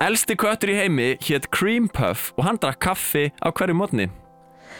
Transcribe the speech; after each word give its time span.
Elsti 0.00 0.32
köttur 0.40 0.70
í 0.72 0.78
heimi 0.78 1.08
hétt 1.26 1.50
Cream 1.52 1.84
Puff 1.92 2.30
og 2.38 2.46
hann 2.46 2.58
drakk 2.62 2.80
kaffi 2.86 3.26
á 3.44 3.52
hverju 3.52 3.76
mótni. 3.76 4.08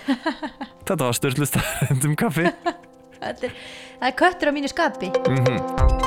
Þetta 0.88 0.96
var 1.02 1.18
störtlust 1.18 1.60
um 1.92 2.16
kaffi. 2.16 2.48
Þetta 3.20 3.50
er, 3.50 3.58
það 4.00 4.08
er 4.08 4.20
köttur 4.24 4.48
á 4.48 4.52
mínu 4.56 4.72
skapi 4.72 5.99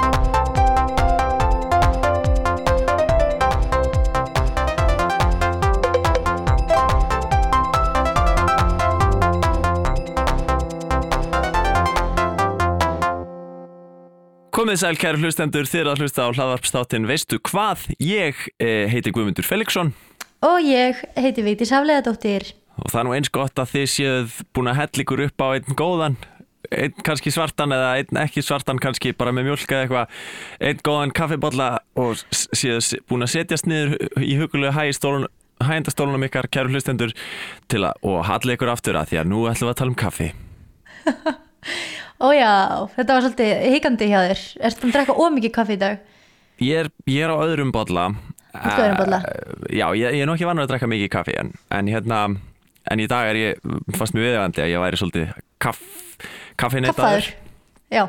Komið 14.64 14.78
sæl 14.80 14.96
kæru 14.96 15.20
hlustendur 15.20 15.68
þér 15.68 15.90
að 15.92 16.00
hlusta 16.00 16.24
á 16.24 16.32
hlaðvarpstáttin 16.32 17.04
Veistu 17.04 17.36
hvað? 17.50 17.82
Ég 18.00 18.38
eh, 18.64 18.86
heiti 18.88 19.12
Guðmundur 19.12 19.44
Felixson. 19.44 19.90
Og 20.40 20.64
ég 20.64 21.02
heiti 21.20 21.44
Vigdís 21.44 21.74
Hafleðadóttir 21.76 22.46
og 22.80 22.88
það 22.88 23.02
er 23.02 23.08
nú 23.10 23.16
eins 23.18 23.32
gott 23.36 23.60
að 23.60 23.74
þið 23.74 23.90
séuð 23.92 24.38
búin 24.56 24.72
að 24.72 24.80
hella 24.80 25.04
ykkur 25.04 25.26
upp 25.26 25.44
á 25.44 25.48
einn 25.50 25.78
góðan. 25.82 26.16
Einn 26.72 26.96
kannski 27.04 27.36
svartan 27.36 27.76
eða 27.76 27.92
einn 28.00 28.24
ekki 28.24 28.46
svartan 28.48 28.80
kannski 28.80 29.12
bara 29.20 29.36
með 29.36 29.50
mjölk 29.50 29.68
eða 29.68 29.84
eitthvað. 29.84 30.24
Einn 30.64 30.84
góðan 30.88 31.16
kaffibotla 31.20 31.70
og 32.00 32.24
séuð 32.32 32.94
búin 33.12 33.28
að 33.28 33.34
setjast 33.36 33.68
niður 33.68 33.98
í 34.24 34.40
hægistólun 34.80 35.28
hægindastólunum 35.60 36.30
ykkar 36.30 36.48
kæru 36.48 36.72
hlustendur 36.72 37.12
til 37.68 37.84
að, 37.84 38.00
og 38.00 38.24
halla 38.32 38.56
ykkur 38.56 38.72
aftur 38.72 38.96
að 38.96 39.12
því 39.12 39.26
að 39.26 39.34
nú 39.36 39.44
ætlum 39.52 39.68
við 39.68 39.76
að 39.76 39.82
tala 39.84 39.92
um 39.92 40.04
kaffi 40.08 40.32
Ó 42.24 42.30
já, 42.32 42.52
þetta 42.96 43.16
var 43.18 43.26
svolítið 43.26 43.50
hikandi 43.74 44.08
hjá 44.08 44.20
þér. 44.30 44.42
Ertu 44.70 44.88
að 44.88 44.94
drekka 44.96 45.16
ómikið 45.20 45.52
kaffi 45.58 45.76
í 45.76 45.82
dag? 45.82 45.98
Ég 46.64 46.80
er, 46.86 46.90
ég 47.12 47.26
er 47.26 47.34
á 47.36 47.38
öðrum 47.44 47.74
bolla. 47.76 48.06
Ert 48.54 48.80
á 48.80 48.84
öðrum 48.86 49.00
bolla? 49.02 49.20
Eh, 49.28 49.78
Já, 49.82 49.86
ég, 49.98 50.16
ég 50.16 50.24
er 50.24 50.30
nú 50.30 50.38
ekki 50.38 50.48
vanur 50.48 50.64
að 50.64 50.72
drekka 50.72 50.88
mikið 50.92 51.12
kaffi 51.12 51.36
en, 51.42 51.52
en 51.74 51.92
hérna 51.92 52.22
en 52.94 53.02
í 53.04 53.08
dag 53.12 53.28
er 53.32 53.40
ég 53.42 53.62
fast 53.98 54.16
mjög 54.16 54.28
viðvægandi 54.30 54.64
að 54.64 54.72
ég 54.72 54.84
væri 54.84 55.00
svolítið 55.02 55.30
kaff, 55.64 55.84
kaffinetaður 56.60 57.28
Kaffaður 57.28 57.30
Já. 57.94 58.04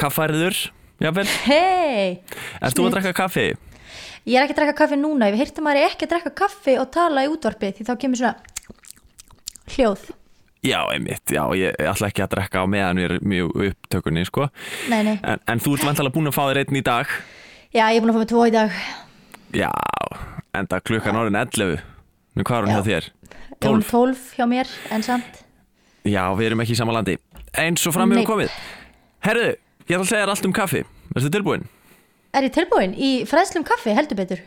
Kaffærður, 0.00 0.58
jável 1.04 1.28
Hei 1.46 2.20
Ert 2.60 2.76
þú 2.76 2.88
að 2.88 2.94
drekka 2.96 3.14
kaffi? 3.20 3.48
Ég 4.26 4.36
er 4.40 4.46
ekki 4.46 4.56
að 4.56 4.62
drekka 4.62 4.78
kaffi 4.80 4.96
núna. 4.98 5.28
Ég 5.30 5.38
heyrti 5.42 5.62
maður 5.64 5.82
er 5.84 5.92
ekki 5.92 6.08
að 6.08 6.14
drekka 6.16 6.32
kaffi 6.40 6.78
og 6.80 6.88
tala 6.94 7.26
í 7.26 7.30
útvarpi 7.30 7.74
Því 7.76 7.86
þá 7.86 7.92
kemur 8.00 8.22
svona 8.22 8.34
hljóð 9.76 10.08
Já, 10.66 10.80
einmitt, 10.90 11.22
já, 11.30 11.42
ég 11.54 11.76
ætla 11.78 12.08
ekki 12.10 12.24
að 12.24 12.32
drekka 12.34 12.62
á 12.62 12.66
meðan 12.66 12.98
við 12.98 13.04
erum 13.06 13.28
mjög 13.30 13.52
upptökunni, 13.68 14.24
sko. 14.26 14.48
Nei, 14.90 15.02
nei. 15.06 15.16
En, 15.22 15.42
en 15.52 15.62
þú 15.62 15.76
ert 15.76 15.86
vantalega 15.86 16.14
búin 16.16 16.30
að 16.30 16.34
fá 16.34 16.42
þér 16.48 16.62
einn 16.64 16.78
í 16.80 16.82
dag? 16.86 17.12
Já, 17.70 17.84
ég 17.84 17.98
er 17.98 18.02
búin 18.02 18.10
að 18.10 18.16
fá 18.16 18.22
mig 18.24 18.30
tvo 18.32 18.46
í 18.48 18.54
dag. 18.54 18.80
Já, 19.54 19.70
enda 20.58 20.80
klukkan 20.82 21.20
orðin 21.20 21.38
11 21.38 21.84
Nú 22.36 22.44
hvað 22.44 22.58
er 22.58 22.66
hún 22.66 22.72
Já. 22.72 22.76
hjá 22.76 22.86
þér? 22.90 23.06
Ég 23.06 23.54
er 23.56 23.70
búin 23.70 23.84
12 23.86 23.92
12 23.92 24.24
hjá 24.36 24.48
mér 24.50 24.72
En 24.92 25.06
samt. 25.06 25.38
Já, 26.06 26.22
við 26.36 26.50
erum 26.50 26.62
ekki 26.62 26.74
í 26.74 26.78
sama 26.78 26.94
landi. 26.94 27.16
Eins 27.56 27.86
og 27.88 27.94
fram 27.96 28.12
hefur 28.12 28.28
komið. 28.34 28.58
Herðu, 29.24 29.54
ég 29.86 29.94
ætla 29.96 30.02
að 30.04 30.10
segja 30.10 30.26
þér 30.26 30.34
allt 30.34 30.50
um 30.50 30.54
kaffi. 30.54 30.82
Ertu 31.16 31.30
tilbúin? 31.32 31.64
Er 32.36 32.44
ég 32.44 32.52
tilbúin? 32.52 32.92
Í 32.92 33.10
fræðslum 33.26 33.64
kaffi 33.66 33.94
heldur 33.96 34.18
betur? 34.18 34.42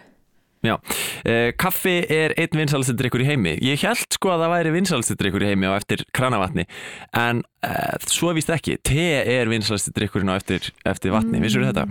Já, 0.65 0.75
uh, 0.75 1.49
kaffi 1.59 1.95
er 2.11 2.33
einn 2.35 2.59
vinsalasti 2.59 2.95
drikkur 2.99 3.23
í 3.23 3.29
heimi. 3.29 3.55
Ég 3.63 3.79
held 3.85 4.17
sko 4.17 4.33
að 4.33 4.43
það 4.43 4.53
væri 4.55 4.75
vinsalasti 4.75 5.17
drikkur 5.21 5.45
í 5.45 5.51
heimi 5.53 5.71
á 5.71 5.73
eftir 5.77 6.03
kranavatni, 6.15 6.67
en 7.15 7.43
uh, 7.63 7.95
svo 8.11 8.33
víst 8.35 8.51
ekki. 8.51 8.75
Te 8.83 9.09
er 9.23 9.51
vinsalasti 9.51 9.95
drikkurinn 9.95 10.31
á 10.31 10.35
eftir, 10.35 10.71
eftir 10.83 11.15
vatni, 11.15 11.37
mm. 11.39 11.47
vissur 11.47 11.67
þetta? 11.67 11.87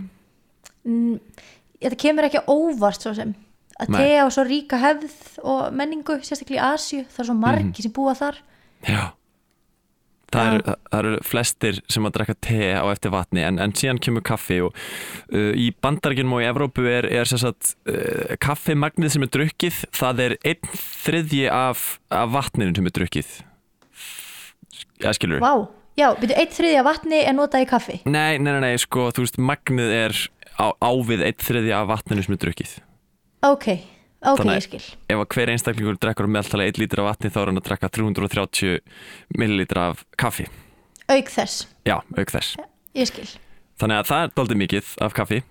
Þetta 1.78 2.00
kemur 2.04 2.28
ekki 2.28 2.44
óvart 2.50 3.04
svo 3.04 3.14
sem 3.16 3.32
að 3.78 3.94
Nei. 3.94 3.98
tega 4.02 4.26
á 4.26 4.28
svo 4.34 4.44
ríka 4.46 4.80
hefð 4.82 5.38
og 5.46 5.74
menningu, 5.76 6.18
sérstaklega 6.26 6.58
í 6.58 6.64
Asju 6.74 7.04
það 7.06 7.22
er 7.22 7.28
svo 7.30 7.36
margi 7.38 7.84
sem 7.84 7.94
búa 7.94 8.14
þar 8.18 8.40
Já. 8.86 9.02
Það 10.28 10.48
eru, 10.50 10.72
það 10.90 10.98
eru 10.98 11.20
flestir 11.24 11.78
sem 11.88 12.04
að 12.04 12.14
drekka 12.18 12.34
te 12.44 12.66
á 12.76 12.84
eftir 12.92 13.12
vatni 13.14 13.44
en, 13.46 13.60
en 13.62 13.72
síðan 13.76 14.00
kemur 14.04 14.24
kaffi 14.28 14.58
og 14.66 14.74
uh, 14.76 15.54
í 15.56 15.70
bandarækjunum 15.80 16.36
og 16.36 16.44
í 16.44 16.48
Evrópu 16.50 16.84
er, 16.90 17.08
er 17.08 17.30
sagt, 17.30 17.72
uh, 17.88 18.34
kaffimagnið 18.44 19.14
sem 19.14 19.24
er 19.24 19.32
drukkið 19.38 19.80
það 19.96 20.24
er 20.26 20.36
einn 20.52 20.72
þriðji 21.06 21.46
af, 21.48 21.86
af 22.12 22.34
vatninu 22.36 22.76
sem 22.76 22.90
er 22.90 22.96
drukkið. 23.00 23.34
Já, 25.00 25.12
skilur 25.16 25.40
Vá, 25.40 25.52
já, 25.96 26.10
byrju, 26.20 26.36
eitt 26.42 26.56
þriðja 26.58 26.84
vatni 26.86 27.22
er 27.24 27.36
notað 27.38 27.64
í 27.64 27.70
kaffi. 27.72 28.00
Nei, 28.04 28.36
nei, 28.36 28.52
nei, 28.52 28.62
nei, 28.66 28.74
sko, 28.82 29.08
þú 29.14 29.24
veist, 29.24 29.40
magnið 29.40 29.94
er 29.96 30.18
á, 30.60 30.76
á 30.76 30.90
við 31.08 31.24
einn 31.24 31.40
þriði 31.40 31.72
af 31.78 31.88
vatninu 31.94 32.26
sem 32.26 32.36
er 32.36 32.42
drukkið. 32.44 32.76
Ok, 33.48 33.70
ok, 33.78 33.97
Þannig- 34.22 34.56
ég 34.58 34.62
skil 34.66 34.96
Ef 35.08 35.16
að 35.22 35.28
hver 35.34 35.48
einstaklingur 35.52 35.98
drekkur 36.02 36.26
meðaltala 36.26 36.66
1 36.66 36.78
lítur 36.82 36.98
af 37.04 37.06
vatni 37.12 37.30
þá 37.30 37.36
er 37.42 37.46
hann 37.52 37.60
að 37.60 37.66
drekka 37.68 37.88
330 37.88 38.80
millilítra 39.38 39.90
af 39.92 40.04
kaffi. 40.18 40.46
Auk 41.08 41.28
þess, 41.30 41.66
Já, 41.86 42.00
auk 42.18 42.30
þess. 42.30 42.56
ég 42.94 43.06
skil 43.06 43.28
Þannig 43.78 44.00
að 44.02 44.06
það 44.10 44.22
er 44.24 44.32
doldið 44.34 44.58
mikið 44.58 44.86
af 45.06 45.14
kaffi. 45.14 45.42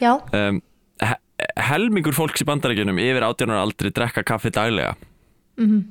Já, 0.00 0.12
Um, 0.34 0.62
he 1.00 1.14
helmingur 1.56 2.12
fólks 2.12 2.42
í 2.42 2.44
bandarækjunum 2.44 2.98
yfir 2.98 3.22
18 3.22 3.48
ára 3.50 3.62
aldri 3.62 3.90
drekka 3.94 4.24
kaffi 4.24 4.50
daglega. 4.50 4.96
Mhm. 5.56 5.84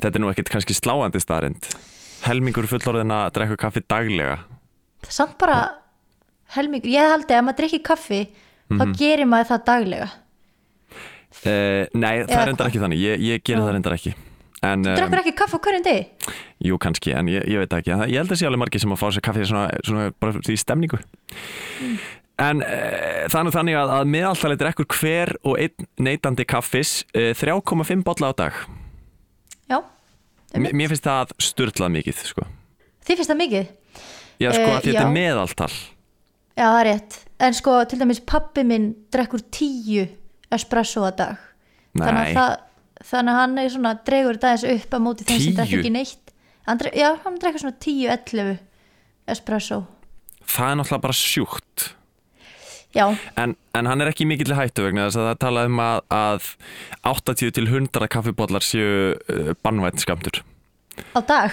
Þetta 0.00 0.14
er 0.16 0.20
nú 0.22 0.30
ekkert 0.32 0.48
kannski 0.48 0.72
sláandi 0.74 1.20
staðarind. 1.20 1.68
Helmingur 2.24 2.64
fullorðina 2.66 3.30
drekka 3.30 3.56
kaffi 3.56 3.82
daglega. 3.86 4.38
það 5.02 5.08
er 5.08 5.12
samt 5.12 5.38
bara 5.38 5.74
helmingur, 6.56 6.88
ég 6.90 7.10
haldi 7.12 7.28
að 7.34 7.38
ef 7.38 7.44
maður 7.44 7.58
drikkir 7.60 7.82
kaffi 7.82 8.28
Mhm. 8.70 8.78
þá 8.80 8.96
gerir 8.98 9.26
maður 9.28 9.48
það 9.52 9.64
daglega 9.64 10.10
Uh, 11.38 11.84
nei, 11.94 12.24
það 12.24 12.40
er 12.40 12.54
hvað? 12.54 12.66
ekki 12.70 12.82
þannig. 12.82 13.04
Ég, 13.04 13.22
ég 13.22 13.44
gerir 13.46 13.62
það 13.62 13.76
reyndar 13.76 13.96
ekki. 13.98 14.14
En, 14.58 14.82
Þú 14.82 14.90
um, 14.90 14.96
drekkur 14.98 15.20
ekki 15.20 15.32
kaffi 15.38 15.54
á 15.54 15.60
hverjum 15.62 15.84
degi? 15.86 16.32
Jú, 16.66 16.78
kannski, 16.82 17.12
en 17.14 17.28
ég, 17.30 17.44
ég 17.46 17.60
veit 17.62 17.70
það 17.70 17.82
ekki 17.82 17.92
en 17.94 18.00
það, 18.02 18.08
Ég 18.10 18.22
held 18.22 18.32
að 18.34 18.40
sé 18.40 18.48
alveg 18.48 18.60
margir 18.64 18.82
sem 18.82 18.94
að 18.94 18.98
fá 18.98 19.06
sér 19.14 19.24
kaffi 19.28 19.44
svona, 19.46 19.66
svona 19.86 20.06
bara 20.18 20.42
í 20.50 20.56
stemningu 20.58 20.98
En 22.42 22.64
e, 22.66 22.78
það 23.30 23.38
er 23.38 23.46
nú 23.46 23.52
þannig 23.54 23.78
að, 23.78 23.92
að 23.98 24.10
meðaltalið 24.14 24.60
drekkur 24.64 24.88
hver 24.98 25.32
og 25.46 25.62
einn 25.62 25.86
neytandi 26.08 26.46
kaffis 26.50 26.92
e, 27.14 27.30
3,5 27.38 28.02
bolla 28.06 28.30
á 28.30 28.34
dag 28.42 28.58
Já, 29.70 29.78
Mér 30.58 30.90
finnst 30.90 31.06
það 31.06 31.36
sturlað 31.44 31.94
mikið 32.00 32.22
sko. 32.32 32.46
þið 33.06 33.20
finnst 33.20 33.30
það 33.30 33.40
mikið 33.44 33.70
Já, 34.38 34.50
sko, 34.54 34.64
Eh, 34.64 34.74
uh, 34.74 34.82
þetta 34.82 35.04
er 35.04 35.14
meðaltal 35.14 35.72
Já, 36.58 36.64
það 36.66 36.80
er 36.80 36.88
rétt 36.90 37.20
En 37.46 37.54
sko, 37.54 37.78
til 37.86 38.00
dæmis 38.02 38.24
pappi 38.26 38.66
minn 38.66 38.90
drekkur 39.14 39.46
tíu 39.54 40.08
espresso 40.54 41.04
að 41.08 41.18
dag. 41.22 41.44
Þannig 41.98 42.14
Nei, 42.14 42.30
að, 42.30 42.38
það, 42.38 43.04
þannig 43.10 43.34
að 43.34 43.40
hann 43.42 43.58
er 43.62 43.70
svona 43.74 43.92
dregur 44.06 44.40
aðeins 44.40 44.66
upp 44.74 44.96
á 44.96 44.98
móti 45.02 45.26
þeim 45.28 45.38
sem 45.42 45.52
10? 45.52 45.58
drekkur 45.60 45.82
ekki 45.82 45.94
neitt. 45.94 46.34
Hann 46.68 46.80
drek, 46.82 46.96
Já, 46.98 47.08
hann 47.24 47.38
drekkur 47.40 47.64
svona 47.64 47.78
10-11 47.84 48.58
espresso. 49.34 49.82
Það 50.48 50.70
er 50.72 50.78
náttúrulega 50.80 51.04
bara 51.04 51.16
sjúkt. 51.16 51.88
Já, 52.96 53.04
En, 53.36 53.52
en 53.76 53.86
hann 53.86 54.00
er 54.00 54.08
ekki 54.08 54.24
mikill 54.24 54.54
hættu 54.56 54.86
vegna 54.86 55.04
þess 55.06 55.18
að 55.20 55.26
það 55.28 55.40
talað 55.42 55.66
um 55.68 55.80
að, 55.84 55.98
að 56.16 56.46
80 57.10 57.52
til 57.58 57.66
100 57.68 58.08
kaffibóllar 58.14 58.64
séu 58.64 58.86
uh, 59.12 59.50
bannvænt 59.60 60.00
skamtur 60.00 60.40
á 61.12 61.20
dag? 61.20 61.52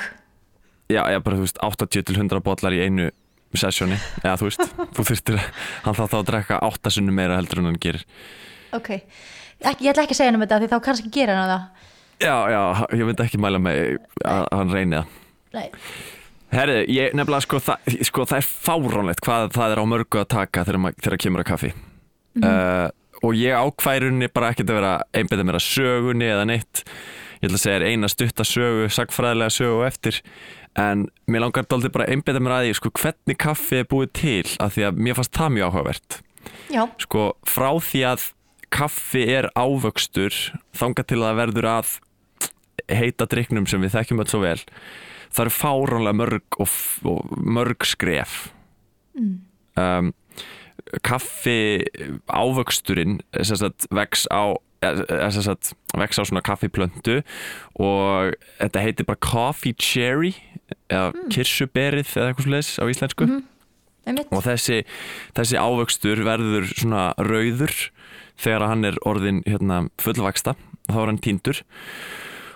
Já, 0.88 1.01
já, 1.11 1.19
bara 1.19 1.35
þú 1.35 1.44
veist, 1.44 1.59
80 1.59 2.05
til 2.07 2.16
100 2.16 2.39
bollar 2.45 2.72
í 2.78 2.79
einu 2.85 3.09
sessjóni, 3.55 3.97
eða 4.23 4.38
þú 4.39 4.47
veist 4.47 4.63
þú 4.95 5.05
þurftir, 5.09 5.44
hann 5.84 5.97
þátt 6.00 6.13
þá 6.16 6.17
að 6.22 6.25
drekka 6.31 6.61
8 6.72 6.95
sunnum 6.95 7.19
meira 7.19 7.38
heldur 7.39 7.61
en 7.61 7.69
hann 7.69 7.81
gerir 7.84 8.07
Ok, 8.75 8.90
ég 8.96 9.90
ætla 9.91 10.03
ekki 10.06 10.16
að 10.16 10.19
segja 10.19 10.31
hann 10.31 10.40
um 10.40 10.44
þetta 10.46 10.59
því 10.63 10.69
þá 10.74 10.78
kannski 10.90 11.12
gera 11.16 11.38
hann 11.40 11.53
það. 11.53 11.66
Já, 12.25 12.36
já, 12.53 12.62
ég 12.96 13.08
myndi 13.09 13.25
ekki 13.25 13.40
mæla 13.44 13.59
með 13.59 13.80
að 14.24 14.46
að 14.52 14.59
hann 14.62 14.75
reyni 14.75 15.02
það. 15.02 15.72
Herri, 16.56 16.75
ég 16.94 17.16
nefnilega 17.18 17.44
sko, 17.44 17.59
það, 17.64 17.96
sko 18.08 18.25
það 18.30 18.38
er 18.40 18.46
fáránlegt 18.47 19.24
hvað 19.25 19.50
það 19.56 19.74
er 19.74 19.81
á 19.81 19.85
mörgu 19.91 20.22
að 20.22 20.28
taka 20.31 20.64
þegar, 20.68 20.80
ma- 20.85 20.94
þegar 21.02 21.22
kemur 21.25 21.44
að 21.44 21.50
kaffi. 21.50 21.72
Uh, 22.40 22.88
og 23.25 23.35
ég 23.40 23.56
ákværunni 23.58 24.30
bara 24.31 24.52
ekkert 24.53 24.72
að 24.72 24.78
vera 24.79 24.94
einbæða 25.16 25.46
mér 25.47 25.58
að 25.59 25.66
sögunni 25.66 26.28
eða 26.29 26.46
neitt. 26.52 26.84
Ég 27.41 27.49
ætla 27.49 27.58
að 27.59 27.64
segja 27.66 27.79
þér 27.79 27.88
eina 27.90 28.11
stutta 28.11 28.46
sögu 28.47 28.85
sagfræðilega 28.96 29.55
sögu 29.58 29.82
á 29.84 29.88
eftir. 29.90 30.22
En 30.79 31.05
mér 31.32 31.44
langar 31.46 31.67
dálítið 31.72 31.94
bara 31.96 32.08
að 32.08 32.16
einbæða 32.16 32.44
mér 32.46 32.55
að 32.59 32.67
því 32.70 32.78
sko, 32.79 32.94
hvernig 33.02 33.40
kaffi 33.41 33.82
er 33.82 33.90
búið 33.91 34.14
til 34.20 34.46
af 34.64 34.76
því 34.76 34.88
að 34.90 35.03
mér 35.08 35.20
fannst 35.20 35.35
það 35.40 35.53
mjög 35.58 35.70
áhugavert. 35.72 36.20
Já, 36.72 36.82
sko 37.02 37.26
frá 37.47 37.70
því 37.82 38.02
að 38.14 38.26
kaffi 38.73 39.26
er 39.35 39.50
ávöxtur 39.58 40.34
þangað 40.76 41.09
til 41.12 41.20
að 41.22 41.28
það 41.28 41.41
verður 41.41 41.70
að 41.72 41.97
heita 42.91 43.28
dryknum 43.29 43.67
sem 43.70 43.82
við 43.82 43.96
þekkjum 43.97 44.22
svo 44.29 44.41
vel 44.44 44.59
það 45.35 45.46
eru 45.46 45.56
fáránlega 45.56 46.20
mörg 46.20 46.59
og, 46.64 46.76
og 47.12 47.34
mörg 47.44 47.88
skref. 47.88 48.38
Um, 49.76 50.14
kaffi 51.03 51.84
ávöxturinn 52.32 53.20
sagt, 53.44 53.88
vex 53.96 54.26
á 54.32 54.56
eh, 54.85 55.02
eh, 55.09 55.73
vex 55.97 56.20
á 56.20 56.23
svona 56.23 56.44
kaffiplöntu 56.46 57.22
og 57.79 58.35
þetta 58.59 58.84
heitir 58.84 59.08
bara 59.08 59.23
coffee 59.23 59.76
cherry 59.76 60.35
eða 60.91 61.11
kirsuberið 61.34 62.16
eða 62.16 62.32
eitthvað 62.32 62.47
svo 62.47 62.72
á 62.79 62.84
íslensku. 62.91 63.29
Einmitt. 64.06 64.29
Og 64.29 64.44
þessi, 64.46 64.84
þessi 65.34 65.58
ávöxtur 65.58 66.22
verður 66.28 66.70
svona 66.70 67.09
rauður 67.18 67.73
þegar 68.41 68.67
hann 68.70 68.85
er 68.91 68.99
orðin 69.08 69.41
hérna, 69.47 69.85
fullvaksta 70.02 70.55
þá 70.90 70.97
er 71.02 71.09
hann 71.11 71.22
týndur. 71.23 71.61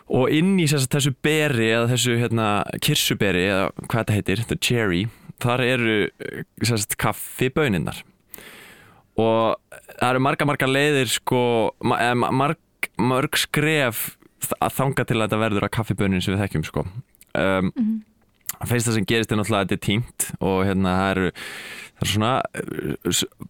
Og 0.09 0.31
inn 0.33 0.55
í 0.57 0.65
sérst, 0.69 0.89
þessu 0.93 1.13
beri 1.23 1.67
eða 1.69 1.89
þessu 1.91 2.15
hérna, 2.17 2.47
kirsuberi 2.81 3.43
eða 3.49 3.67
hvað 3.85 3.99
þetta 3.99 4.15
heitir, 4.17 4.43
the 4.49 4.57
cherry 4.57 5.03
þar 5.39 5.61
eru 5.63 5.97
sérst, 6.65 6.97
kaffiböninnar 6.99 8.01
og 9.19 9.59
það 9.99 10.09
eru 10.09 10.21
marga 10.23 10.47
marga 10.47 10.67
leiðir 10.69 11.09
sko, 11.11 11.41
ma- 11.83 11.99
marg, 12.15 12.59
mörg 12.99 13.37
skref 13.39 14.13
að 14.59 14.75
þanga 14.77 15.05
til 15.05 15.17
að 15.19 15.25
þetta 15.27 15.39
verður 15.43 15.67
að 15.67 15.73
kaffibönin 15.75 16.23
sem 16.23 16.33
við 16.35 16.43
þekkjum 16.45 16.63
sko. 16.69 16.85
Um, 17.35 17.71
fyrst 18.67 18.89
það 18.89 18.97
sem 18.97 19.07
gerist 19.07 19.31
er 19.31 19.39
náttúrulega 19.39 19.63
að 19.63 19.69
þetta 19.69 19.77
er 19.77 19.85
tínt 19.85 20.25
og 20.39 20.57
hérna 20.67 20.95
það 20.97 21.11
eru 21.13 21.27
það 21.99 22.05
er 22.05 22.11
svona, 22.13 22.31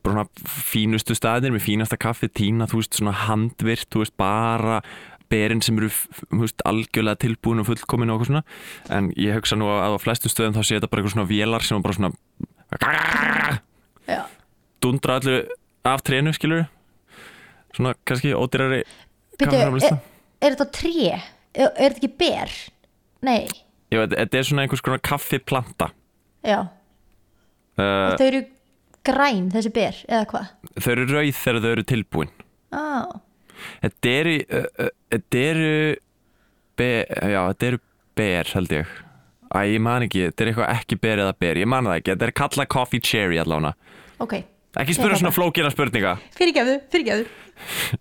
bara 0.04 0.16
svona 0.16 0.28
fínustu 0.70 1.18
staðir 1.18 1.54
með 1.54 1.66
fínasta 1.66 2.00
kaffi 2.02 2.30
tína, 2.30 2.68
þú 2.70 2.82
veist, 2.82 2.98
svona 2.98 3.16
handvirt 3.26 3.90
þú 3.94 4.04
veist, 4.04 4.16
bara 4.20 4.80
berin 5.30 5.62
sem 5.62 5.78
eru 5.78 5.92
veist, 6.42 6.64
algjörlega 6.66 7.22
tilbúin 7.22 7.62
og 7.62 7.70
fullkomin 7.70 8.10
og 8.10 8.18
eitthvað 8.20 8.32
svona, 8.32 8.44
en 8.98 9.12
ég 9.18 9.38
hugsa 9.38 9.58
nú 9.60 9.70
að 9.70 9.98
á 9.98 10.00
flestu 10.02 10.32
stöðum 10.32 10.58
þá 10.58 10.64
sé 10.64 10.80
þetta 10.80 10.90
bara 10.90 11.04
eitthvað 11.04 11.16
svona 11.18 11.30
vélar 11.30 11.66
sem 11.66 11.78
er 11.78 11.86
bara 11.86 12.00
svona 12.00 12.14
Já, 14.10 14.24
dundra 14.82 15.20
allir 15.20 15.50
af 15.86 16.02
trénu, 16.06 16.34
skilur 16.34 16.66
svona 17.76 17.94
kannski 18.10 18.34
ódýrari 18.34 18.84
kaffiframleiðsla. 19.40 19.98
er, 19.98 20.46
er 20.46 20.56
þetta 20.56 20.70
tré? 20.74 21.10
Er, 21.54 21.70
er 21.70 21.94
þetta 21.94 22.00
ekki 22.00 22.12
ber? 22.20 22.56
Nei, 23.26 23.44
Já, 23.90 24.04
þetta 24.06 24.38
er 24.40 24.46
svona 24.48 24.64
einhvers 24.66 24.84
konar 24.86 25.02
kaffiplanta. 25.02 25.90
Já. 26.46 26.60
Uh, 27.80 28.14
Þau 28.20 28.26
eru 28.28 28.42
græn 29.08 29.48
þessi 29.54 29.72
ber, 29.74 29.98
eða 30.12 30.26
hvað? 30.30 30.50
þau 30.84 30.90
eru 30.94 31.06
rauð 31.10 31.38
þegar 31.40 31.62
þau 31.64 31.72
eru 31.72 31.86
tilbúin. 31.94 32.32
Á, 32.76 32.84
Þetta 33.84 34.12
eru 34.22 34.34
uh, 34.56 34.90
Þetta 35.12 35.40
eru 35.50 35.72
be, 36.80 36.90
Já, 37.10 37.40
þetta 37.50 37.70
eru 37.72 37.80
ber 38.20 38.52
held 38.56 38.76
ég. 38.78 38.92
Æ, 39.50 39.60
ég 39.74 39.82
man 39.82 40.06
ekki, 40.06 40.22
þetta 40.30 40.44
er 40.46 40.52
eitthvað 40.52 40.72
ekki 40.76 40.98
ber 41.02 41.24
eða 41.24 41.34
ber 41.42 41.58
Ég 41.58 41.68
man 41.72 41.88
það 41.90 41.96
ekki, 41.98 42.12
þetta 42.14 42.28
er 42.28 42.34
kallað 42.38 42.68
coffee 42.76 43.02
cherry 43.02 43.40
allána 43.42 43.72
ok. 44.22 44.36
Ekki 44.78 44.94
spyrja 44.94 45.18
svona 45.18 45.32
flókina 45.34 45.72
spurninga. 45.74 46.12
Fyrirgefðu, 46.38 46.76
fyrirgefðu. 46.94 47.98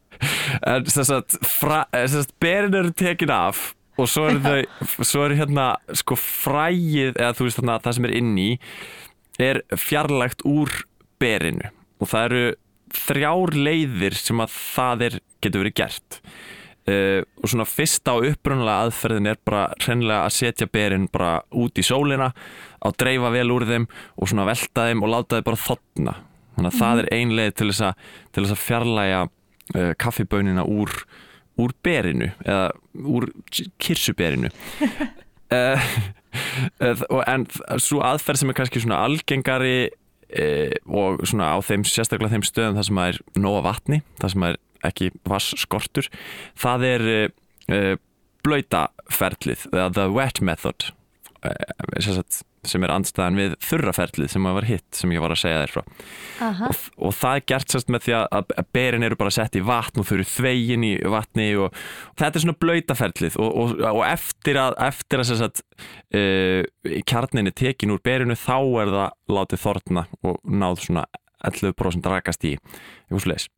Þess 0.92 1.12
að 1.14 2.32
berin 2.42 2.74
eru 2.76 2.92
tekin 2.98 3.32
af 3.32 3.70
og 3.98 4.08
svo 4.10 4.28
eru 4.30 4.40
þau 4.44 5.04
svo 5.04 5.24
eru 5.26 5.38
hérna 5.38 5.68
sko 5.98 6.16
fræið 6.18 7.16
eða 7.16 7.34
þú 7.36 7.48
veist 7.48 7.60
þarna 7.60 7.80
það 7.84 7.98
sem 7.98 8.08
er 8.08 8.16
inn 8.20 8.38
í 8.38 8.48
er 9.38 9.62
fjarlægt 9.78 10.44
úr 10.48 10.72
berinu. 11.22 11.70
Og 11.98 12.10
það 12.10 12.28
eru 12.28 12.44
þrjár 12.94 13.56
leiðir 13.58 14.16
sem 14.18 14.40
að 14.42 14.54
það 14.54 15.04
er 15.08 15.18
getur 15.42 15.64
verið 15.64 15.76
gert. 15.82 16.20
Uh, 16.88 17.20
og 17.42 17.50
svona 17.52 17.66
fyrsta 17.68 18.14
og 18.16 18.30
upprunalega 18.30 18.86
aðferðin 18.86 19.28
er 19.28 19.40
bara 19.44 19.66
hreinlega 19.82 20.22
að 20.24 20.36
setja 20.38 20.68
berin 20.72 21.04
bara 21.12 21.34
út 21.52 21.76
í 21.76 21.84
sólina 21.84 22.30
að 22.80 22.96
dreifa 23.02 23.32
vel 23.34 23.50
úr 23.52 23.66
þeim 23.68 23.84
og 24.16 24.30
svona 24.30 24.46
velta 24.48 24.86
þeim 24.88 25.02
og 25.04 25.12
láta 25.12 25.36
þeim 25.36 25.48
bara 25.50 25.60
þotna. 25.66 26.14
Þannig 26.56 26.70
að 26.72 26.78
það 26.78 27.02
er 27.02 27.10
ein 27.18 27.34
leið 27.36 27.52
til 27.58 27.68
þess 27.68 27.84
að, 27.90 28.06
að 28.46 28.62
fjarlæga 28.62 29.20
uh, 29.28 29.92
kaffibönina 30.00 30.64
úr, 30.64 30.94
úr 31.58 31.74
berinu 31.84 32.30
eða 32.44 32.70
úr 33.04 33.28
kirsuberinu. 33.82 34.50
Uh, 35.48 35.88
og 37.14 37.22
en 37.24 37.46
svo 37.80 38.02
aðferð 38.04 38.42
sem 38.42 38.52
er 38.52 38.58
kannski 38.58 38.82
svona 38.84 39.00
algengari 39.06 39.88
uh, 39.88 40.74
og 40.86 41.24
svona 41.28 41.54
á 41.54 41.58
þeim 41.64 41.86
sérstaklega 41.88 42.36
þeim 42.36 42.46
stöðum 42.46 42.78
þar 42.78 42.88
sem 42.90 43.00
það 43.02 43.14
er 43.14 43.22
nóga 43.46 43.64
vatni 43.68 44.02
þar 44.20 44.34
sem 44.34 44.46
það 44.46 44.54
er 44.54 44.60
ekki 44.88 45.10
vassskortur 45.26 46.06
það 46.60 46.84
er 46.86 47.08
blöytaferlið 48.46 49.66
the 49.96 50.06
wet 50.14 50.38
method 50.44 50.92
uh, 51.42 51.50
sem, 52.68 52.80
sagt, 52.82 52.88
er 52.88 52.94
andstæðan 52.94 53.38
við 53.40 53.54
þurraferlið 53.64 54.32
sem 54.32 54.48
var 54.58 54.68
hitt 54.68 55.00
sem 55.00 55.14
ég 55.14 55.24
var 55.24 55.34
að 55.34 55.40
segja 55.42 55.62
þér 55.64 55.74
frá 55.74 55.82
og, 56.48 56.82
og 57.08 57.14
það 57.18 57.38
er 57.38 57.46
gert 57.52 57.74
sérst 57.74 57.92
með 57.92 58.06
því 58.06 58.16
að, 58.18 58.26
að 58.62 58.70
berin 58.78 59.08
eru 59.08 59.20
bara 59.20 59.34
sett 59.34 59.58
í 59.58 59.64
vatn 59.68 60.02
og 60.02 60.08
þau 60.08 60.14
eru 60.18 60.28
þvegin 60.32 60.88
í 60.88 60.92
vatni 61.14 61.48
og, 61.58 61.78
og 62.12 62.20
þetta 62.22 62.40
er 62.40 62.44
svona 62.46 62.58
blöytaferlið 62.64 63.38
og, 63.44 63.78
og, 63.88 64.02
eftir 64.08 64.60
að, 64.62 64.78
eftir 64.88 65.24
að 65.24 65.30
sérst, 65.32 65.64
uh, 66.18 67.00
kjarninni 67.08 67.54
tekin 67.56 67.94
úr 67.94 68.04
berinu 68.04 68.38
þá 68.38 68.58
er 68.58 68.92
það 68.94 69.38
látið 69.38 69.64
þorna 69.64 70.06
og 70.22 70.38
náð 70.48 70.84
svona 70.86 71.08
11% 71.46 72.08
rakast 72.10 72.46
í 72.48 72.56
svoleiðis. 73.08 73.48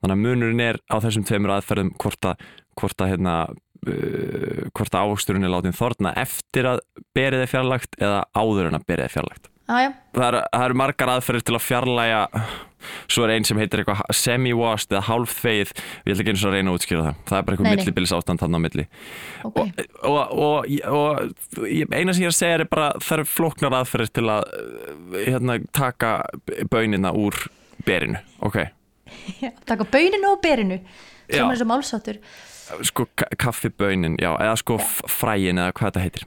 þannig 0.00 0.14
að 0.14 0.24
munurinn 0.24 0.64
er 0.64 0.80
á 0.90 0.96
þessum 1.02 1.26
tveimur 1.26 1.54
aðferðum 1.56 1.92
hvort 2.02 2.30
að, 2.30 2.48
hvort 2.78 3.02
að 3.02 3.12
hérna 3.14 3.34
Uh, 3.86 4.64
hvort 4.74 4.90
að 4.90 5.06
ávöxturinn 5.06 5.46
er 5.46 5.52
látið 5.52 5.76
þorna 5.78 6.10
eftir 6.18 6.66
að 6.66 6.80
berið 7.14 7.44
er 7.44 7.50
fjarlagt 7.52 7.94
eða 8.00 8.24
áður 8.34 8.72
en 8.72 8.78
að 8.80 8.88
berið 8.90 9.06
er 9.06 9.12
fjarlagt 9.12 9.46
aðja, 9.68 9.92
það 10.16 10.26
eru, 10.26 10.40
það 10.54 10.64
eru 10.64 10.78
margar 10.80 11.12
aðferðir 11.12 11.44
til 11.46 11.54
að 11.54 11.64
fjarlæga 11.66 12.22
svo 13.10 13.24
er 13.26 13.32
einn 13.34 13.46
sem 13.46 13.58
heitir 13.58 13.82
eitthvað 13.82 14.16
semi-washed 14.16 14.94
eða 14.94 15.04
hálfþvegið 15.08 15.72
ég 15.74 16.12
ætla 16.12 16.24
ekki 16.24 16.32
eins 16.32 16.44
og 16.44 16.50
að 16.50 16.56
reyna 16.56 16.72
að 16.72 16.78
útskýra 16.78 17.04
það. 17.06 17.18
Það 17.28 17.38
er 17.38 17.46
bara 17.46 17.56
eitthvað 17.56 17.74
millibilis 17.74 18.14
ástand 18.14 18.42
þannig 18.42 18.58
á 18.58 18.64
milli. 18.64 18.84
Ok. 19.48 19.58
Og, 19.58 20.18
og, 20.46 20.70
og, 20.92 21.22
og 21.58 21.66
eina 21.66 22.14
sem 22.14 22.24
ég 22.24 22.30
er 22.30 22.32
að 22.32 22.38
segja 22.38 22.58
er 22.60 22.66
bara 22.70 22.88
það 23.02 23.16
eru 23.18 23.28
flóknar 23.32 23.78
aðferðir 23.80 24.12
til 24.18 24.26
að 24.32 24.48
uh, 24.62 25.16
hérna, 25.26 25.58
taka 25.74 26.12
bönina 26.72 27.12
úr 27.18 27.38
berinu, 27.86 28.22
ok. 28.46 28.60
Já, 29.42 29.50
Taka 29.66 29.88
böninu 29.88 30.34
og 30.34 30.42
berinu. 30.44 30.82
Já. 31.28 31.42
sem 31.42 31.50
er 31.50 31.58
þessu 31.58 31.68
málsáttur 31.68 32.22
sko 32.88 33.06
ka- 33.18 33.30
kaffibönin, 33.40 34.16
já, 34.20 34.32
eða 34.36 34.56
sko 34.60 34.78
fræin 35.10 35.60
eða 35.60 35.74
hvað 35.76 35.90
þetta 35.90 36.04
heitir. 36.06 36.26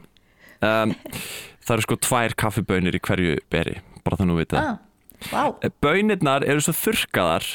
Um, 0.62 0.96
það 1.66 1.76
eru 1.78 1.88
sko 1.88 2.00
tvær 2.08 2.38
kaffibönir 2.40 2.98
í 2.98 3.04
hverju 3.04 3.42
beri, 3.54 3.80
bara 4.06 4.20
þannig 4.20 4.36
að 4.36 4.42
við 4.42 4.48
vita 4.48 4.62
ah, 4.62 4.80
Vá, 5.30 5.44
Bönirnar 5.84 6.46
eru 6.50 6.64
svo 6.66 6.74
þurrkaðar 6.74 7.46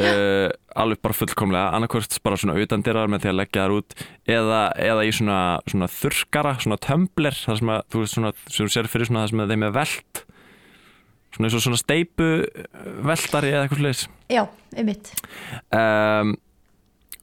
uh, 0.00 0.48
alveg 0.78 1.00
bara 1.04 1.16
fullkomlega 1.16 1.76
annarkvort 1.76 2.16
bara 2.24 2.38
svona 2.40 2.56
utandirar 2.58 3.10
með 3.10 3.24
því 3.24 3.30
að 3.32 3.38
leggja 3.38 3.64
þar 3.64 3.74
út 3.76 3.96
eða, 4.26 4.60
eða 4.90 5.06
í 5.06 5.12
svona, 5.14 5.38
svona 5.70 5.88
þurrkara, 5.92 6.54
svona 6.64 6.78
tömbler 6.82 7.38
þar 7.38 7.60
sem 7.60 7.72
að, 7.74 7.82
þú 7.92 8.02
veist 8.02 8.18
svona, 8.18 8.32
sem 8.48 8.66
þú 8.66 8.74
sér 8.74 8.90
fyrir 8.92 9.10
svona 9.10 9.24
það 9.24 9.34
sem 9.34 9.44
þeim 9.52 9.66
er 9.68 9.74
velt. 9.78 10.22
Svona 11.32 11.48
eins 11.48 11.56
og 11.56 11.64
svona 11.64 11.80
steipu 11.80 12.30
veltari 13.08 13.52
eða 13.54 13.62
eitthvað 13.64 13.78
sliðis 13.80 14.02
já, 14.32 14.42
einmitt. 14.76 15.12
Um, 15.72 16.34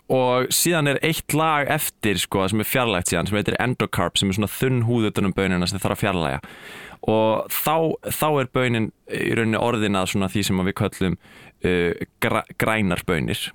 og 0.10 0.50
síðan 0.54 0.90
er 0.92 1.00
eitt 1.06 1.36
lag 1.38 1.70
eftir 1.70 2.18
sko 2.22 2.48
sem 2.50 2.64
er 2.64 2.68
fjarlægt 2.68 3.12
síðan 3.12 3.30
sem 3.30 3.38
heitir 3.40 3.58
endocarp 3.62 4.18
sem 4.18 4.32
er 4.32 4.40
svona 4.40 4.52
þunn 4.52 4.84
húð 4.88 5.10
utan 5.12 5.30
um 5.30 5.36
bönina 5.38 5.70
sem 5.70 5.82
þarf 5.82 5.98
að 5.98 6.04
fjarlæga 6.04 6.40
og 7.10 7.50
þá, 7.54 7.76
þá 8.10 8.28
er 8.42 8.52
bönin 8.54 8.90
í 9.08 9.32
rauninni 9.38 9.62
orðin 9.62 10.00
að 10.00 10.12
svona 10.14 10.30
því 10.32 10.46
sem 10.50 10.62
við 10.68 10.78
köllum 10.82 11.18
uh, 11.18 12.06
græ, 12.24 12.44
grænar 12.60 13.04
bönir 13.08 13.50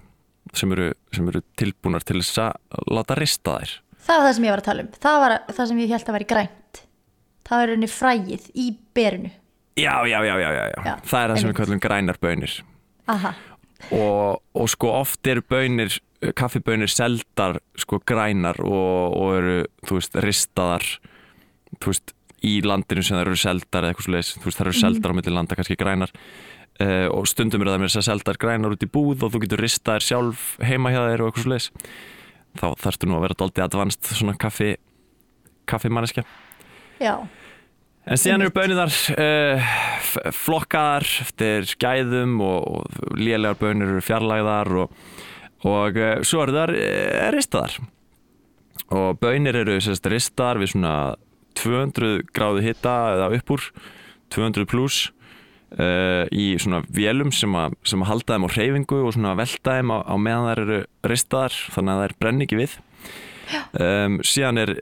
sem 0.55 0.73
eru, 0.77 0.91
sem 1.15 1.29
eru 1.31 1.43
tilbúnar 1.59 2.05
til 2.07 2.21
þess 2.21 2.43
að 2.47 2.83
láta 2.93 3.17
rista 3.19 3.59
þær. 3.59 3.73
Það 4.05 4.19
var 4.21 4.27
það 4.27 4.35
sem 4.37 4.45
ég 4.45 4.53
var 4.53 4.63
að 4.63 4.69
tala 4.69 4.85
um. 4.85 4.91
Það 5.01 5.23
var 5.23 5.35
það 5.49 5.71
sem 5.71 5.81
ég 5.81 5.95
held 5.95 6.11
að 6.11 6.17
væri 6.19 6.29
grænt. 6.35 6.83
Það 7.45 7.61
var 7.61 7.71
rauninni 7.71 7.89
fræið 7.91 8.51
í 8.53 8.67
berinu. 8.97 9.33
Já, 9.81 9.95
já, 10.07 10.19
já, 10.23 10.35
já, 10.39 10.51
já, 10.55 10.65
já. 10.71 10.95
Það 11.03 11.21
er 11.21 11.33
það 11.33 11.41
sem 11.41 11.51
við 11.51 11.57
köllum 11.59 11.81
grænar 11.83 12.19
bönir 12.23 12.53
Aha, 13.11 13.33
og, 13.93 14.41
og 14.55 14.71
sko 14.73 14.93
oft 15.01 15.27
eru 15.27 15.45
bönir 15.51 15.99
kaffibönir 16.39 16.89
seldar 16.89 17.59
sko 17.77 18.01
grænar 18.07 18.61
og, 18.65 19.17
og 19.19 19.35
eru 19.37 19.57
þú 19.85 19.99
veist 19.99 20.17
ristaðar 20.25 20.87
þú 21.83 21.93
veist 21.93 22.15
í 22.45 22.59
landinu 22.65 23.05
sem 23.05 23.17
það 23.17 23.27
eru 23.27 23.41
seldar 23.41 23.85
eða 23.85 23.95
eitthvað 23.95 24.25
svo 24.25 24.41
þú 24.41 24.49
veist 24.49 24.59
það 24.61 24.67
eru 24.67 24.81
seldar 24.81 25.13
á 25.13 25.17
milli 25.17 25.35
landa 25.35 25.57
kannski 25.59 25.79
grænar. 25.81 26.13
Uh, 26.75 27.07
og 27.15 27.29
stundum 27.31 27.63
eru 27.63 27.71
það 27.71 27.85
með 27.85 27.93
þess 27.93 28.01
að 28.01 28.09
seldar 28.09 28.39
grænar 28.43 28.73
út 28.75 28.83
í 28.83 28.91
búð 28.91 29.23
og 29.23 29.31
þú 29.31 29.45
getur 29.45 29.61
ristaðar 29.63 30.03
sjálf 30.03 30.47
heima 30.59 30.91
hjá 30.91 31.05
þér 31.05 31.23
og 31.23 31.31
eitthvað 31.31 31.45
svo 31.63 31.85
þá 32.59 32.67
þarfstu 32.83 33.09
nú 33.09 33.17
að 33.19 33.25
vera 33.27 33.39
doldið 33.39 33.65
advanced 33.67 34.11
svona 34.11 34.35
kaffi 34.39 34.75
kaffimanneskja 35.71 36.25
já, 37.03 37.15
En 38.05 38.21
síðan 38.21 38.45
eru 38.45 38.53
bönirnar 38.53 38.93
uh, 39.17 39.69
flokkaðar 40.37 41.07
eftir 41.25 41.71
gæðum 41.81 42.37
og, 42.45 42.67
og 42.69 43.17
lélegar 43.17 43.57
bönir 43.63 43.95
eru 43.95 44.03
fjarlægðar 44.05 44.71
og, 44.83 44.99
og 45.65 45.97
uh, 45.97 46.19
svo 46.21 46.43
eru 46.45 46.53
þar 46.53 46.75
uh, 46.77 47.31
ristaðar. 47.33 47.79
Og 48.93 49.17
bönir 49.23 49.57
eru 49.63 49.79
sérst 49.81 50.05
ristaðar 50.13 50.61
við 50.61 50.75
svona 50.75 50.95
200 51.57 52.29
gráðu 52.37 52.67
hita 52.67 52.95
eða 53.15 53.31
upp 53.39 53.55
úr, 53.57 53.69
200 54.35 54.69
pluss 54.69 55.07
í 55.75 56.45
svona 56.63 56.85
vélum 56.95 57.33
sem 57.35 57.51
að, 57.59 57.73
sem 57.83 58.03
að 58.05 58.07
halda 58.07 58.37
þeim 58.37 58.45
á 58.47 58.55
hreyfingu 58.55 58.99
og 59.01 59.15
svona 59.17 59.33
velta 59.35 59.73
þeim 59.75 59.91
á, 59.91 59.99
á 60.07 60.15
meðan 60.23 60.47
þær 60.47 60.61
eru 60.63 60.77
ristaðar 61.11 61.57
þannig 61.75 61.95
að 61.95 62.03
þær 62.05 62.15
brenni 62.21 62.47
ekki 62.47 62.59
við. 62.61 62.77
Um, 63.75 64.19
síðan 64.27 64.59
er 64.63 64.73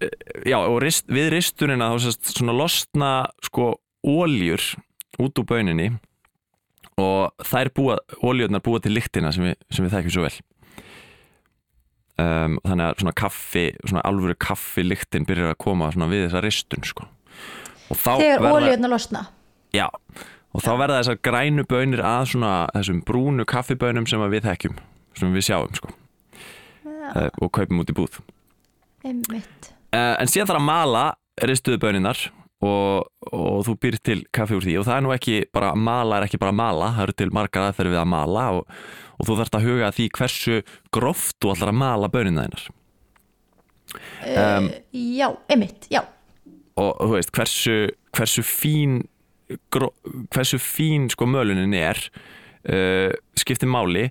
já, 0.47 0.59
rist, 0.83 1.07
við 1.09 1.31
ristunina 1.37 1.91
þá 1.93 2.07
sést 2.07 2.33
svona 2.37 2.55
losna 2.57 3.13
sko 3.45 3.75
óljur 4.07 4.63
út 5.23 5.39
úr 5.41 5.47
böninni 5.49 5.91
og 7.01 7.33
þær 7.49 7.71
búa, 7.75 7.97
ólíunar 8.23 8.61
búa 8.65 8.81
til 8.85 8.93
lyktina 8.95 9.33
sem 9.33 9.45
við, 9.51 9.57
sem 9.73 9.87
við 9.87 9.95
þekkjum 9.97 10.15
svo 10.17 10.27
vel. 10.27 10.35
Um, 12.21 12.59
þannig 12.61 12.85
að 12.91 12.99
svona 13.01 13.15
kaffi 13.17 13.63
svona 13.89 14.03
alvöru 14.07 14.35
kaffi 14.39 14.85
lyktin 14.85 15.25
byrjar 15.27 15.55
að 15.55 15.61
koma 15.65 15.89
svona 15.95 16.11
við 16.13 16.27
þessa 16.27 16.43
ristun 16.45 16.85
sko. 16.87 17.07
og 17.89 17.97
þá 17.97 18.13
þegar 18.21 18.43
verða- 18.45 18.59
ólíðuna 18.61 18.91
losna. 18.93 19.23
Já, 19.73 19.89
og 20.53 20.61
þá 20.61 20.71
verða 20.77 20.99
þessar 21.01 21.19
grænu 21.25 21.65
bönir 21.65 22.03
að 22.05 22.29
svona 22.35 22.53
þessum 22.77 23.01
brúnu 23.09 23.45
kaffibönum 23.49 24.07
sem 24.09 24.21
við 24.21 24.45
þekkjum, 24.45 24.77
sem 25.17 25.33
við 25.35 25.47
sjáum 25.49 25.75
sko, 25.75 25.89
uh, 27.17 27.29
og 27.41 27.51
kaupum 27.53 27.81
út 27.81 27.91
í 27.91 27.97
búð. 27.97 28.21
Einmitt. 29.07 29.73
Uh, 29.93 30.15
en 30.21 30.31
síðan 30.31 30.49
þarf 30.51 30.63
að 30.63 30.69
mala 30.69 31.05
ristuðu 31.49 31.81
böninar 31.83 32.21
og, 32.63 33.09
og 33.33 33.63
þú 33.67 33.77
býr 33.83 33.99
til 34.05 34.19
kaffi 34.35 34.57
úr 34.57 34.67
því. 34.67 34.77
Og 34.81 34.87
það 34.89 34.99
er 34.99 35.07
nú 35.07 35.15
ekki 35.15 35.39
bara, 35.55 35.73
mala 35.77 36.19
er 36.19 36.29
ekki 36.29 36.41
bara 36.43 36.55
mala, 36.57 36.93
það 36.97 37.07
eru 37.07 37.17
til 37.21 37.31
margar 37.35 37.69
aðferði 37.69 37.95
við 37.95 38.03
að 38.03 38.13
mala 38.13 38.47
og, 38.59 38.77
og 39.19 39.29
þú 39.29 39.39
þarfst 39.41 39.59
að 39.59 39.67
huga 39.69 39.89
að 39.89 39.99
því 39.99 40.09
hversu 40.19 40.61
gróft 40.95 41.39
þú 41.43 41.55
ætlar 41.55 41.73
að 41.73 41.81
mala 41.83 42.11
bönina 42.13 42.47
þeinar. 42.47 42.67
um, 43.93 44.69
já, 44.97 45.29
einmitt, 45.53 45.89
já. 45.93 46.05
Og 46.81 46.93
þú 47.03 47.17
veist 47.17 47.35
hversu, 47.37 47.77
hversu 48.17 48.45
fín 48.47 49.03
gró, 49.73 49.91
hversu 50.33 50.61
fín 50.63 51.11
sko 51.13 51.27
mölunin 51.29 51.75
er 51.77 51.99
uh, 52.71 53.11
skiptir 53.39 53.71
máli. 53.71 54.09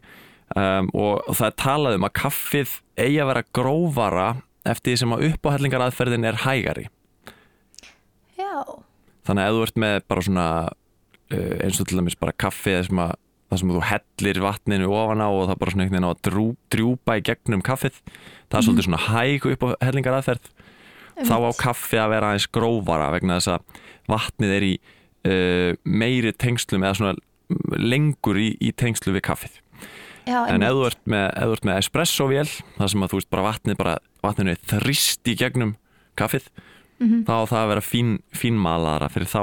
Um, 0.52 0.90
og 0.92 1.30
það 1.32 1.48
er 1.48 1.60
talað 1.62 1.94
um 1.96 2.06
að 2.10 2.18
kaffið 2.20 2.72
eigi 3.00 3.20
að 3.24 3.30
vera 3.30 3.44
grófara 3.56 4.26
eftir 4.68 4.94
því 4.94 5.02
sem 5.02 5.16
að 5.16 5.26
uppáhellingar 5.32 5.86
aðferðin 5.88 6.28
er 6.30 6.40
hægari. 6.44 6.86
Já, 8.38 8.54
þannig 9.28 9.44
að 9.44 9.50
ef 9.50 9.58
þú 9.58 9.66
ert 9.66 9.82
með 9.84 9.98
bara 10.12 10.26
svona 10.28 10.48
uh, 10.70 11.56
eins 11.66 11.82
og 11.82 11.90
til 11.90 12.00
dæmis 12.00 12.18
bara 12.20 12.38
kaffi 12.38 12.78
þar 12.78 12.90
sem 12.90 13.04
að 13.06 13.18
það 13.52 13.60
sem 13.60 13.72
þú 13.76 13.82
hellir 13.84 14.38
vatninu 14.46 14.94
ofan 14.96 15.24
á 15.24 15.28
og 15.28 15.48
það 15.50 15.58
bara 15.60 15.74
svona 15.74 15.84
einhvern 15.86 15.98
veginn 15.98 16.08
á 16.08 16.14
að 16.14 16.22
drú, 16.30 16.46
drjúpa 16.72 17.18
í 17.20 17.24
gegnum 17.28 17.64
kaffið 17.68 17.98
það 18.08 18.58
er 18.58 18.66
svolítið 18.68 18.86
svona 18.88 19.02
hæg 19.10 19.48
upp 19.52 19.66
á 19.68 19.70
hellingar 19.84 20.16
aðferð 20.22 20.48
þá 21.28 21.36
á 21.36 21.52
kaffi 21.60 22.00
að 22.00 22.14
vera 22.14 22.30
aðeins 22.32 22.48
grófara 22.56 23.10
vegna 23.12 23.40
þess 23.42 23.52
að 23.58 23.82
vatnið 24.12 24.56
er 24.56 24.68
í 24.70 24.72
uh, 24.80 25.72
meiri 25.84 26.32
tengslum 26.32 26.86
eða 26.86 26.98
svona 27.02 27.16
lengur 27.76 28.40
í, 28.40 28.54
í 28.64 28.72
tengslu 28.72 29.14
við 29.18 29.26
kaffið. 29.28 29.60
Já, 30.30 30.46
en 30.48 30.64
ef 30.64 30.76
þú 30.78 30.86
ert 30.88 31.02
með, 31.10 31.56
með 31.68 31.80
espresso 31.82 32.28
vél 32.30 32.48
þar 32.78 32.92
sem 32.94 33.04
að 33.04 33.12
þú 33.12 33.20
veist 33.20 33.32
bara 33.34 33.48
vatnið 33.50 33.78
bara, 33.80 33.96
vatninu 34.24 34.56
þrist 34.70 35.28
í 35.32 35.38
gegnum 35.40 35.76
kaffið 36.20 36.50
Mhm. 37.02 37.24
þá 37.26 37.32
á 37.34 37.44
það 37.50 37.62
að 37.64 37.70
vera 37.72 37.82
fín, 37.82 38.10
fínmalara 38.38 39.08
fyrir 39.10 39.26
þá 39.32 39.40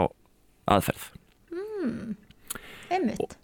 aðferð. 0.70 1.08
Einmitt. 2.88 3.34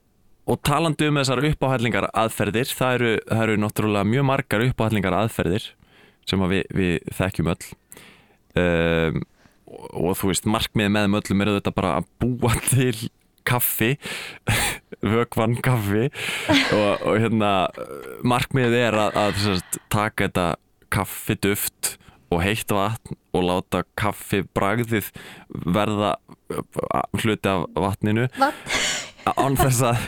Og 0.47 0.61
talandi 0.63 1.09
um 1.09 1.17
þessar 1.19 1.41
uppáhællingar 1.49 2.07
aðferðir 2.13 2.71
það 2.77 2.95
eru, 2.99 3.13
það 3.31 3.43
eru 3.47 3.57
náttúrulega 3.63 4.09
mjög 4.11 4.27
margar 4.29 4.65
uppáhællingar 4.69 5.17
aðferðir 5.19 5.67
sem 6.29 6.45
að 6.45 6.53
við, 6.55 6.65
við 6.79 7.11
þekkjum 7.19 7.51
öll. 7.55 7.67
Um, 8.55 9.23
og, 9.67 9.85
og 9.99 10.17
þú 10.21 10.31
veist 10.31 10.47
markmið 10.47 10.93
með 10.95 11.07
þeim 11.09 11.19
öllum 11.21 11.43
er 11.45 11.53
þetta 11.57 11.75
bara 11.75 11.95
að 11.99 12.09
búa 12.23 12.53
til 12.71 13.09
kaffi 13.45 13.91
vökvann 15.15 15.59
kaffi. 15.65 16.07
Og, 16.77 17.03
og 17.09 17.19
hérna 17.21 17.51
markmiðið 18.25 18.79
er 18.87 18.97
að, 19.09 19.19
að 19.21 19.41
sérst, 19.43 19.81
taka 19.93 20.29
þetta 20.29 20.47
kaffiduft 20.95 21.95
og 22.33 22.43
heitt 22.43 22.73
vatn 22.75 23.19
og 23.35 23.47
láta 23.47 23.85
kaffi 23.99 24.43
bragðið 24.57 25.11
verða 25.51 26.17
uh, 26.55 27.05
hluti 27.21 27.51
af 27.51 27.69
vatninu. 27.75 28.29
Vatn. 28.39 28.83
án 29.25 29.57
þess 29.57 29.81
að 29.89 30.03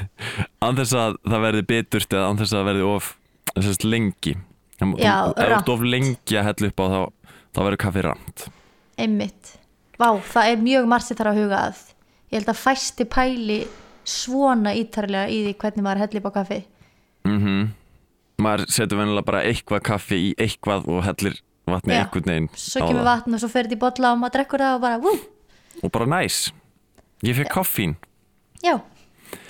án 0.60 0.76
þess 0.76 0.96
að 0.96 1.16
það 1.24 1.46
verði 1.46 1.64
biturt 1.70 2.12
eða 2.12 2.28
án 2.28 2.40
þess 2.40 2.52
að 2.52 2.58
það 2.58 2.68
verði 2.70 2.90
of 2.90 3.14
sérst, 3.56 3.86
lengi. 3.88 4.36
Já, 5.00 5.32
ef 5.32 5.64
þú 5.64 5.72
of 5.72 5.86
lengi 5.88 6.36
að 6.36 6.50
hella 6.50 6.68
upp 6.70 6.82
á 6.84 6.86
þá 6.92 7.00
þá 7.56 7.60
verður 7.62 7.82
kaffi 7.86 8.04
ramt 8.04 8.48
einmitt. 9.00 9.56
Vá, 10.00 10.10
það 10.20 10.50
er 10.50 10.62
mjög 10.64 10.88
margt 10.90 11.12
þarf 11.12 11.32
að 11.32 11.40
huga 11.40 11.62
að. 11.70 11.82
Ég 12.32 12.40
held 12.40 12.52
að 12.52 12.60
fæsti 12.60 13.06
pæli 13.08 13.58
svona 14.06 14.74
ítarlega 14.76 15.30
í 15.32 15.42
því 15.46 15.54
hvernig 15.62 15.86
maður 15.86 16.02
hellir 16.04 16.22
upp 16.22 16.30
á 16.30 16.36
kaffi. 16.40 16.60
Mm 17.26 17.72
maður 18.42 18.66
setur 18.72 19.00
venilega 19.00 19.26
bara 19.26 19.44
eitthvað 19.48 19.82
kaffi 19.88 20.18
í 20.28 20.34
eitthvað 20.40 20.88
og 20.92 21.02
hellir 21.06 21.38
vatni 21.66 21.94
Já. 21.96 22.02
einhvern 22.04 22.28
veginn. 22.30 22.48
Svo 22.54 22.84
kemur 22.86 23.06
vatn 23.08 23.34
og 23.36 23.42
svo 23.42 23.48
fer 23.52 23.66
þetta 23.66 23.78
í 23.78 23.82
bolla 23.86 24.12
og 24.14 24.20
maður 24.22 24.36
drekkur 24.38 24.62
það 24.66 24.76
og 24.76 24.84
bara, 24.84 25.00
vú, 25.02 25.14
og 25.82 25.92
bara 25.96 26.10
næs. 26.12 26.36
Ég 27.26 27.38
fekk 27.38 27.50
koffín. 27.56 27.96
Já. 28.62 28.76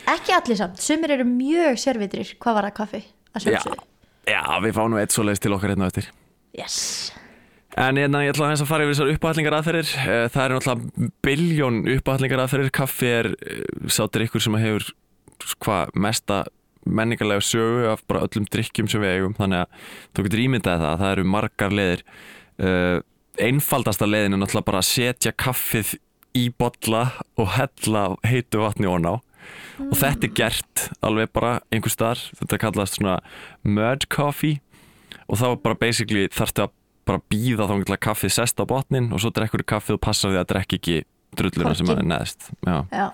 Ekki 0.08 0.32
allir 0.36 0.56
samt, 0.60 0.80
sumir 0.80 1.12
eru 1.16 1.26
mjög 1.28 1.80
sérvitrir 1.82 2.30
hvað 2.40 2.56
var 2.60 2.68
það 2.70 2.76
kaffi 2.78 3.02
að 3.02 3.36
já, 3.36 3.42
sjálfsögðu. 3.44 3.86
Já, 4.26 4.40
við 4.64 4.74
fáum 4.78 4.90
nú 4.94 4.98
eitt 5.02 5.14
svoleiðis 5.14 5.42
til 5.44 5.54
okkar 5.54 5.72
hérna 5.74 5.86
á 5.86 5.90
eftir. 5.90 6.08
Yes. 6.56 6.76
En 7.76 7.98
hérna, 8.00 8.22
ég 8.24 8.32
ætla 8.32 8.46
aðeins 8.48 8.62
að 8.64 8.70
fara 8.70 8.86
yfir 8.86 8.94
þessar 8.96 9.10
uppáhallingar 9.12 9.56
aðferðir. 9.58 9.90
Eh, 10.00 10.28
Það 10.32 10.44
er 10.46 10.54
náttúrulega 10.54 11.10
biljón 11.26 11.80
uppáhallingar 11.98 12.42
aðferðir. 12.46 12.70
Kaffi 12.78 13.10
er 13.12 13.28
eh, 13.36 13.64
sá 13.92 14.06
drikkur 14.08 14.40
sem 14.46 14.56
hefur 14.62 14.86
hvað 15.60 15.92
mesta 16.06 16.38
menningarlega 16.86 17.44
sögu 17.44 17.84
af 17.92 18.04
bara 18.08 18.24
öllum 18.26 18.46
drikkjum 18.52 18.88
sem 18.90 19.02
við 19.02 19.16
eigum. 19.16 19.36
Þannig 19.36 19.64
að 19.64 19.92
þú 20.16 20.26
getur 20.26 20.42
ímyndað 20.46 20.82
það. 20.84 20.96
Það 21.02 21.12
eru 21.12 21.28
margar 21.34 21.76
leiðir. 21.76 22.04
Uh, 22.56 22.98
einfaldasta 23.36 24.08
leiðin 24.08 24.36
er 24.36 24.42
náttúrulega 24.42 24.70
bara 24.70 24.82
að 24.82 24.90
setja 24.90 25.34
kaffið 25.36 25.96
í 26.36 26.46
bolla 26.56 27.02
og 27.36 27.50
hella 27.56 28.04
heitu 28.26 28.62
vatni 28.62 28.88
ón 28.88 29.08
á. 29.08 29.14
Og 29.82 29.96
þetta 30.00 30.28
er 30.28 30.36
gert 30.36 30.86
alveg 31.04 31.32
bara 31.36 31.58
einhver 31.70 31.92
staðar. 31.92 32.22
Þetta 32.40 32.62
kallast 32.64 32.98
svona 32.98 33.18
merge 33.62 34.08
coffee 34.12 34.62
og 35.26 35.40
þá 35.40 35.48
bara 35.62 35.78
basically 35.78 36.28
þarftu 36.32 36.66
að 36.66 36.74
bara 37.06 37.22
býða 37.30 37.68
þá 37.68 37.74
að 37.78 38.00
kaffið 38.02 38.34
sest 38.34 38.62
á 38.62 38.64
botnin 38.66 39.12
og 39.14 39.22
svo 39.22 39.30
drekkur 39.34 39.62
kaffið 39.66 39.98
og 39.98 40.02
passar 40.02 40.32
því 40.32 40.40
að 40.40 40.48
drekka 40.52 40.78
ekki 40.80 40.96
drulluna 41.36 41.74
sem 41.78 41.90
er 41.92 42.02
neðst 42.06 42.48
Já. 42.66 42.78
já, 42.90 43.06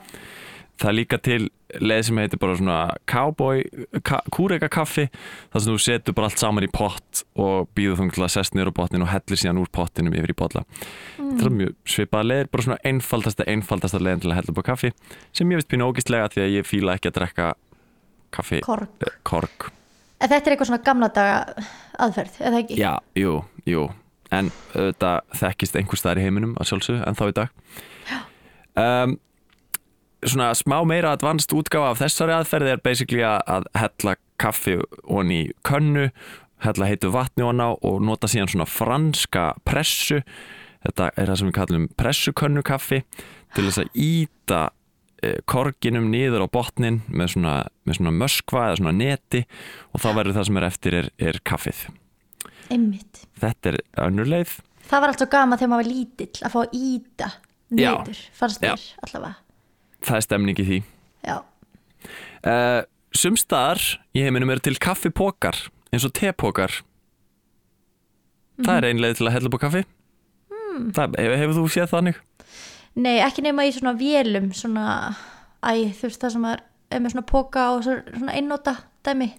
það 0.80 0.88
er 0.90 0.96
líka 0.96 1.18
til 1.22 1.40
leið 1.80 2.02
sem 2.04 2.18
heitir 2.20 2.40
bara 2.40 2.56
svona 2.58 2.78
cowboy, 3.08 3.62
ka, 4.04 4.20
kúreka 4.34 4.68
kaffi 4.72 5.06
þar 5.52 5.64
sem 5.64 5.72
þú 5.72 5.76
setur 5.80 6.16
bara 6.16 6.28
allt 6.28 6.42
saman 6.42 6.66
í 6.66 6.70
pott 6.72 7.22
og 7.40 7.68
býður 7.76 8.00
þá 8.00 8.24
að 8.26 8.32
sest 8.36 8.56
niður 8.56 8.72
á 8.72 8.78
botnin 8.82 9.06
og 9.06 9.12
hellir 9.12 9.40
síðan 9.40 9.62
úr 9.62 9.72
pottinum 9.72 10.16
yfir 10.16 10.34
í 10.34 10.38
bolla 10.38 10.64
það 11.16 11.46
er 11.48 11.58
mjög 11.60 11.76
svipaða 11.96 12.28
leiðir, 12.28 12.50
bara 12.52 12.66
svona 12.68 12.80
einfaldasta 12.92 13.48
einfaldasta 13.48 14.02
leiðin 14.02 14.24
til 14.24 14.32
að 14.32 14.40
hella 14.40 14.54
upp 14.54 14.64
á 14.64 14.70
kaffi 14.72 14.92
sem 15.32 15.54
ég 15.54 15.62
veist 15.62 15.72
pínu 15.72 15.88
ógistlega 15.88 16.32
því 16.34 16.44
að 16.44 16.56
ég 16.58 16.68
fíla 16.68 16.98
ekki 16.98 17.12
að 17.12 17.20
drekka 17.20 17.52
kaffi 18.32 18.60
korg 18.66 19.06
eh, 19.06 19.16
korg 19.24 19.72
en 20.22 20.30
þetta 20.30 20.44
er 20.44 20.54
eitthvað 20.54 20.70
svona 20.70 20.84
gamla 20.86 21.10
daga 21.14 21.66
aðferð, 22.02 22.38
eða 22.40 22.62
ekki? 22.62 22.78
Já, 22.80 22.92
jú, 23.18 23.36
jú. 23.68 23.88
En 24.32 24.48
þetta 24.72 25.12
þekkist 25.36 25.76
einhver 25.78 26.00
staðar 26.00 26.22
í 26.22 26.26
heiminum 26.26 26.54
að 26.60 26.70
sjálfsög, 26.70 27.02
en 27.04 27.18
þá 27.18 27.24
í 27.26 27.34
dag. 27.36 27.52
Um, 28.72 29.16
Svona 30.22 30.52
smá 30.54 30.76
meira 30.86 31.14
advanced 31.16 31.50
útgáfa 31.56 31.90
af 31.90 32.02
þessari 32.02 32.34
aðferði 32.36 32.74
er 32.76 32.82
basically 32.84 33.24
að, 33.26 33.66
hella 33.74 34.16
kaffi 34.42 34.76
onni 35.10 35.40
í 35.44 35.48
könnu 35.66 36.10
hella 36.62 36.86
heitu 36.86 37.10
vatni 37.10 37.42
onna 37.46 37.72
og 37.74 38.02
nota 38.06 38.30
síðan 38.30 38.50
svona 38.52 38.68
franska 38.70 39.48
pressu. 39.66 40.20
Þetta 40.82 41.08
er 41.16 41.30
það 41.30 41.40
sem 41.40 41.50
við 41.50 41.56
kallum 41.58 41.88
pressukönnu 41.98 42.62
kaffi 42.66 43.02
til 43.54 43.66
þess 43.66 43.82
að 43.82 43.98
íta 43.98 44.62
korginum 45.46 46.08
niður 46.10 46.46
á 46.46 46.48
botnin 46.50 47.00
með 47.06 47.36
svona, 47.36 47.54
með 47.86 47.98
svona 48.00 48.14
möskva 48.16 48.64
eða 48.68 48.78
svona 48.80 48.94
neti 48.98 49.44
og 49.94 50.02
þá 50.02 50.08
verður 50.18 50.36
það 50.38 50.48
sem 50.48 50.58
er 50.58 50.66
eftir 50.66 50.98
er, 50.98 51.10
er 51.22 51.38
kaffið. 51.46 51.84
Einmitt. 52.72 53.22
Þetta 53.38 53.72
er 53.72 53.78
önnur 54.08 54.30
leið. 54.32 54.56
Það 54.88 55.04
var 55.04 55.12
allt 55.12 55.22
svo 55.22 55.30
gama 55.30 55.58
þegar 55.60 55.72
maður 55.72 55.84
var 55.84 55.92
lítill 55.92 56.42
að 56.42 56.54
fá 56.54 56.58
að 56.64 56.76
íta 56.78 57.30
Já. 57.72 57.92
niður, 58.02 58.22
fannst 58.36 58.62
þér 58.64 58.86
allavega 59.06 59.34
Það 60.02 60.16
er 60.18 60.24
stemning 60.26 60.58
í 60.58 60.64
því. 60.66 60.78
Já, 61.26 61.36
uh, 62.46 62.82
Sumstaðar 63.14 63.82
í 64.16 64.22
heiminum 64.24 64.50
eru 64.50 64.60
til 64.64 64.78
kaffipokar 64.80 65.58
eins 65.92 66.04
og 66.08 66.12
tepokar 66.16 66.78
Það 68.62 68.76
er 68.78 68.86
ein 68.88 69.00
leið 69.02 69.16
til 69.18 69.26
að 69.28 69.34
hella 69.36 69.50
upp 69.50 69.56
á 69.58 69.64
kaffi. 69.66 69.82
Mm. 70.52 70.90
það, 70.96 71.14
hefur, 71.20 71.36
hefur 71.42 71.56
þú 71.58 71.64
séð 71.74 71.90
þannig? 71.92 72.18
nei 72.96 73.18
ekki 73.24 73.42
nema 73.44 73.64
í 73.64 73.72
svona 73.72 73.92
vélum 73.96 74.50
svona, 74.56 74.84
æ, 75.64 75.92
þú 75.96 76.08
veist 76.08 76.20
það 76.20 76.32
sem 76.34 76.44
er, 76.50 76.62
með 77.00 77.12
svona 77.14 77.24
póka 77.28 77.62
og 77.74 77.82
svo- 77.86 78.02
svona 78.18 78.34
einnóta 78.36 78.74
dæmi. 79.04 79.30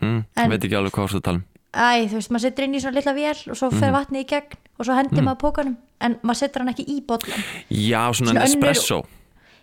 Mm, 0.00 0.24
En- 0.36 0.50
veit 0.50 0.64
ekki 0.64 0.76
alveg 0.78 0.92
hvað 0.96 1.12
þú 1.14 1.20
tala 1.22 1.36
um. 1.40 1.44
Æ, 1.74 2.08
þú 2.08 2.14
veist, 2.20 2.30
maður 2.32 2.44
setur 2.46 2.64
inn 2.64 2.74
í 2.74 2.80
svona 2.80 2.94
litla 2.96 3.14
vél 3.16 3.50
og 3.50 3.56
svo 3.56 3.70
Mhm. 3.70 3.80
fer 3.80 3.92
vatnið 3.92 4.20
í 4.24 4.28
gegn 4.32 4.56
og 4.78 4.86
svo 4.86 4.94
hendir 4.96 5.22
maður 5.24 5.40
pókanum 5.44 5.76
en 6.00 6.14
maður 6.22 6.36
setur 6.40 6.60
hann 6.64 6.72
ekki 6.74 6.86
í 6.88 7.00
bollan 7.04 7.44
Já, 7.70 8.02
svona, 8.12 8.30
Svona 8.32 8.40
önnur- 8.40 8.44
Nespresso 8.44 9.02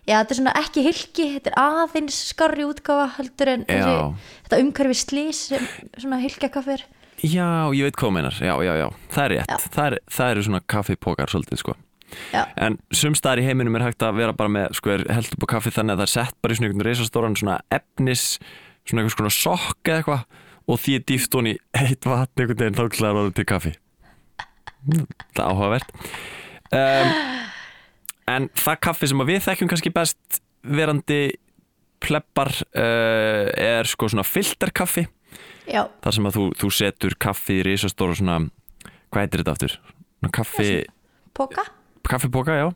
Já, 0.10 0.15
þetta 0.17 0.34
er 0.34 0.39
svona 0.39 0.55
ekki 0.58 0.84
hilki, 0.86 1.27
þetta 1.36 1.51
er 1.51 1.60
aðeins 1.62 2.17
skarri 2.31 2.65
útgáfa 2.65 3.05
heldur 3.20 3.51
en 3.53 3.67
þessi, 3.70 4.25
þetta 4.48 4.60
umhverfi 4.63 4.98
slís 4.98 5.43
sem 5.51 5.67
svona 5.93 6.17
hilkja 6.24 6.50
kaffi 6.53 6.74
er. 6.79 6.88
Já, 7.22 7.70
ég 7.77 7.86
veit 7.86 8.00
hvað 8.01 8.15
meinar. 8.15 8.38
Já, 8.41 8.55
já, 8.65 8.74
já, 8.81 8.88
það 9.13 9.24
er 9.27 9.34
rétt. 9.36 9.70
Það, 9.75 9.86
er, 9.86 9.98
það 10.17 10.34
eru 10.34 10.46
svona 10.48 10.62
kaffipokar 10.74 11.34
svolítið 11.34 11.62
sko. 11.62 11.77
Já. 12.36 12.41
en 12.60 12.75
sumstaðar 12.91 13.39
í 13.39 13.46
heiminum 13.46 13.77
er 13.79 13.86
hægt 13.86 14.03
að 14.03 14.17
vera 14.20 14.34
bara 14.36 14.51
með 14.51 14.74
sko 14.75 14.91
er 14.98 15.05
held 15.15 15.31
upp 15.31 15.46
á 15.48 15.51
kaffi 15.53 15.72
þannig 15.72 15.96
að 15.96 16.01
það 16.01 16.08
er 16.10 16.12
sett 16.12 16.36
bara 16.43 16.51
í 16.51 16.58
svona 16.58 16.67
einhvern 16.67 16.88
reisastóran 16.89 17.38
svona 17.39 17.55
efnis 17.72 18.25
svona 18.84 19.03
einhvers 19.03 19.15
konar 19.20 19.36
sokk 19.36 19.88
eða 19.88 20.01
eitthvað 20.01 20.25
og 20.67 20.81
því 20.84 20.98
er 20.98 21.05
dýft 21.12 21.38
hún 21.38 21.50
í 21.51 21.55
heitt 21.77 22.10
vatn 22.12 22.43
einhvern 22.43 22.60
veginn 22.65 22.77
þá 22.81 22.84
klæðar 22.98 23.22
orðið 23.22 23.38
til 23.39 23.48
kaffi. 23.53 23.74
Það 24.91 25.39
er 25.39 25.48
áhugavert. 25.48 25.96
Um, 26.72 27.15
en 28.35 28.50
það 28.57 28.79
kaffi 28.88 29.09
sem 29.11 29.25
við 29.27 29.41
þekkjum 29.47 29.71
kannski 29.71 29.93
best 29.95 30.41
verandi 30.61 31.21
pleppar 32.01 32.51
uh, 32.53 33.50
er 33.53 33.89
sko 33.89 34.09
svona 34.09 34.25
filterkaffi. 34.25 35.07
Já, 35.69 35.85
þar 36.03 36.17
sem 36.17 36.27
að 36.27 36.38
þú, 36.38 36.47
þú 36.59 36.71
setur 36.75 37.17
kaffi 37.21 37.59
í 37.61 37.65
risastóra 37.65 38.17
svona, 38.17 38.39
hvað 39.13 39.25
heitir 39.27 39.43
þetta 39.43 39.53
aftur? 39.55 39.77
Kaffi, 40.33 40.71
póka 41.38 41.63
kaffipoka, 42.07 42.55
já. 42.57 42.67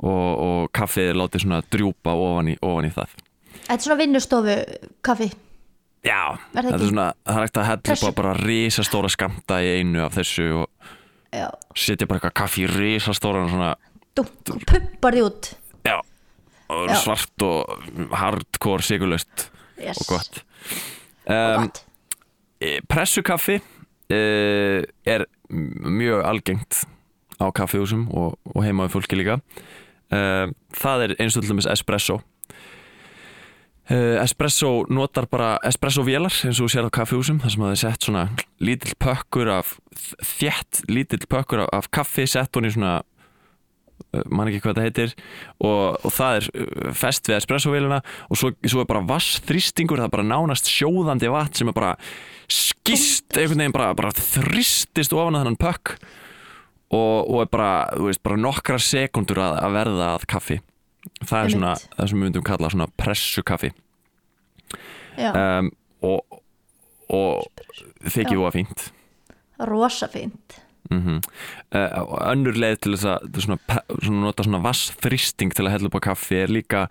Og, 0.00 0.28
og 0.40 0.70
kaffið 0.72 1.10
er 1.12 1.18
látið 1.20 1.44
svona 1.44 1.60
drjúpa 1.72 2.14
ofan 2.16 2.54
í, 2.54 2.56
ofan 2.64 2.88
í 2.88 2.92
það. 2.94 3.14
Þetta 3.60 3.76
er 3.76 3.84
svona 3.84 3.98
vinnustofu 4.00 4.56
kaffi. 5.04 5.28
Já, 6.06 6.20
Er 6.56 6.64
þetta 6.64 6.78
er 6.78 6.86
svona, 6.88 7.06
það 7.28 7.36
er 7.36 7.44
hægt 7.44 7.58
að 7.60 7.66
hella 7.68 7.96
upp 7.96 8.08
á 8.08 8.18
bara 8.22 8.32
risastóra 8.40 9.10
skamta 9.12 9.58
í 9.60 9.72
einu 9.80 10.00
af 10.06 10.16
þessu 10.16 10.46
og 10.62 10.94
Já, 11.30 11.46
setja 11.76 12.08
bara 12.08 12.18
eitthvað 12.18 12.38
kaffi 12.40 12.64
í 12.64 12.70
risastóra 12.72 13.42
svona, 13.50 13.74
dunk 14.18 14.54
og 14.54 14.64
pumpar 14.68 15.16
því 15.16 15.26
út 15.28 15.52
já, 15.86 15.98
og 16.70 16.88
Já. 16.90 16.96
svart 17.04 17.46
og 17.46 18.10
hardcore 18.12 18.86
sigurlaust 18.86 19.50
yes. 19.78 20.00
og 20.00 20.14
gott 20.16 20.42
Og 21.30 21.60
gott. 21.62 21.84
Eh, 22.60 22.80
Pressukaffi 22.88 23.60
uh, 24.10 24.82
er 25.06 25.24
mjög 25.50 26.24
algengt 26.26 26.82
á 27.40 27.48
kaffihúsum 27.54 28.08
og, 28.12 28.36
og 28.44 28.64
heima 28.64 28.86
við 28.86 28.96
fólki 28.96 29.18
líka 29.18 29.38
uh, 30.12 30.50
það 30.76 31.06
er 31.06 31.14
eins 31.22 31.36
og 31.38 31.44
til 31.44 31.54
dæmis 31.54 31.68
espresso 31.70 32.18
uh, 33.90 34.16
espresso 34.20 34.72
notar 34.92 35.28
bara 35.30 35.54
espresso 35.66 36.04
vélar 36.06 36.34
eins 36.44 36.60
og 36.60 36.68
þú 36.68 36.72
sér 36.74 36.90
á 36.90 36.96
kaffihúsum 37.00 37.40
þar 37.42 37.54
sem 37.54 37.64
það 37.64 37.76
er 37.76 37.82
sett 37.84 38.08
svona 38.08 38.26
lítill 38.60 38.96
pökkur 39.00 39.52
af 39.56 39.78
þjætt 40.36 40.84
lítill 40.92 41.24
pökkur 41.30 41.64
af, 41.64 41.72
af 41.72 41.90
kaffi 41.94 42.28
sett 42.28 42.56
hún 42.56 42.68
í 42.68 42.74
svona 42.74 43.00
man 44.26 44.50
ekki 44.50 44.62
hvað 44.64 44.78
þetta 44.78 44.86
heitir. 44.86 45.12
Og, 45.62 45.98
og 46.04 46.14
það 46.14 46.38
er 46.38 46.48
uh, 46.50 46.88
fest 46.96 47.30
við 47.30 47.38
espressovélina 47.38 48.00
og 48.28 48.40
svo, 48.40 48.52
svo 48.66 48.82
er 48.82 48.88
bara 48.90 49.04
vassþrýstingur 49.10 50.00
það 50.00 50.08
er 50.08 50.14
bara 50.16 50.28
nánast 50.30 50.70
sjóðandi 50.70 51.30
vatn 51.32 51.60
sem 51.60 51.70
er 51.70 51.76
bara 51.76 51.92
skist 52.50 53.36
einhvern 53.36 53.62
veginn 53.62 53.76
bara, 53.76 53.92
bara 53.98 54.14
þrýstist 54.16 55.14
ofan 55.14 55.38
að 55.38 55.44
þennan 55.44 55.60
pökk 55.60 55.94
og, 56.90 57.30
og 57.30 57.36
er 57.44 57.52
bara, 57.52 57.72
veist, 58.02 58.22
bara 58.26 58.40
nokkra 58.40 58.80
sekundur 58.82 59.38
að, 59.42 59.60
að 59.62 59.76
verða 59.78 60.08
að 60.16 60.26
kaffi. 60.30 60.58
Það 61.20 61.42
er 61.42 61.52
svona, 61.54 61.74
það 61.94 62.10
sem 62.10 62.18
við 62.18 62.26
myndum 62.26 62.46
kalla 62.46 62.70
svona 62.72 62.88
pressukaffi. 63.00 63.70
Um, 65.20 65.70
og, 66.06 66.40
og 67.12 67.62
þykir 68.10 68.42
að 68.42 68.58
fínt. 68.58 68.90
Rosa 69.70 70.08
fínt 70.10 70.58
mm 70.90 71.20
uh, 71.74 72.04
önnur 72.32 72.56
leið 72.58 72.78
til 72.84 72.94
þess 72.96 73.08
að 73.12 73.40
svona, 73.46 73.58
svona 74.02 74.24
nota 74.26 74.46
svona 74.46 74.62
vassþrýsting 74.64 75.54
til 75.54 75.66
að 75.66 75.74
hella 75.76 75.90
upp 75.90 75.98
á 76.02 76.06
kaffi 76.10 76.40
er 76.42 76.52
líka 76.52 76.86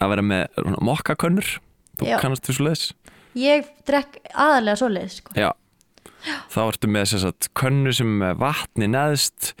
að 0.00 0.14
vera 0.14 0.24
með 0.24 0.62
mokkakönnur 0.84 1.50
þú 2.00 2.08
Já. 2.08 2.18
kannast 2.22 2.46
þú 2.48 2.56
svo 2.58 2.68
leiðis 2.68 2.86
Ég 3.38 3.68
drekk 3.86 4.16
aðalega 4.34 4.80
svoleið 4.80 5.12
sko. 5.14 5.32
já. 5.38 5.52
þá 6.50 6.60
ertu 6.66 6.88
með 6.90 7.12
þess 7.12 7.28
að 7.28 7.50
könnu 7.54 7.92
sem 7.94 8.18
vatni 8.40 8.88
neðst 8.90 9.54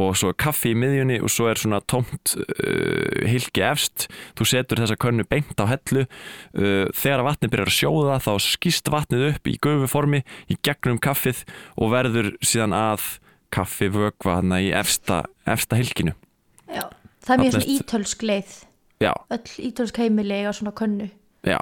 og 0.00 0.14
svo 0.16 0.30
kaffi 0.38 0.70
í 0.72 0.78
miðjunni 0.78 1.18
og 1.20 1.28
svo 1.34 1.48
er 1.50 1.58
svona 1.58 1.80
tómt 1.82 2.32
uh, 2.38 3.26
hilki 3.28 3.60
efst 3.66 4.06
þú 4.38 4.46
setur 4.48 4.80
þessa 4.80 4.96
könnu 4.96 5.26
beint 5.28 5.58
á 5.58 5.66
hellu 5.68 6.06
uh, 6.06 6.86
þegar 6.94 7.26
vatni 7.26 7.50
byrjar 7.50 7.68
að 7.68 7.76
sjóða 7.76 8.20
þá 8.22 8.32
skýst 8.46 8.90
vatnið 8.94 9.26
upp 9.32 9.50
í 9.50 9.58
gufuformi 9.60 10.22
í 10.48 10.56
gegnum 10.64 11.02
kaffið 11.02 11.42
og 11.76 11.92
verður 11.92 12.32
síðan 12.40 12.72
að 12.78 13.19
kaffi 13.50 13.90
vökva 13.92 14.38
hana 14.40 14.60
í 14.62 14.70
efsta, 14.76 15.24
efsta 15.48 15.78
hilkinu 15.78 16.14
Já. 16.70 16.86
Það 17.20 17.34
er 17.34 17.42
mjög 17.42 17.54
svona 17.56 17.72
ítölsk 17.74 18.22
leið. 18.24 18.52
Já, 19.00 19.12
Öll 19.32 19.52
ítölsk 19.66 19.98
heimili 20.00 20.40
og 20.48 20.54
svona 20.56 20.72
könnu. 20.76 21.08
Já. 21.46 21.58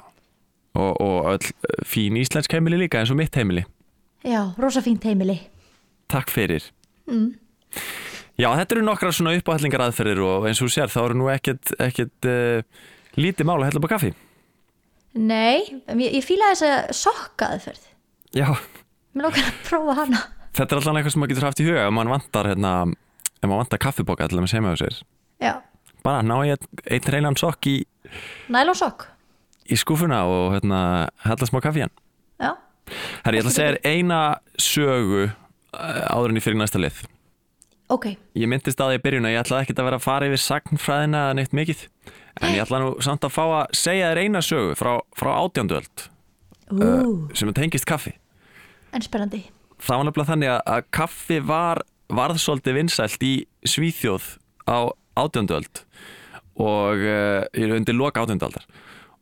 Og, 0.77 1.01
og 1.01 1.17
öll 1.33 1.49
uh, 1.49 1.81
fín 1.87 2.19
íslensk 2.19 2.53
heimili 2.53 2.79
líka 2.83 3.01
eins 3.01 3.11
og 3.11 3.19
mitt 3.19 3.35
heimili. 3.35 3.65
Já, 4.23 4.53
rosa 4.59 4.83
fínt 4.85 5.03
heimili. 5.07 5.39
Takk 6.11 6.31
fyrir. 6.31 6.63
Mm. 7.09 7.33
Já, 8.39 8.49
þetta 8.55 8.75
eru 8.75 8.85
nokkra 8.85 9.11
svona 9.15 9.35
uppáhallingar 9.39 9.83
aðferðir 9.87 10.21
og 10.23 10.47
eins 10.47 10.61
og 10.61 10.69
þú 10.69 10.75
sér 10.77 10.93
þá 10.93 10.99
eru 11.03 11.19
nú 11.19 11.29
ekkert, 11.33 11.73
ekkert 11.81 12.29
uh, 12.29 12.63
lítið 13.19 13.49
mál 13.49 13.59
að 13.59 13.69
hella 13.69 13.81
upp 13.81 13.89
á 13.89 13.93
kaffi. 13.95 14.13
Nei, 15.19 15.81
ég, 15.89 16.19
ég 16.19 16.23
fíla 16.23 16.53
þess 16.53 16.67
að 16.69 16.91
sokka 17.01 17.53
aðferð. 17.55 17.87
Já, 18.37 18.51
Mér 19.17 19.25
lókar 19.25 19.47
að 19.49 19.63
prófa 19.65 19.95
hana 20.03 20.19
þetta 20.59 20.75
er 20.75 20.81
alltaf 20.81 20.97
eitthvað 20.99 21.13
sem 21.13 21.23
maður 21.23 21.33
getur 21.33 21.47
haft 21.47 21.61
í 21.61 21.67
huga 21.67 21.85
ef 21.85 21.93
maður 21.95 22.13
vantar, 22.15 22.49
hérna, 22.51 22.73
ef 23.39 23.45
maður 23.45 23.61
vantar 23.63 23.81
kaffiboka 23.85 24.27
til 24.27 24.39
að 24.39 24.43
með 24.43 24.51
segja 24.53 24.65
með 24.65 24.79
sér. 24.81 24.97
Já, 25.39 25.53
bara 26.05 26.23
ná 26.25 26.35
ég 26.47 26.65
einn 26.85 27.13
reynan 27.15 27.37
sokk 27.39 27.69
í, 27.71 27.75
nælonsokk? 28.51 29.05
í 29.69 29.77
skúfuna 29.79 30.23
og 30.27 30.55
hérna, 30.57 30.81
hella 31.25 31.49
smá 31.49 31.61
kaffi 31.63 31.85
hann. 31.85 31.95
Já, 32.41 32.51
Herri, 33.23 33.39
ég 33.39 33.45
ætla 33.45 33.53
að 33.53 33.57
segja 33.59 33.73
þér 33.75 33.79
eina 33.93 34.19
sögu 34.59 35.23
uh, 35.29 36.03
áður 36.09 36.33
en 36.33 36.41
ég 36.41 36.45
fyrir 36.45 36.59
næsta 36.59 36.81
lið. 36.81 37.03
Ok. 37.89 38.11
Ég 38.37 38.49
myndist 38.49 38.81
að 38.83 38.97
í 38.97 39.01
byrjun 39.01 39.25
að 39.25 39.33
ég 39.33 39.43
ætlaði 39.43 39.65
ekkert 39.65 39.79
að 39.81 39.87
vera 39.87 39.97
að 39.97 40.05
fara 40.05 40.27
yfir 40.29 40.41
sagnfræðina 40.43 41.21
neitt 41.37 41.55
mikið 41.57 41.87
en 42.39 42.53
ég 42.53 42.61
ætla 42.61 42.83
nú 42.83 42.91
samt 43.01 43.25
að 43.25 43.33
fá 43.33 43.43
að 43.47 43.77
segja 43.77 44.11
þér 44.11 44.21
eina 44.25 44.43
sögu 44.45 44.75
frá, 44.77 44.91
frá 45.17 45.31
átjánduöld 45.39 46.05
Ú, 46.69 46.89
sem 47.33 47.49
tengist 47.57 47.89
kaffi. 47.89 48.13
En 48.93 49.01
spennandi 49.01 49.41
Það 49.79 49.95
var 49.95 50.07
nefnilega 50.07 50.31
þannig 50.33 50.53
að, 50.55 50.83
kaffi 50.95 51.39
var 51.45 51.83
varð 52.09 52.41
svolítið 52.41 52.79
vinsælt 52.79 53.25
í 53.25 53.33
Svíþjóð 53.69 54.29
á 54.67 54.91
átjánduöld 55.19 55.83
og 56.59 57.03
uh, 57.05 57.73
undir 57.75 57.95
loka 57.95 58.23
átjándualdar 58.23 58.65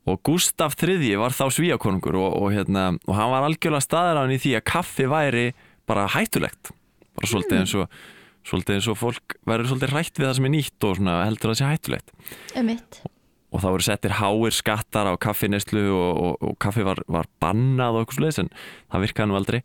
og 0.07 0.21
Gustaf 0.23 0.77
III 0.79 1.17
var 1.19 1.35
þá 1.35 1.49
svíakonungur 1.51 2.15
og, 2.15 2.29
og, 2.39 2.51
hérna, 2.55 2.93
og 3.05 3.17
hann 3.17 3.33
var 3.33 3.47
algjörlega 3.47 3.83
staðar 3.83 4.31
í 4.31 4.39
því 4.39 4.53
að 4.59 4.67
kaffi 4.71 5.07
væri 5.11 5.49
bara 5.87 6.07
hættulegt. 6.13 6.71
Bara 7.17 7.31
svolítið 7.31 7.59
eins 7.59 7.75
og 7.75 7.99
svolítið 8.47 8.77
eins 8.77 8.87
og 8.87 8.99
fólk 9.01 9.35
verður 9.47 9.73
svolítið 9.73 9.93
hrætt 9.95 10.21
við 10.21 10.29
það 10.29 10.39
sem 10.39 10.47
er 10.47 10.53
nýtt 10.55 10.87
og 10.87 10.97
svona 10.99 11.19
heldur 11.25 11.51
að 11.51 11.53
það 11.53 11.59
sé 11.59 11.71
hættulegt. 11.73 12.17
Um 12.55 12.69
mitt 12.71 13.01
og 13.47 13.61
það 13.63 13.73
voru 13.73 13.85
settir 13.85 14.15
háir 14.19 14.55
skattar 14.55 15.07
á 15.07 15.13
kaffineslu 15.23 15.85
og, 15.95 16.09
og, 16.19 16.33
og 16.43 16.57
kaffi 16.61 16.83
var, 16.83 16.99
var 17.07 17.29
bannað 17.41 17.95
og 17.95 18.03
eitthvað 18.03 18.19
sluðis 18.19 18.41
en 18.43 18.49
það 18.91 19.05
virkaði 19.05 19.31
nú 19.31 19.37
aldrei 19.39 19.59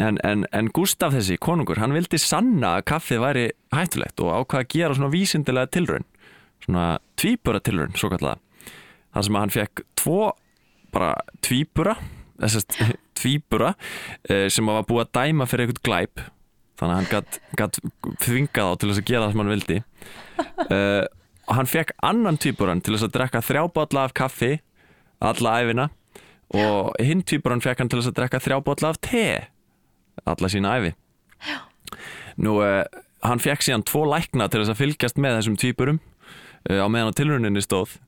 en, 0.00 0.18
en, 0.24 0.46
en 0.56 0.70
Gustaf 0.74 1.12
þessi 1.14 1.36
konungur, 1.42 1.80
hann 1.82 1.94
vildi 1.96 2.18
sanna 2.20 2.78
að 2.78 2.86
kaffið 2.92 3.22
væri 3.24 3.46
hættulegt 3.74 4.22
og 4.24 4.32
ákvaða 4.32 4.64
að 4.64 4.72
gera 4.74 4.96
svona 4.96 5.12
vísindilega 5.12 5.72
tilraun 5.76 6.06
svona 6.64 6.86
tvíbura 7.20 7.60
tilraun, 7.64 7.94
svo 7.96 8.10
kallega 8.12 8.38
þar 9.14 9.26
sem 9.26 9.36
að 9.36 9.44
hann 9.44 9.54
fekk 9.54 9.84
tvo 9.98 10.18
bara 10.94 11.14
tvíbura 11.44 11.96
þessast 12.40 12.80
eh, 12.80 14.48
sem 14.50 14.68
var 14.70 14.86
búið 14.88 15.06
að 15.06 15.14
dæma 15.18 15.46
fyrir 15.50 15.68
eitthvað 15.68 15.86
glæp. 15.86 16.22
Þannig 16.80 16.94
að 16.94 17.00
hann 17.00 17.58
gatt 17.60 17.80
þvingað 18.24 18.70
á 18.72 18.74
til 18.80 18.88
þess 18.88 19.02
að 19.02 19.08
gera 19.10 19.24
það 19.26 19.32
sem 19.32 19.42
hann 19.42 19.52
vildi. 19.52 19.78
Uh, 20.40 21.04
og 21.50 21.56
hann 21.58 21.68
fekk 21.68 21.92
annan 22.06 22.38
tvíburan 22.40 22.80
til 22.80 22.94
þess 22.94 23.08
að 23.10 23.16
drekka 23.18 23.42
þrjábotla 23.44 24.06
af 24.08 24.14
kaffi 24.16 24.52
alla 25.20 25.56
æfina 25.60 25.90
og 26.56 26.94
hinn 27.04 27.20
tvíburan 27.26 27.60
fekk 27.62 27.82
hann 27.82 27.90
til 27.92 28.00
þess 28.00 28.12
að 28.14 28.20
drekka 28.22 28.40
þrjábotla 28.46 28.94
af 28.94 29.00
te 29.04 29.26
alla 30.28 30.50
sína 30.52 30.76
æfi 30.78 30.94
nú 32.40 32.60
uh, 32.62 32.84
hann 33.26 33.42
fekk 33.42 33.64
síðan 33.64 33.84
tvo 33.88 34.06
lækna 34.08 34.48
til 34.48 34.62
þess 34.62 34.74
að 34.74 34.80
fylgjast 34.80 35.20
með 35.20 35.38
þessum 35.38 35.58
tvíburum 35.60 35.98
uh, 36.00 36.80
á 36.80 36.86
meðan 36.88 37.12
á 37.12 37.18
tilrauninni 37.18 37.64
stóð. 37.64 37.98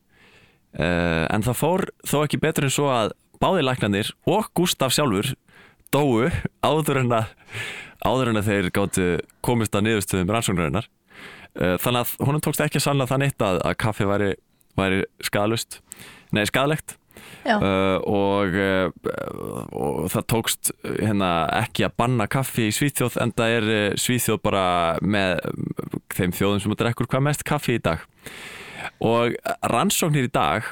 Uh, 0.73 1.29
en 1.29 1.45
það 1.45 1.59
fór 1.59 1.87
þó 2.09 2.17
ekki 2.23 2.41
betur 2.41 2.69
en 2.69 2.73
svo 2.73 2.89
að 2.93 3.13
báði 3.43 3.67
læknanir 3.67 4.13
og 4.31 4.49
Gustaf 4.57 4.95
sjálfur 4.95 5.35
dóu 5.93 6.31
áður 6.65 7.03
en 7.03 7.13
að 7.19 7.35
áður 8.03 8.33
en 8.33 8.41
að 8.41 8.49
þeir 8.49 8.71
gáttu 8.75 9.09
komist 9.45 9.77
að 9.77 9.85
niðurstöðum 9.87 10.33
rannsóknarinnar. 10.33 10.89
Þannig 11.53 12.01
að 12.01 12.13
honum 12.25 12.41
tókst 12.43 12.63
ekki 12.65 12.81
að 12.81 12.87
sanna 12.87 13.07
það 13.07 13.21
neitt 13.21 13.45
að, 13.45 13.59
að 13.69 13.75
kaffi 13.83 14.07
væri, 14.09 14.31
væri 14.81 15.03
skadalust 15.23 15.83
nei 16.33 16.47
skadalegt 16.49 16.97
Já, 16.97 17.02
uh, 17.47 17.99
og, 18.09 18.57
uh, 18.57 18.89
og 19.75 20.11
það 20.13 20.27
tókst 20.35 20.73
uh, 20.75 20.97
hérna, 20.99 21.31
ekki 21.63 21.87
að 21.87 21.97
banna 22.03 22.29
kaffi 22.31 22.69
í 22.71 22.75
Svíþjóð 22.75 23.21
en 23.25 23.35
það 23.39 23.57
er 23.59 23.99
Svíþjóð 24.01 24.43
bara 24.45 24.67
með 25.03 25.43
þeim 26.15 26.37
þjóðum 26.39 26.65
sem 26.65 26.77
drekkur 26.85 27.11
hvað 27.11 27.27
mest 27.29 27.47
kaffi 27.49 27.79
í 27.79 27.83
dag. 27.83 28.05
Og 29.03 29.37
rannsóknir 29.71 30.29
í 30.29 30.33
dag 30.33 30.67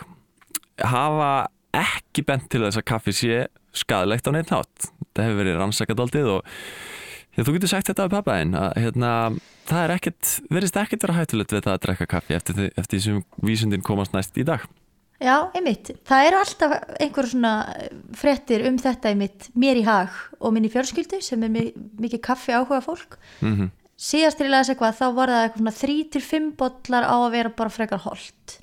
hafa 0.80 1.50
ekki 1.76 2.24
bent 2.26 2.48
til 2.50 2.64
þess 2.64 2.80
að 2.80 2.88
kaffi 2.90 3.14
sé 3.14 3.42
skadalegt 3.76 4.26
á 4.26 4.34
neitt 4.34 4.50
nátt 4.50 4.88
það 5.14 5.28
hefur 5.28 5.38
verið 5.44 5.60
rannsakadaldið 5.60 6.32
og 6.32 6.48
Þegar 7.30 7.46
þú 7.46 7.52
getur 7.54 7.70
sagt 7.70 7.88
þetta 7.88 8.04
af 8.04 8.10
pappaðinn 8.10 8.56
að 8.58 8.72
hérna, 8.82 9.10
það 9.70 9.82
er 9.84 9.92
verðist 10.50 10.78
ekkert 10.80 11.04
vera 11.06 11.14
hættulegt 11.14 11.52
við 11.54 11.62
það 11.62 11.76
að 11.76 11.82
drekka 11.84 12.06
kaffi 12.10 12.36
eftir 12.36 12.58
því 12.74 12.98
sem 13.04 13.20
vísundin 13.46 13.84
komast 13.86 14.16
næst 14.16 14.40
í 14.40 14.44
dag. 14.48 14.64
Já, 15.20 15.34
einmitt. 15.52 15.90
Það 16.08 16.26
eru 16.30 16.38
alltaf 16.40 16.72
einhver 17.00 17.26
svona 17.28 17.50
fréttir 18.16 18.62
um 18.68 18.78
þetta 18.80 19.10
einmitt 19.12 19.50
mér 19.54 19.76
í 19.76 19.84
hag 19.84 20.14
og 20.40 20.54
minni 20.56 20.70
fjölskyldu 20.72 21.18
sem 21.22 21.42
er 21.44 21.52
mi- 21.52 21.74
mikið 22.00 22.22
kaffi 22.24 22.52
áhuga 22.56 22.80
fólk. 22.84 23.18
Mm 23.42 23.70
Síðast 24.00 24.38
til 24.40 24.46
ég 24.46 24.50
las 24.54 24.68
eitthvað 24.72 24.94
þá 24.96 25.06
var 25.12 25.28
það 25.28 25.42
eitthvað 25.44 25.60
svona 25.60 25.72
3-5 25.76 26.44
bollar 26.56 27.04
á 27.04 27.16
að 27.20 27.32
vera 27.34 27.50
bara 27.52 27.68
frekar 27.68 28.00
holt. 28.00 28.54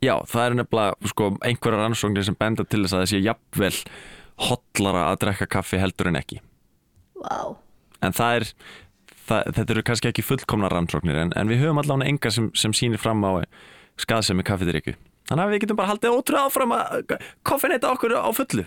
Já, 0.00 0.14
það 0.24 0.46
er 0.46 0.54
nefnilega 0.56 1.10
sko, 1.10 1.26
einhverjar 1.44 1.82
rannsóknir 1.84 2.24
sem 2.24 2.34
benda 2.40 2.64
til 2.64 2.80
þess 2.80 2.94
að 2.96 3.02
það 3.02 3.10
sé 3.12 3.20
jafnvel 3.26 3.74
hotlara 4.48 5.02
að 5.10 5.18
drekka 5.20 5.46
kaffi 5.52 5.76
heldur 5.82 6.08
en 6.08 6.16
ekki. 6.16 6.40
Vá. 7.20 7.56
En 8.00 8.16
það 8.16 8.38
er, 8.38 8.46
það, 9.28 9.52
þetta 9.58 9.74
eru 9.76 9.84
kannski 9.90 10.08
ekki 10.14 10.24
fullkomna 10.30 10.72
rannsóknir 10.72 11.20
en, 11.26 11.34
en 11.36 11.52
við 11.52 11.60
höfum 11.66 11.82
allavega 11.84 12.08
enga 12.14 12.32
sem, 12.32 12.48
sem 12.56 12.72
sýnir 12.72 13.00
fram 13.04 13.20
á 13.20 13.44
skaðsemi 14.00 14.48
kaffidrykju. 14.48 14.96
Þannig 15.24 15.44
að 15.44 15.52
við 15.54 15.62
getum 15.64 15.78
bara 15.78 15.90
haldið 15.92 16.16
ótrúið 16.18 16.42
áfram 16.44 16.74
að 16.76 17.14
koffinita 17.48 17.90
okkur 17.94 18.16
á 18.20 18.28
fullu. 18.36 18.66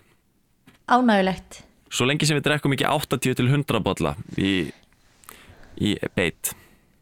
Ánægulegt. 0.90 1.62
Svo 1.94 2.08
lengi 2.08 2.28
sem 2.28 2.38
við 2.40 2.48
drekkum 2.50 2.74
ekki 2.76 2.88
80 2.90 3.38
til 3.38 3.48
100 3.48 3.84
bolla 3.86 4.16
í, 4.36 4.52
í 5.78 5.94
beitt. 6.18 6.54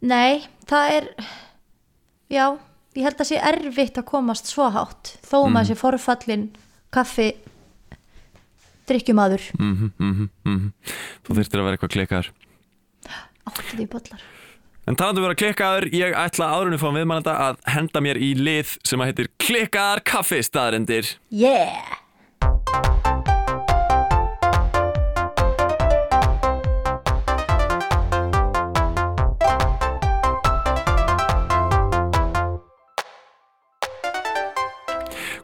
Nei, 0.06 0.44
það 0.70 0.92
er, 0.98 1.08
já, 2.30 2.46
ég 2.98 3.08
held 3.08 3.24
að 3.24 3.30
sé 3.32 3.40
erfitt 3.42 3.98
að 4.02 4.10
komast 4.12 4.52
svo 4.52 4.68
hátt 4.76 5.16
þó 5.26 5.40
um 5.48 5.58
að 5.58 5.72
sé 5.72 5.80
forfallin 5.80 6.50
kaffi 6.94 7.32
drikkjumadur, 8.86 9.42
Mm 9.58 9.92
-hmm, 9.98 10.30
mm 10.46 10.72
Þú 11.26 11.36
þurftir 11.36 11.60
að 11.60 11.64
vera 11.66 11.78
eitthvað 11.78 11.94
klikkaður. 11.96 12.32
80 13.46 13.88
bollar. 13.90 14.22
En 14.86 14.94
talandu 14.94 15.24
vera 15.24 15.34
klikkaður, 15.34 15.88
ég 15.98 16.14
ætla 16.14 16.52
áðurinn 16.54 16.78
fáum 16.78 16.94
viðmælanda 17.00 17.34
að 17.42 17.56
henda 17.74 18.02
mér 18.06 18.20
í 18.22 18.36
lið 18.38 18.76
sem 18.86 19.02
að 19.02 19.08
heitir 19.10 19.30
Klikkaðar 19.42 20.04
kaffi 20.06 20.44
staðarendir. 20.46 21.08
Yeah! 21.34 21.98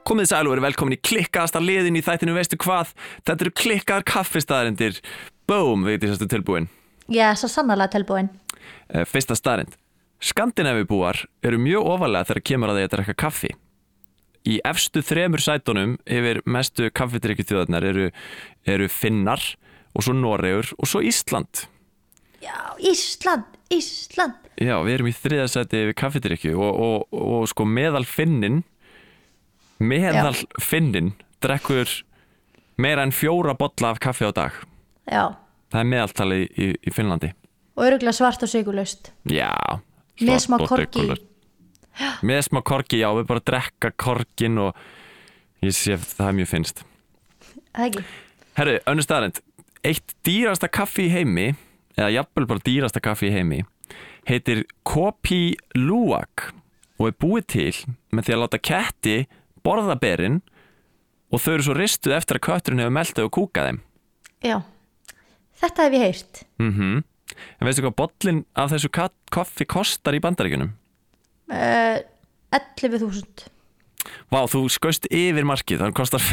Komið 0.06 0.30
sæl 0.30 0.44
og 0.44 0.52
verið 0.52 0.68
velkomin 0.68 0.98
í 1.00 1.02
klikkaðasta 1.02 1.64
liðin 1.64 1.98
í 1.98 2.06
þættinu 2.06 2.38
veistu 2.38 2.62
hvað. 2.62 2.94
Þetta 3.26 3.48
eru 3.48 3.56
klikkaðar 3.58 4.06
kaffi 4.14 4.46
staðarendir. 4.46 5.02
Boom, 5.50 5.88
veit 5.90 6.04
ég 6.04 6.12
sérstu 6.12 6.30
tilbúin. 6.30 6.70
Ég 7.10 7.26
er 7.26 7.40
svo 7.40 7.50
sannarlega 7.50 7.96
tilbúin. 7.98 8.30
Eh, 8.92 9.06
Fyrsta 9.08 9.38
staðarind. 9.38 9.76
Skandinavibúar 10.22 11.24
eru 11.46 11.58
mjög 11.62 11.88
ofalega 11.96 12.30
þegar 12.30 12.46
kemur 12.50 12.72
að 12.72 12.78
því 12.80 12.86
að 12.86 12.94
drekka 12.96 13.18
kaffi. 13.24 13.52
Í 14.46 14.58
efstu 14.66 15.04
þremur 15.06 15.42
sætunum 15.42 15.98
yfir 16.06 16.42
mestu 16.50 16.90
kaffidrykju 16.94 17.46
þjóðarnar 17.50 17.86
eru, 17.86 18.08
eru 18.66 18.90
Finnar 18.90 19.42
og 19.94 20.06
svo 20.06 20.16
Noregur 20.18 20.74
og 20.78 20.90
svo 20.90 21.02
Ísland. 21.06 21.66
Já, 22.42 22.58
Ísland, 22.82 23.46
Ísland. 23.74 24.38
Já, 24.62 24.76
við 24.86 24.96
erum 24.96 25.10
í 25.10 25.16
þriðasæti 25.18 25.84
yfir 25.86 25.98
kaffidrykju 26.02 26.56
og, 26.58 26.72
og, 26.86 27.18
og, 27.18 27.46
sko 27.50 27.66
meðal 27.70 28.06
finnin 28.10 28.64
meðal 29.82 30.36
finnin 30.62 31.14
drekkur 31.42 31.90
meira 32.82 33.06
en 33.06 33.14
fjóra 33.14 33.56
bolla 33.58 33.94
af 33.94 34.02
kaffi 34.02 34.26
á 34.26 34.34
dag. 34.34 34.58
Já, 35.10 35.38
Það 35.72 35.80
er 35.80 35.88
meðaltali 35.88 36.40
í, 36.52 36.68
í 36.76 36.92
Finnlandi. 36.92 37.32
Og 37.78 37.86
öruglega 37.88 38.14
svart 38.16 38.44
og 38.44 38.52
sigurlaust. 38.52 39.12
Já. 39.30 39.52
Með 40.22 40.42
smá 40.46 40.58
korki. 40.62 41.08
Með 42.26 42.42
smá 42.48 42.62
korki, 42.66 43.02
já, 43.02 43.10
við 43.18 43.28
bara 43.30 43.44
drekka 43.52 43.92
korkin 44.00 44.60
og 44.62 44.78
ég 45.64 45.76
sé 45.76 45.96
að 45.98 46.08
það 46.18 46.38
mjög 46.40 46.52
finnst. 46.52 46.84
Það 47.72 47.88
ekki? 47.88 48.06
Herru, 48.60 48.78
önnur 48.92 49.08
staðarind. 49.08 49.42
Eitt 49.88 50.16
dýrasta 50.26 50.70
kaffi 50.72 51.08
í 51.08 51.14
heimi, 51.14 51.52
eða 51.98 52.12
jafnvel 52.20 52.48
bara 52.50 52.66
dýrasta 52.68 53.02
kaffi 53.04 53.32
í 53.32 53.36
heimi, 53.36 53.62
heitir 54.30 54.66
Kopi 54.88 55.56
Luwak 55.78 56.52
og 57.02 57.10
er 57.10 57.18
búið 57.18 57.48
til 57.50 57.72
með 58.14 58.28
því 58.28 58.36
að 58.36 58.42
láta 58.44 58.60
ketti 58.62 59.16
borða 59.66 59.96
berin 60.00 60.42
og 61.32 61.42
þau 61.42 61.54
eru 61.56 61.66
svo 61.66 61.78
ristuð 61.78 62.18
eftir 62.18 62.38
að 62.38 62.46
kötturinn 62.50 62.84
hefur 62.84 62.96
meltið 63.00 63.28
og 63.28 63.34
kúkað 63.38 63.70
þeim. 63.70 63.80
Já, 64.46 64.58
þetta 65.62 65.88
hef 65.88 65.98
ég 65.98 66.06
heyrt. 66.06 66.44
Mm 66.62 67.02
En 67.60 67.68
veistu 67.68 67.84
hvað 67.86 67.98
bollin 68.02 68.44
af 68.60 68.72
þessu 68.74 68.92
kaffi 68.94 69.68
kostar 69.70 70.18
í 70.18 70.22
bandaríkunum? 70.24 70.74
Uh, 71.52 72.00
11.000. 72.56 73.48
Vá, 74.34 74.40
þú 74.50 74.64
skaust 74.72 75.06
yfir 75.14 75.46
markið, 75.46 75.84
þannig 75.84 75.98
kostar, 76.00 76.24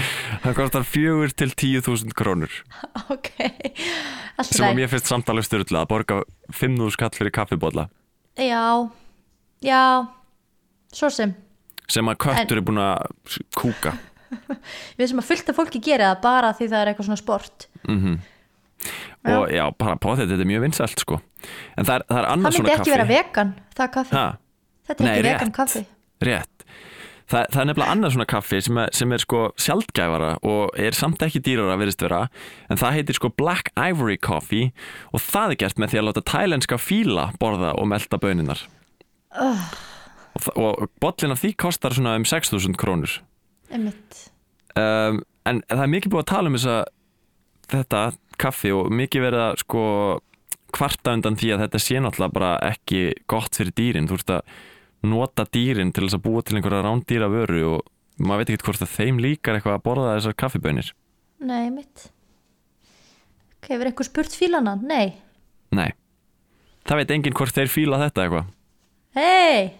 kostar 0.58 0.84
fjögur 0.84 1.32
til 1.32 1.50
tíu 1.56 1.80
þúsund 1.84 2.12
krónur. 2.18 2.52
Ok, 3.14 3.30
alltaf 4.38 4.50
sem 4.56 4.66
að 4.66 4.78
mér 4.78 4.90
finnst 4.92 5.08
samtalið 5.10 5.46
styrla 5.48 5.82
að 5.84 5.90
borga 5.90 6.18
5.000 6.56 6.98
kall 7.00 7.12
fyrir 7.14 7.32
kaffibólla 7.36 7.84
Já, 8.40 8.90
já, 9.62 9.80
svo 10.94 11.10
sem. 11.12 11.34
sem 11.88 12.08
að 12.10 12.18
köttur 12.24 12.58
er 12.60 12.64
búin 12.66 12.80
að 12.82 13.38
kúka. 13.54 13.94
Við 14.98 15.10
sem 15.12 15.20
að 15.22 15.28
fullta 15.30 15.54
fólki 15.54 15.82
gera 15.84 16.12
það 16.14 16.22
bara 16.24 16.52
því 16.58 16.70
það 16.72 16.80
er 16.80 16.90
eitthvað 16.92 17.08
svona 17.10 17.20
sport. 17.22 17.68
Og 19.24 19.50
já, 19.52 19.64
bara 19.78 19.96
på 19.96 20.14
þetta, 20.16 20.30
þetta 20.34 20.44
er 20.46 20.50
mjög 20.52 20.64
vinsælt 20.66 21.00
sko. 21.04 21.20
En 21.78 21.84
það 21.88 21.94
er, 22.00 22.04
það 22.08 22.18
er 22.18 22.24
Það 22.24 22.32
annars 22.32 22.54
myndi 22.54 22.58
svona 22.58 22.72
ekki 22.74 22.82
kaffi. 22.84 22.94
vera 22.96 23.06
vegan, 23.12 23.54
það 23.78 23.92
kaffi. 23.98 24.16
ha, 24.18 24.26
Þetta 24.84 25.00
er 25.00 25.06
Nei, 25.08 25.14
ekki 25.14 25.24
rétt. 25.24 25.38
vegan 25.40 25.52
kaffi. 25.60 25.84
rétt. 26.24 26.50
Það, 27.24 27.46
það 27.54 27.60
er 27.62 27.68
nefnilega 27.70 27.92
annars 27.94 28.12
svona 28.12 28.26
kaffi 28.28 28.58
sem 28.60 28.78
er, 28.82 28.90
sem 28.92 29.12
er 29.16 29.22
sko 29.22 29.38
sjaldgæfara 29.56 30.32
og 30.44 30.74
er 30.76 30.92
samt 30.92 31.22
ekki 31.24 31.40
dýrara 31.40 31.78
virðist 31.80 32.02
vera. 32.04 32.18
En 32.68 32.76
það 32.76 32.98
heitir 32.98 33.16
sko 33.16 33.30
Black 33.32 33.70
Ivory 33.80 34.18
Coffee 34.20 34.72
og 35.12 35.22
það 35.24 35.54
er 35.54 35.60
gert 35.64 35.80
með 35.80 35.94
því 35.94 36.00
að 36.02 36.06
láta 36.10 36.24
tælenska 36.28 36.76
fíla 36.76 37.30
borða 37.40 37.72
og 37.80 37.88
melta 37.88 38.20
böninar 38.20 38.66
Oh, 39.34 39.64
og, 40.36 40.50
og 40.60 40.90
bollin 41.00 41.32
af 41.32 41.40
því 41.40 41.54
kostar 41.58 41.90
svona 41.96 42.12
um 42.20 42.22
6.000 42.28 42.76
krónur. 42.78 43.16
Um, 43.72 45.22
en 45.48 45.60
það 45.70 45.82
er 45.84 45.90
mikið 45.90 46.12
búið 46.12 46.22
að 46.24 46.30
tala 46.30 46.50
um 46.52 46.56
þessa 46.58 46.76
þetta 47.72 48.00
kaffi 48.40 48.72
og 48.74 48.92
mikið 48.94 49.26
verið 49.26 49.42
að 49.44 49.58
sko 49.64 49.82
kvarta 50.74 51.14
undan 51.14 51.36
því 51.38 51.52
að 51.54 51.64
þetta 51.64 51.80
sé 51.82 52.00
náttúrulega 52.02 52.34
bara 52.34 52.52
ekki 52.72 53.02
gott 53.30 53.54
fyrir 53.58 53.74
dýrin 53.78 54.08
þú 54.10 54.18
ert 54.18 54.32
að 54.38 54.54
nota 55.04 55.44
dýrin 55.54 55.92
til 55.94 56.06
þess 56.06 56.18
að 56.18 56.24
búa 56.24 56.42
til 56.42 56.58
einhverja 56.58 56.84
rándýra 56.86 57.28
vöru 57.30 57.62
og 57.76 57.84
maður 58.18 58.42
veit 58.44 58.52
ekki 58.54 58.68
hvort 58.68 58.84
að 58.86 58.94
þeim 58.94 59.20
líkar 59.22 59.58
eitthvað 59.58 59.78
að 59.78 59.84
borða 59.86 60.16
þessar 60.16 60.36
kaffibönir 60.40 60.90
Nei. 61.44 61.68
Ok, 63.58 63.68
hefur 63.68 63.88
eitthvað 63.90 64.08
spurt 64.08 64.36
fílana? 64.38 64.74
Nei. 64.80 65.14
nei, 65.74 65.90
það 66.88 67.00
veit 67.02 67.14
enginn 67.16 67.36
hvort 67.36 67.56
þeir 67.56 67.72
fíla 67.72 68.00
þetta 68.06 68.26
eitthvað 68.26 68.52
Hei, 69.14 69.74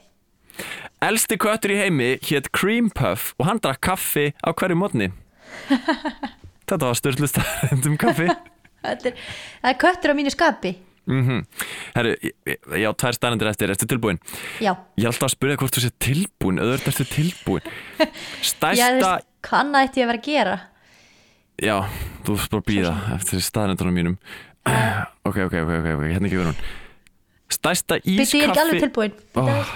Elsti 1.02 1.38
köttur 1.40 1.72
í 1.74 1.80
heimi 1.80 2.12
hétt 2.22 2.52
Cream 2.54 2.90
Puff 2.94 3.32
og 3.40 3.48
hann 3.48 3.62
drakk 3.64 3.82
kaffi 3.82 4.30
á 4.44 4.54
hverju 4.54 4.78
mótni 4.78 5.10
þetta 6.68 6.88
var 6.90 6.98
störtlust 6.98 7.38
um 7.84 7.96
kaffi. 8.00 8.28
Er, 8.84 8.98
það 9.00 9.70
er 9.70 9.76
köttur 9.80 10.12
á 10.12 10.14
mínu 10.18 10.28
skapi. 10.28 10.74
Mm 11.08 11.38
Herru, 11.94 12.10
já, 12.80 12.90
tvær 12.92 13.16
stænendur 13.16 13.48
eftir, 13.48 13.70
ertu 13.72 13.86
tilbúin? 13.88 14.18
Já, 14.60 14.74
Ég 15.00 15.04
er 15.04 15.08
alltaf 15.08 15.30
að 15.30 15.32
spyrja 15.34 15.56
hvort 15.60 15.76
þú 15.76 15.82
sé 15.84 15.90
tilbúin, 16.04 16.60
öðvöld 16.60 16.88
ertu 16.88 17.04
tilbúin 17.08 17.64
já 18.00 18.04
þú 18.04 18.48
Stærsta, 18.50 18.92
veist, 18.92 19.26
hvað 19.48 19.78
ætti 19.88 20.00
ég 20.00 20.04
að 20.04 20.12
vera 20.12 20.20
að 20.20 20.28
gera? 20.28 20.54
já, 21.64 21.76
þú 22.28 22.36
að 22.60 22.66
býða 22.68 22.92
eftir 23.16 23.40
staðnendunum 23.48 23.94
mínum. 24.00 24.16
Ok, 25.28 25.38
ok, 25.48 25.54
ok, 25.64 25.72
ok, 25.80 25.88
ok, 25.96 26.04
hérna 26.12 26.28
ekki 26.28 26.40
verið 26.42 26.50
hún. 26.52 26.62
Stærsta 27.56 27.98
Byrju, 28.04 28.20
ég 28.36 28.44
er 28.44 28.52
ekki 28.52 28.64
alveg 28.66 28.80
ískaffi 28.80 28.84
tilbúin. 28.84 29.12
oh, 29.40 29.74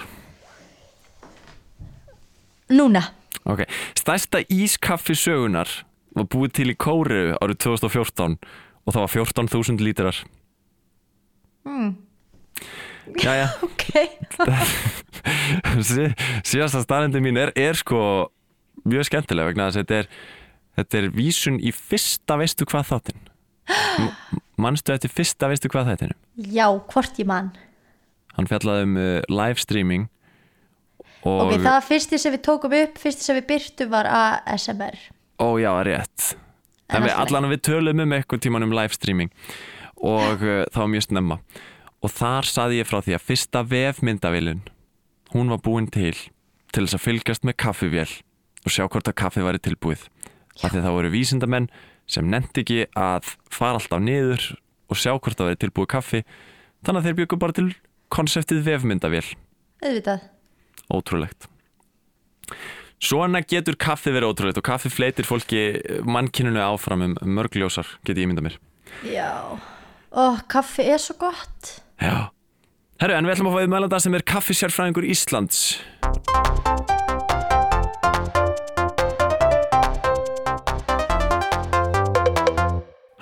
Núna. 2.77 3.03
Ok, 3.49 3.65
stærsta 3.97 4.43
ískaffi 4.53 5.17
sögunar 5.17 5.71
var 6.17 6.29
búið 6.33 6.55
til 6.59 6.71
í 6.73 6.77
Kóru 6.79 7.23
árið 7.37 7.61
2014 7.67 8.39
og 8.39 8.95
það 8.95 9.05
var 9.05 9.15
14.000 9.17 9.85
lítrar 9.85 10.25
Mm. 11.69 11.91
Jæja, 13.21 13.49
Ok. 13.67 13.85
sí, 15.85 16.07
síðasta 16.47 16.81
staðnendin 16.85 17.25
mín 17.27 17.37
er, 17.41 17.53
er 17.59 17.77
sko 17.77 17.99
mjög 18.89 19.09
skemmtilega 19.11 19.51
vegna 19.51 19.67
þess 19.69 19.81
að 19.81 19.85
þetta 19.85 19.99
er, 19.99 20.09
þetta 20.79 21.01
er 21.01 21.09
vísun 21.17 21.59
í 21.61 21.73
fyrsta 21.75 22.39
veistu 22.41 22.69
hvað 22.69 22.89
þáttinn 22.93 23.25
Manstu 24.59 24.95
eftir 24.95 25.13
fyrsta 25.13 25.51
veistu 25.51 25.69
hvað 25.71 25.93
þættinu? 25.93 26.17
Já, 26.51 26.67
hvort 26.91 27.19
ég 27.21 27.29
mann. 27.29 27.51
Hann 28.35 28.49
fjallaði 28.49 28.87
um 28.87 28.97
uh, 28.99 29.21
live 29.29 29.61
streaming 29.61 30.09
og, 31.27 31.45
Ok, 31.45 31.59
það 31.63 31.79
fyrsti 31.91 32.19
sem 32.23 32.35
við 32.35 32.43
tókum 32.47 32.75
upp, 32.79 32.99
fyrsti 33.03 33.27
sem 33.27 33.39
við 33.39 33.47
byrtu 33.53 33.89
var 33.93 34.09
ASMR. 34.09 34.99
Ó 35.39 35.49
já, 35.61 35.73
rétt. 35.87 36.37
En 36.89 37.05
við, 37.05 37.13
allan 37.15 37.51
við 37.51 37.63
tölum 37.69 38.03
um 38.05 38.15
eitthvað 38.17 38.45
tíman 38.47 38.65
um 38.65 38.73
live 38.75 38.97
streaming. 38.97 39.33
Og 39.99 40.41
uh, 40.43 40.65
það 40.73 40.81
var 40.83 40.91
mjög 40.95 41.07
snemma. 41.09 41.39
Og 41.99 42.13
þar 42.15 42.49
saði 42.49 42.81
ég 42.81 42.89
frá 42.89 43.01
því 43.03 43.17
að 43.17 43.27
fyrsta 43.27 43.65
vefmyndavilin 43.67 44.63
hún 45.35 45.51
var 45.53 45.61
búin 45.65 45.89
til 45.93 46.15
til 46.73 46.85
þess 46.85 46.97
að 46.97 47.05
fylgjast 47.05 47.45
með 47.49 47.59
kaffivél 47.65 48.11
og 48.65 48.73
sjá 48.73 48.85
hvort 48.87 49.09
að 49.09 49.17
kaffið 49.19 49.47
væri 49.49 49.63
tilbúið. 49.65 50.07
Að 50.63 50.79
það 50.79 50.95
voru 50.95 51.13
vísindamenn 51.13 51.69
sem 52.09 52.29
nefndi 52.29 52.65
ekki 52.65 52.81
að 52.99 53.35
fara 53.53 53.81
alltaf 53.81 54.03
niður 54.05 54.49
og 54.89 55.01
sjá 55.01 55.13
hvort 55.15 55.37
það 55.37 55.51
væri 55.51 55.61
tilbúið 55.65 55.91
kaffi 55.95 56.23
þannig 56.87 57.01
að 57.01 57.09
þeir 57.09 57.19
byggu 57.21 57.41
bara 57.41 57.57
til 57.59 57.69
konseptið 58.13 58.65
vefmyndavél. 58.69 59.27
Auðvitað. 59.85 60.27
Ótrúlegt 60.89 61.49
Svona 62.99 63.45
getur 63.47 63.77
kaffi 63.79 64.11
verið 64.11 64.33
ótrúlegt 64.33 64.59
og 64.59 64.65
kaffi 64.67 64.91
fleitir 64.91 65.27
fólki 65.27 65.61
mannkyninu 66.03 66.59
áfram 66.59 67.05
um 67.07 67.13
mörgljósar, 67.37 67.87
geti 68.03 68.25
ég 68.25 68.31
mynda 68.31 68.43
mér. 68.43 68.57
Já. 69.07 69.55
Ó, 70.11 70.23
kaffi 70.51 70.83
er 70.83 70.99
svo 70.99 71.15
gott. 71.21 71.79
Já. 72.03 72.35
Herru, 72.99 73.15
en 73.15 73.29
við 73.29 73.37
ætlum 73.37 73.53
að 73.53 73.55
fá 73.55 73.61
við 73.63 73.71
meðlanda 73.71 74.03
sem 74.03 74.19
er 74.19 74.27
kaffisjárfræðingur 74.27 75.07
Íslands. 75.07 75.61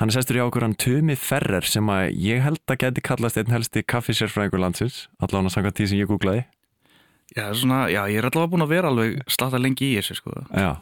Hann 0.00 0.08
er 0.08 0.16
sestur 0.16 0.40
í 0.40 0.44
hann 0.46 0.80
Tumi 0.80 1.20
Ferrer 1.20 1.68
sem 1.68 1.84
að 1.92 2.16
ég 2.16 2.40
held 2.46 2.64
að 2.64 2.80
geti 2.80 3.04
kallast 3.04 3.36
einn 3.36 3.52
helsti 3.52 3.84
kaffisjárfræðingur 3.84 4.64
landsins 4.64 5.04
allan 5.20 5.50
að 5.50 5.58
sanga 5.58 5.76
tí 5.76 5.84
sem 5.84 6.00
ég 6.00 6.08
googlaði 6.08 6.46
Já, 7.34 7.50
svona, 7.58 7.86
já, 7.90 8.04
ég 8.06 8.20
er 8.20 8.28
allavega 8.28 8.52
búin 8.52 8.64
að 8.64 8.72
vera 8.76 8.92
alveg 8.92 9.18
slata 9.26 9.58
lengi 9.58 9.90
í 9.90 9.96
þessu, 9.98 10.20
sko. 10.20 10.34
Já, 10.54 10.76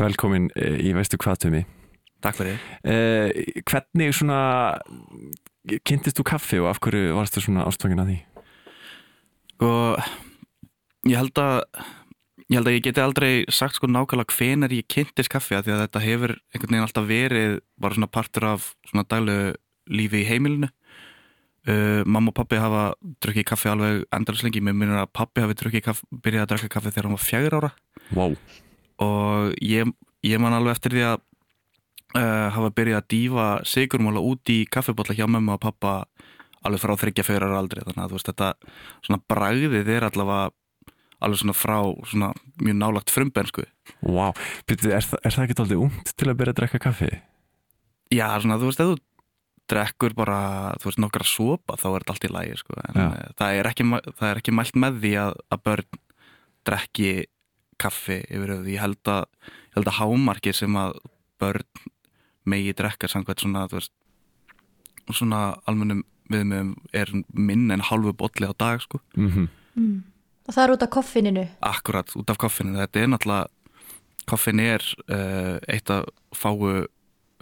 velkomin 0.00 0.48
eh, 0.58 0.80
í 0.82 0.94
veistu 0.96 1.20
hvað 1.22 1.44
Tumi 1.44 1.62
Takk 2.24 2.38
fyrir. 2.40 2.56
Eh, 2.82 3.60
hvernig 3.68 4.14
svona 4.16 4.40
kynntist 5.86 6.18
þú 6.18 6.24
kaffi 6.26 6.58
og 6.62 6.70
af 6.70 6.80
hverju 6.82 7.12
varstu 7.16 7.42
svona 7.44 7.66
ástfangin 7.68 8.02
að 8.02 8.10
því? 8.10 8.16
Og 9.66 10.08
ég 11.10 11.20
held 11.20 11.40
að 11.42 11.60
ég 12.46 12.58
held 12.58 12.70
að 12.70 12.76
ég 12.76 12.86
geti 12.86 13.02
aldrei 13.02 13.30
sagt 13.50 13.78
sko 13.78 13.90
nákvæmlega 13.90 14.36
hvenar 14.36 14.74
ég 14.74 14.88
kynntist 14.90 15.32
kaffi 15.32 15.56
að 15.58 15.66
því 15.66 15.76
að 15.76 15.84
þetta 15.84 16.04
hefur 16.04 16.34
einhvern 16.36 16.72
veginn 16.72 16.86
alltaf 16.86 17.08
verið 17.08 17.56
bara 17.82 17.98
svona 17.98 18.12
partur 18.18 18.48
af 18.52 18.68
svona 18.90 19.06
daglegu 19.10 19.54
lífi 19.86 20.22
í 20.22 20.28
heimilinu 20.28 20.70
uh, 21.68 22.02
mamma 22.06 22.32
og 22.32 22.38
pappi 22.38 22.60
hafa 22.60 22.84
drukkið 23.24 23.48
kaffi 23.50 23.72
alveg 23.72 24.04
endurlega 24.14 24.64
mér 24.64 24.76
minnur 24.76 25.02
að 25.02 25.12
pappi 25.12 25.44
hafi 25.44 25.80
kaffi 25.80 26.06
byrjaði 26.10 26.44
að 26.44 26.50
drakka 26.52 26.72
kaffi 26.76 26.92
þegar 26.92 27.08
hann 27.08 27.16
var 27.18 27.26
fjagur 27.26 27.58
ára. 27.60 27.72
Wow, 28.16 28.36
og 29.02 29.56
ég, 29.62 29.90
ég 30.24 30.42
man 30.42 30.56
alveg 30.56 30.76
eftir 30.76 30.96
því 30.96 31.06
að 31.10 31.18
uh, 32.16 32.48
hafa 32.54 32.72
byrjað 32.76 33.02
að 33.02 33.08
dýfa 33.12 33.48
sigurmóla 33.66 34.22
út 34.24 34.52
í 34.52 34.64
kaffibotla 34.70 35.16
hjá 35.16 35.26
mömmu 35.28 35.56
og 35.56 35.62
pappa 35.62 35.96
alveg 36.66 36.82
frá 36.82 36.94
þryggja 36.98 37.26
fyrir 37.26 37.46
ára 37.46 37.60
aldrei 37.60 37.82
þannig 37.84 38.04
að 38.04 38.14
veist 38.16 38.30
þetta 38.30 38.52
svona 39.06 39.20
bragðið 39.30 39.90
er 39.96 40.06
allavega 40.08 40.50
alveg 41.24 41.40
svona 41.40 41.56
frá 41.56 41.78
svona 42.10 42.30
mjög 42.62 42.78
nálagt 42.80 43.12
frumbensku 43.12 43.64
wow 44.04 44.32
er, 44.68 44.78
er 44.92 45.06
það 45.06 45.44
ekki 45.46 45.58
aldrei 45.64 45.78
umt 45.78 46.12
til 46.12 46.30
að 46.30 46.38
byrja 46.40 46.54
að 46.54 46.60
drekka 46.60 46.82
kaffi? 46.88 47.10
já 48.12 48.26
svona 48.42 48.58
þú 48.60 48.70
veist 48.70 48.82
ef 48.82 48.92
þú 48.92 48.98
drekkur 49.70 50.14
bara 50.16 50.40
þú 50.80 50.90
veist 50.90 51.02
nokkra 51.02 51.26
sopa 51.26 51.76
þá 51.80 51.86
er 51.90 52.04
þetta 52.04 52.14
allt 52.14 52.26
í 52.28 52.32
lægi 52.32 52.58
sko. 52.62 52.78
En 52.88 53.00
Já. 53.00 53.06
uh, 53.06 53.34
það 53.40 53.60
er 53.60 53.70
ekki, 53.70 53.86
það 54.06 54.28
er 54.30 54.42
ekki 54.42 54.56
mælt 54.56 54.80
með 54.86 55.00
því 55.04 55.12
að, 55.22 55.38
að 55.50 55.62
börn 55.68 56.00
drekki 56.66 57.12
kaffi 57.82 58.18
yfir 58.24 58.54
höfuð. 58.54 58.72
Ég 58.72 58.82
held 58.82 59.12
að, 59.12 59.24
ég 59.46 59.78
held 59.78 59.92
að 59.92 59.98
hámarkið 60.00 60.58
sem 60.62 60.80
að 60.80 60.98
börn 61.42 61.86
megi 62.46 62.74
drekka 62.78 63.10
samkvæmt 63.10 63.42
svona 63.42 63.66
þú 63.70 63.80
veist 63.80 63.94
svona 65.14 65.40
almennum 65.70 66.04
viðmjöðum 66.30 66.72
er 66.96 67.12
minn 67.30 67.70
en 67.70 67.84
hálfu 67.86 68.14
bolli 68.18 68.48
á 68.48 68.54
dag 68.58 68.82
sko. 68.82 69.00
Mm 69.18 69.48
mm. 69.76 69.96
Og 70.46 70.54
það 70.54 70.62
er 70.62 70.72
út 70.72 70.82
af 70.82 70.90
koffininu. 70.94 71.44
Akkurat 71.60 72.12
út 72.16 72.30
af 72.30 72.38
koffinu 72.38 72.78
þetta 72.78 73.00
er 73.00 73.08
náttúrulega 73.10 73.48
koffin 74.30 74.60
er 74.62 74.82
uh, 75.10 75.58
eitt 75.70 75.90
af 75.90 76.06
fáu 76.34 76.86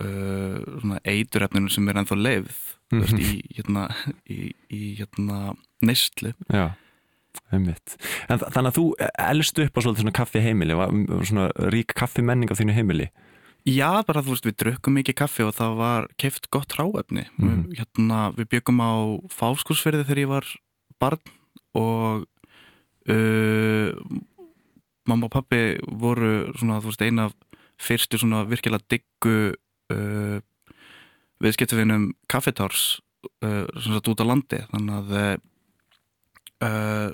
uh, 0.01 0.59
svona 0.81 0.99
eiturefninu 1.05 1.71
sem 1.71 1.89
er 1.89 1.95
ennþá 2.03 2.17
leifð 2.21 2.55
mm 2.55 2.75
Mhm. 2.95 3.01
veist, 3.03 3.19
í 3.19 3.57
hérna, 3.57 3.83
í, 4.31 4.53
í 4.71 4.81
hérna 4.99 5.57
neyslu 5.83 6.33
Já, 6.53 6.75
einmitt 7.51 7.97
en 8.29 8.39
þa- 8.39 8.51
Þannig 8.55 8.71
að 8.71 8.77
þú 8.79 8.85
elst 9.19 9.59
upp 9.59 9.75
á 9.75 9.81
svona 9.83 10.13
kaffi 10.15 10.41
heimili 10.45 10.77
var 10.79 10.91
svona 11.27 11.49
rík 11.75 11.95
kaffi 11.97 12.23
menning 12.23 12.51
á 12.53 12.55
þínu 12.55 12.75
heimili 12.77 13.09
já 13.67 14.05
bara 14.07 14.21
þú 14.23 14.35
veist 14.37 14.45
við 14.47 14.57
drukkum 14.61 14.95
mikið 15.01 15.15
kaffi 15.17 15.43
og 15.43 15.55
það 15.57 15.77
var 15.81 16.07
keift 16.21 16.51
gott 16.51 16.77
ráefni 16.79 17.25
Mhm. 17.39 17.73
hérna, 17.75 18.31
við 18.37 18.47
byggum 18.53 18.79
á 18.85 18.93
fáskursferði 19.33 20.05
þegar 20.05 20.23
ég 20.23 20.29
var 20.29 20.45
barn 21.01 21.21
og 21.75 22.27
uh, 23.09 23.91
mamma 25.09 25.27
og 25.27 25.33
pappi 25.35 25.79
voru 25.89 26.53
svona 26.57 26.79
þú 26.81 26.93
veist 26.93 27.03
eina 27.03 27.27
fyrstu 27.81 28.21
svona 28.21 28.45
virkilega 28.47 28.85
diggu 28.89 29.55
uh, 29.93 30.39
viðskiptafinum 31.45 32.13
kaffitárs 32.31 32.87
uh, 33.45 33.67
svona 33.77 34.01
út 34.01 34.25
á 34.25 34.27
landi. 34.31 34.63
Þannig 34.73 34.97
að 35.01 35.15
uh, 36.65 37.13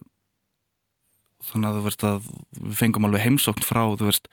þannig 1.51 1.69
að 1.71 1.77
þú 1.77 1.85
veist 1.89 2.07
að 2.07 2.33
við 2.61 2.81
fengum 2.81 3.07
alveg 3.09 3.27
heimsókn 3.27 3.67
frá 3.67 3.85
þú 3.97 4.11
veist 4.11 4.33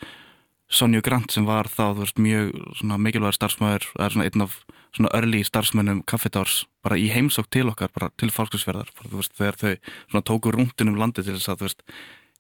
Sonju 0.67 1.00
Grant 1.00 1.32
sem 1.32 1.45
var 1.47 1.69
þá 1.71 1.95
þú 1.95 2.02
veist 2.04 2.17
mjög 2.19 2.50
svona 2.76 2.97
mikilvægur 3.00 3.38
starfsmæður 3.38 3.86
er 4.04 4.13
svona 4.13 4.28
einn 4.28 4.43
af 4.43 4.58
svona 4.97 5.12
early 5.15 5.39
starfsmönnum 5.47 6.02
kaffitárs 6.10 6.65
bara 6.84 6.97
í 7.00 7.08
heimsókn 7.13 7.52
til 7.56 7.69
okkar 7.71 7.93
bara 7.95 8.10
til 8.19 8.30
fálkskursverðar 8.34 8.91
bara, 8.97 9.12
þú 9.12 9.21
veist 9.21 9.36
þegar 9.39 9.60
þau 9.62 9.71
svona 10.12 10.26
tóku 10.28 10.52
rúndin 10.52 10.91
um 10.91 11.00
landi 11.00 11.23
til 11.23 11.38
þess 11.38 11.54
að 11.54 11.62
þú 11.62 11.69
veist 11.69 11.86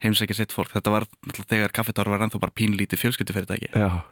heimsækja 0.03 0.37
sitt 0.37 0.53
fólk. 0.53 0.73
Þetta 0.75 0.93
var 0.93 1.07
þegar 1.47 1.73
kaffitár 1.73 2.11
var 2.11 2.25
ennþá 2.25 2.41
bara 2.41 2.55
pínlítið 2.57 3.01
fjölskyldufyrirtæki. 3.01 3.71
Já, 3.73 4.03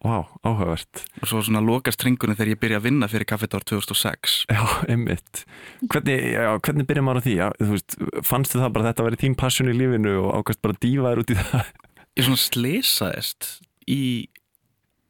Vá, 0.00 0.24
áhugavert 0.46 1.02
og 1.20 1.28
svo 1.28 1.42
svona 1.44 1.60
lokast 1.60 2.00
tringunni 2.00 2.32
þegar 2.38 2.54
ég 2.54 2.60
byrja 2.62 2.78
að 2.80 2.86
vinna 2.86 3.08
fyrir 3.12 3.28
kaffitár 3.28 3.66
2006 3.68 4.36
Já, 4.48 4.62
einmitt 4.88 5.42
Hvernig, 5.82 6.22
já, 6.32 6.54
hvernig 6.56 6.88
byrja 6.88 7.04
maður 7.04 7.20
á 7.20 7.24
því? 7.26 7.34
Já, 7.36 7.46
þú 7.58 7.74
veist, 7.74 7.96
fannstu 8.24 8.62
það 8.62 8.72
bara 8.76 8.86
að 8.86 8.90
þetta 8.90 9.06
væri 9.06 9.20
þín 9.20 9.36
passion 9.42 9.68
í 9.68 9.76
lífinu 9.76 10.14
og 10.22 10.30
ákvæmst 10.40 10.62
bara 10.64 10.76
að 10.76 10.80
dífa 10.86 11.10
þér 11.10 11.22
út 11.24 11.34
í 11.34 11.38
það? 11.40 11.72
ég 12.16 12.26
svona 12.26 12.40
slesaðist 12.40 13.50
í 13.90 14.00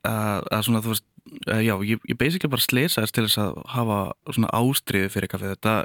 að, 0.07 0.49
að 0.51 0.67
svona 0.67 0.83
þú 0.85 0.93
veist 0.95 1.07
uh, 1.47 1.63
já, 1.63 1.75
ég, 1.87 2.03
ég 2.11 2.19
basically 2.19 2.53
bara 2.53 2.67
slesaðist 2.67 3.17
til 3.17 3.27
þess 3.29 3.41
að 3.45 3.63
hafa 3.77 4.01
svona 4.33 4.53
ástriði 4.59 5.13
fyrir 5.15 5.33
kaffi 5.33 5.53
þetta 5.53 5.77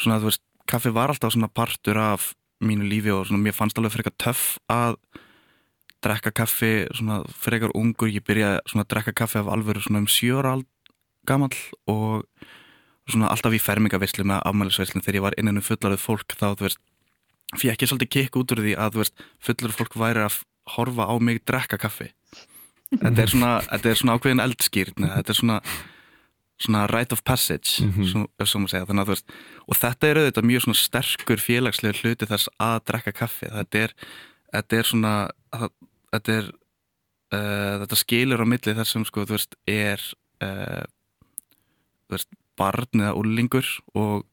svona 0.00 0.20
þú 0.20 0.30
veist, 0.30 0.44
kaffi 0.70 0.92
var 0.94 1.12
alltaf 1.12 1.34
svona 1.34 1.50
partur 1.52 2.00
af 2.00 2.32
mínu 2.60 2.88
lífi 2.88 3.12
og 3.14 3.26
svona 3.28 3.42
mér 3.42 3.56
fannst 3.56 3.80
alveg 3.80 3.96
frekar 3.96 4.16
töff 4.20 4.58
að 4.68 4.98
drekka 6.04 6.30
kaffi 6.32 6.72
svona 6.96 7.20
frekar 7.28 7.72
ungur, 7.76 8.08
ég 8.08 8.24
byrjaði 8.26 8.60
svona 8.70 8.84
að 8.86 8.90
drekka 8.94 9.12
kaffi 9.22 9.38
af 9.42 9.50
alvöru 9.52 9.82
svona 9.84 10.02
um 10.02 10.08
sjóra 10.10 10.54
gamall 11.28 11.56
og 11.90 12.24
svona 13.10 13.28
alltaf 13.32 13.52
í 13.56 13.60
fermingavislu 13.60 14.24
með 14.24 14.42
afmælisvislu 14.48 15.02
þegar 15.02 15.18
ég 15.18 15.24
var 15.26 15.36
innan 15.40 15.58
um 15.60 15.66
fullarið 15.66 16.00
fólk 16.04 16.36
þá 16.38 16.46
þú 16.56 16.66
veist 16.68 16.80
fekk 17.58 17.82
ég 17.84 17.90
svolítið 17.90 18.12
kikk 18.14 18.36
út 18.40 18.52
úr 18.54 18.62
því 18.64 18.74
að 18.78 18.94
þú 18.94 19.02
veist 19.02 19.24
fullur 19.48 19.74
fólk 19.74 19.96
væri 19.98 20.24
að 20.28 20.36
horfa 20.76 21.08
á 21.10 21.14
mig 21.18 21.40
drekka 21.48 21.78
kaffi. 21.82 22.10
Þetta 22.90 23.22
er 23.24 23.30
svona, 23.32 23.50
þetta 23.66 23.90
er 23.90 23.98
svona 23.98 24.14
ákveðin 24.18 24.42
eldskýrn 24.44 25.08
þetta 25.16 25.32
er 25.34 25.38
svona 25.40 25.56
svona 26.60 26.82
rite 26.92 27.14
of 27.16 27.22
passage 27.24 27.80
svo, 28.04 28.26
ef 28.38 28.48
svo 28.50 28.60
maður 28.60 28.70
segja. 28.74 28.86
Þannig 28.90 29.02
að 29.06 29.12
veist 29.14 29.30
og 29.66 29.76
þetta 29.80 30.08
er 30.10 30.18
auðvitað 30.20 30.48
mjög 30.50 30.64
svona 30.66 30.80
sterkur 30.80 31.40
félagslega 31.40 32.00
hluti 32.02 32.26
þess 32.28 32.50
að 32.60 32.80
drekka 32.90 33.12
kaffi. 33.16 33.48
Þetta 33.50 33.78
er, 33.86 33.94
þetta 34.52 34.76
er 34.78 34.84
svona 34.84 35.12
það- 35.52 35.72
þetta 36.12 36.36
er 36.40 36.46
uh, 36.50 37.74
þetta 37.84 37.98
skilur 38.00 38.42
á 38.42 38.46
milli 38.46 38.74
þess 38.78 38.94
sem 38.96 39.04
sko 39.08 39.24
þú 39.26 39.36
veist 39.36 39.56
er 39.70 40.00
uh, 40.42 40.84
þú 42.08 42.16
veist 42.16 42.32
barn 42.60 43.00
eða 43.04 43.14
úlingur 43.16 43.66
og, 43.96 44.26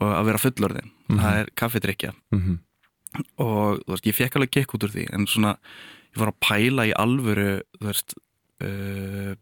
og 0.00 0.08
að 0.12 0.24
vera 0.30 0.42
fullorðin 0.46 0.92
Mhm. 1.06 1.18
það 1.22 1.36
er 1.40 1.50
kaffidrykja 1.54 2.14
Mm 2.34 2.58
og 3.40 3.78
þú 3.86 3.92
veist, 3.94 4.06
ég 4.10 4.14
fekk 4.16 4.34
alveg 4.36 4.50
kikk 4.52 4.74
út 4.76 4.84
úr 4.84 4.90
því 4.92 5.04
en 5.14 5.24
svona, 5.30 5.54
ég 6.12 6.18
var 6.20 6.28
að 6.34 6.40
pæla 6.44 6.84
í 6.84 6.92
alvöru 6.92 7.62
þú 7.80 7.86
veist 7.86 8.12
uh, 8.60 9.32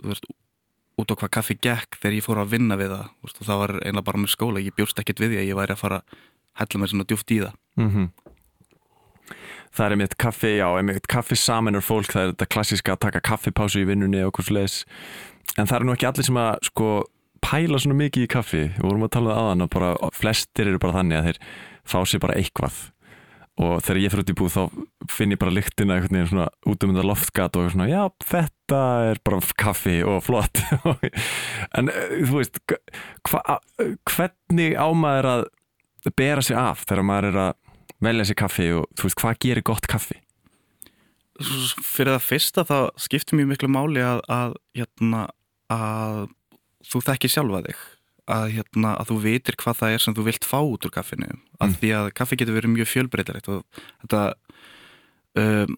þú 0.00 0.08
veist, 0.08 0.24
út 0.98 1.12
á 1.12 1.14
hvað 1.20 1.30
kaffi 1.36 1.54
gekk 1.62 1.94
þegar 2.00 2.16
ég 2.16 2.24
fór 2.26 2.40
að 2.42 2.50
vinna 2.56 2.74
við 2.80 2.90
það. 2.90 3.06
Og 3.22 3.30
það 3.46 3.60
var 3.60 3.72
einlega 3.84 4.06
bara 4.08 4.18
með 4.18 4.32
skóla, 4.34 4.62
ég 4.62 4.74
bjóst 4.74 4.98
ekkert 4.98 5.20
við 5.22 5.30
því 5.34 5.38
að 5.42 5.46
ég 5.50 5.58
væri 5.60 5.74
að 5.76 5.82
fara 5.84 6.00
að 6.00 6.18
hella 6.58 6.80
mér 6.82 6.90
svona 6.90 7.06
djúft 7.06 7.30
í 7.30 7.38
það. 7.44 7.54
-hmm. 7.78 8.08
Það 9.74 9.84
er 9.86 9.94
einmitt 9.96 10.18
kaffi, 10.22 10.52
já, 10.60 10.68
einmitt 10.78 11.08
kaffi 11.10 11.36
saman 11.38 11.74
er 11.74 11.82
fólk, 11.82 12.12
það 12.12 12.22
er 12.22 12.32
þetta 12.34 12.50
klassíska 12.54 12.94
að 12.94 13.02
taka 13.08 13.22
kaffipásu 13.26 13.82
í 13.82 13.88
vinnunni 13.88 14.22
og 14.22 14.36
hvers 14.36 14.52
leis 14.54 14.76
en 15.58 15.66
það 15.66 15.76
eru 15.76 15.88
nú 15.88 15.94
ekki 15.96 16.08
allir 16.08 16.26
sem 16.28 16.40
að 16.40 16.68
sko 16.70 16.88
pæla 17.44 17.80
svona 17.80 17.98
mikið 17.98 18.26
í 18.26 18.32
kaffi. 18.32 18.64
Við 18.72 18.86
vorum 18.86 19.06
að 19.06 19.14
tala 19.18 19.30
um 19.34 19.38
aðan 19.44 19.66
og 19.66 19.70
bara 19.74 19.92
flestir 20.16 20.70
eru 20.70 20.80
bara 20.82 20.98
þannig 21.00 21.18
að 21.18 21.28
þeir 21.28 21.40
fá 21.84 21.98
sér 22.08 22.22
bara 22.24 22.36
eitthvað. 22.40 22.78
Og 23.64 23.74
þegar 23.86 24.00
ég 24.02 24.10
fyrir 24.10 24.24
út 24.24 24.30
í 24.32 24.36
búð 24.38 24.54
þá 24.54 24.62
finn 25.14 25.34
ég 25.34 25.38
bara 25.38 25.54
lyktina 25.54 25.94
einhvern 25.94 26.16
veginn 26.16 26.30
svona 26.32 26.46
út 26.66 26.86
um 26.86 26.94
þetta 26.94 27.04
loftgat 27.06 27.58
og 27.60 27.68
svona, 27.70 27.86
já, 27.86 28.00
þetta 28.24 28.80
er 29.10 29.20
bara 29.26 29.42
kaffi 29.62 29.98
og 30.02 30.24
flott. 30.26 30.62
En 31.78 31.90
eh, 31.92 32.16
þú 32.24 32.40
veist 32.40 32.58
hva, 33.30 33.58
hvernig 34.10 34.74
ámaður 34.74 35.30
að 35.34 35.44
bera 36.18 36.42
sig 36.44 36.58
af 36.58 36.82
þegar 36.88 37.06
maður 37.06 37.30
er 37.30 37.38
að 37.44 37.52
velja 38.06 38.28
sér 38.28 38.38
kaffi 38.38 38.68
og 38.76 38.86
þú 38.98 39.08
veist, 39.08 39.20
hvað 39.22 39.40
gerir 39.44 39.66
gott 39.66 39.88
kaffi? 39.90 40.20
Fyrir 41.82 42.14
það 42.14 42.28
fyrsta 42.28 42.64
þá 42.68 42.78
skiptir 43.02 43.38
mjög 43.40 43.50
miklu 43.54 43.70
máli 43.74 44.04
að, 44.04 44.22
að, 44.30 44.56
hérna, 44.78 45.24
að 45.72 46.20
þú 46.86 47.02
þekki 47.08 47.32
sjálfa 47.32 47.64
þig 47.66 47.80
að, 48.30 48.44
hérna, 48.58 48.92
að 49.00 49.10
þú 49.10 49.16
vitir 49.24 49.58
hvað 49.60 49.80
það 49.80 49.94
er 49.94 50.04
sem 50.04 50.16
þú 50.16 50.26
vilt 50.28 50.46
fá 50.48 50.58
út 50.62 50.86
úr 50.86 50.94
kaffinu 50.94 51.28
að 51.58 51.66
mm. 51.66 51.74
því 51.80 51.90
að 51.98 52.12
kaffi 52.20 52.38
getur 52.40 52.56
verið 52.56 52.72
mjög 52.72 52.90
fjölbreytilegt 52.92 53.50
og 53.52 53.82
þetta 54.04 54.22
um, 55.40 55.74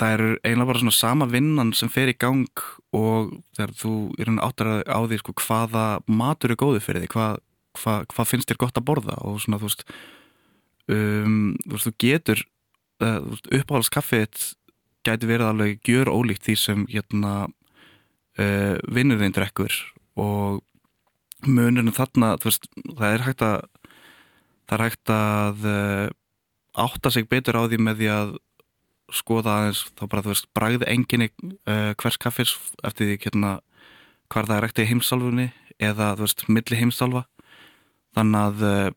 það 0.00 0.14
er 0.14 0.24
eiginlega 0.44 0.70
bara 0.70 0.82
svona 0.82 0.96
sama 0.96 1.28
vinnan 1.30 1.72
sem 1.76 1.92
fer 1.92 2.12
í 2.12 2.16
gang 2.16 2.64
og 2.96 3.34
þegar 3.56 3.74
þú 3.80 3.94
er 4.20 4.32
áttur 4.44 4.72
á 4.84 4.98
því 5.04 5.20
sko, 5.20 5.36
hvaða 5.44 5.84
matur 6.08 6.54
er 6.54 6.60
góðu 6.60 6.82
fyrir 6.84 7.04
því 7.04 7.12
hvað, 7.14 7.42
hvað, 7.80 8.08
hvað 8.14 8.30
finnst 8.32 8.50
þér 8.50 8.62
gott 8.64 8.80
að 8.80 8.88
borða 8.90 9.18
og 9.24 9.40
svona 9.44 9.60
þú 9.60 9.70
veist 9.70 9.86
um, 10.90 11.54
þú, 11.64 11.74
veist, 11.74 11.88
þú 11.88 11.94
getur 12.04 12.42
uh, 13.04 13.20
uppáhaldskaffið 13.60 14.50
gæti 15.06 15.28
verið 15.30 15.48
alveg 15.48 15.80
gjör 15.86 16.10
ólíkt 16.12 16.46
því 16.48 16.56
sem 16.60 16.84
hérna 16.90 17.34
uh, 17.46 18.76
vinnur 18.90 19.20
þeim 19.22 19.36
drekkur 19.36 19.76
og 20.20 20.60
munurinn 21.46 21.94
þarna 21.96 22.34
veist, 22.42 22.68
það 22.98 23.14
er 23.14 23.26
hægt 23.28 23.44
að 23.46 23.58
það 24.68 24.76
er 24.76 24.84
hægt 24.86 25.12
að 25.14 25.66
uh, 25.66 26.06
átta 26.80 27.10
sig 27.10 27.26
betur 27.30 27.58
á 27.58 27.66
því 27.66 27.80
með 27.82 28.02
því 28.02 28.12
að 28.14 28.36
skoða 29.10 29.56
aðeins 29.56 29.80
þá 29.98 30.04
bara 30.06 30.22
þú 30.22 30.32
veist 30.34 30.48
bræði 30.54 30.86
enginni 30.92 31.30
uh, 31.66 31.90
hvers 31.98 32.18
kaffis 32.20 32.54
eftir 32.86 33.08
því 33.08 33.18
hérna 33.24 33.56
hvar 34.30 34.46
það 34.46 34.56
er 34.56 34.66
ekkert 34.68 34.82
í 34.84 34.90
heimsálfunni 34.92 35.48
eða 35.82 36.12
þú 36.14 36.26
veist 36.26 36.44
milli 36.52 36.78
heimsálfa. 36.78 37.24
Þannig 38.16 38.40
að 38.40 38.64
uh, 38.68 38.90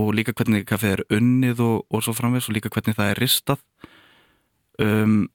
og 0.00 0.14
líka 0.16 0.32
hvernig 0.32 0.64
kaffið 0.68 0.96
er 0.96 1.04
unnið 1.18 1.60
og, 1.60 1.86
og 1.92 2.02
svo 2.04 2.14
framvegs 2.16 2.48
og 2.48 2.56
líka 2.56 2.72
hvernig 2.72 2.96
það 2.96 3.12
er 3.12 3.20
ristað. 3.20 3.62
Um, 4.80 5.30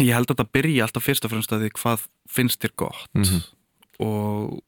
ég 0.00 0.14
held 0.16 0.30
að 0.30 0.34
þetta 0.34 0.54
byrja 0.56 0.86
alltaf 0.86 1.04
fyrst 1.06 1.26
og 1.26 1.32
fremst 1.34 1.52
að 1.54 1.66
því 1.66 1.74
hvað 1.78 2.06
finnst 2.32 2.64
þér 2.64 2.74
gott. 2.82 3.10
Mm 3.14 3.28
-hmm 3.28 3.42
og 4.02 4.60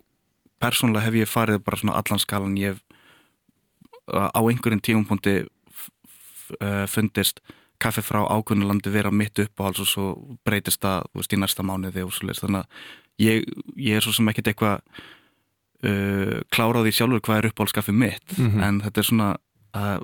persónulega 0.63 1.09
hef 1.09 1.19
ég 1.19 1.31
farið 1.31 1.63
bara 1.65 1.81
svona 1.81 1.99
allanskalan 1.99 2.57
ég 2.59 2.75
hef 2.75 2.83
á 4.09 4.41
einhverjum 4.41 4.83
tífumpunkti 4.85 5.37
fundist 6.93 7.41
kaffi 7.81 8.05
frá 8.05 8.23
ákveðnulandi 8.29 8.93
vera 8.93 9.11
mitt 9.11 9.39
upp 9.41 9.61
á 9.61 9.67
alls 9.69 9.81
og 9.83 9.89
svo 9.89 10.07
breytist 10.45 10.83
það 10.85 11.09
veist, 11.17 11.33
í 11.33 11.41
næsta 11.41 11.65
mánuði 11.65 12.05
og 12.05 12.13
svo 12.15 12.29
leiðist 12.29 12.45
þannig 12.45 12.63
að 12.63 13.25
ég, 13.25 13.49
ég 13.81 13.99
er 13.99 14.05
svo 14.05 14.13
sem 14.15 14.29
ekkert 14.31 14.53
eitthvað 14.53 15.05
uh, 15.85 16.41
klára 16.55 16.83
því 16.85 16.93
sjálfur 16.97 17.23
hvað 17.25 17.41
er 17.41 17.49
uppáhaldskaffi 17.51 17.95
mitt. 17.95 18.37
Mm 18.39 18.51
-hmm. 18.51 18.67
en 18.67 18.81
þetta 18.85 19.01
er 19.01 19.09
svona 19.09 19.31
uh, 19.77 19.99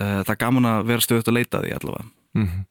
uh, 0.00 0.20
það 0.22 0.34
er 0.34 0.42
gaman 0.44 0.70
að 0.70 0.86
vera 0.92 1.06
stöðut 1.06 1.28
að 1.28 1.38
leita 1.38 1.62
því 1.62 1.74
allavega. 1.78 2.08
Mm 2.34 2.46
-hmm. 2.46 2.64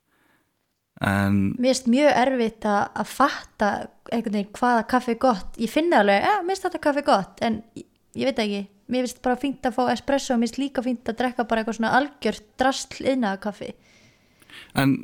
En... 1.04 1.56
Mér 1.60 1.74
finnst 1.74 1.88
mjög 1.88 2.12
erfitt 2.16 2.66
að, 2.66 2.84
að 2.96 3.08
fatta 3.08 3.70
einhvern 4.12 4.34
veginn 4.34 4.54
hvaða 4.54 4.84
kaffi 4.88 5.12
er 5.12 5.18
gott. 5.20 5.58
Ég 5.58 5.70
finna 5.70 6.00
alveg, 6.00 6.22
ja, 6.24 6.36
mér 6.42 6.56
finnst 6.56 6.64
þetta 6.64 6.80
kaffi 6.80 7.02
gott. 7.02 7.42
En 7.42 7.64
ég, 7.76 7.86
ég 8.16 8.26
veit 8.26 8.40
ekki, 8.40 8.68
mér 8.88 9.08
finnst 9.08 9.22
bara 9.22 9.40
fínt 9.40 9.66
að 9.66 9.76
fá 9.78 9.92
espresso 9.92 10.34
og 10.34 10.40
mér 10.40 10.48
finnst 10.48 10.62
líka 10.62 10.84
fínt 10.86 11.10
að 11.10 11.18
drekka 11.18 11.48
bara 11.50 11.62
eitthvað 11.62 11.80
svona 11.80 11.96
algjört 11.98 12.46
drastl 12.60 13.06
innan 13.06 13.42
kaffi 13.42 13.74
En 14.78 14.96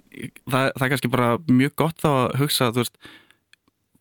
það, 0.49 0.71
það 0.75 0.85
er 0.85 0.91
kannski 0.93 1.11
bara 1.11 1.31
mjög 1.49 1.75
gott 1.79 2.01
þá 2.01 2.09
að 2.09 2.37
hugsa 2.43 2.69
þú 2.73 2.83
veist 2.83 2.99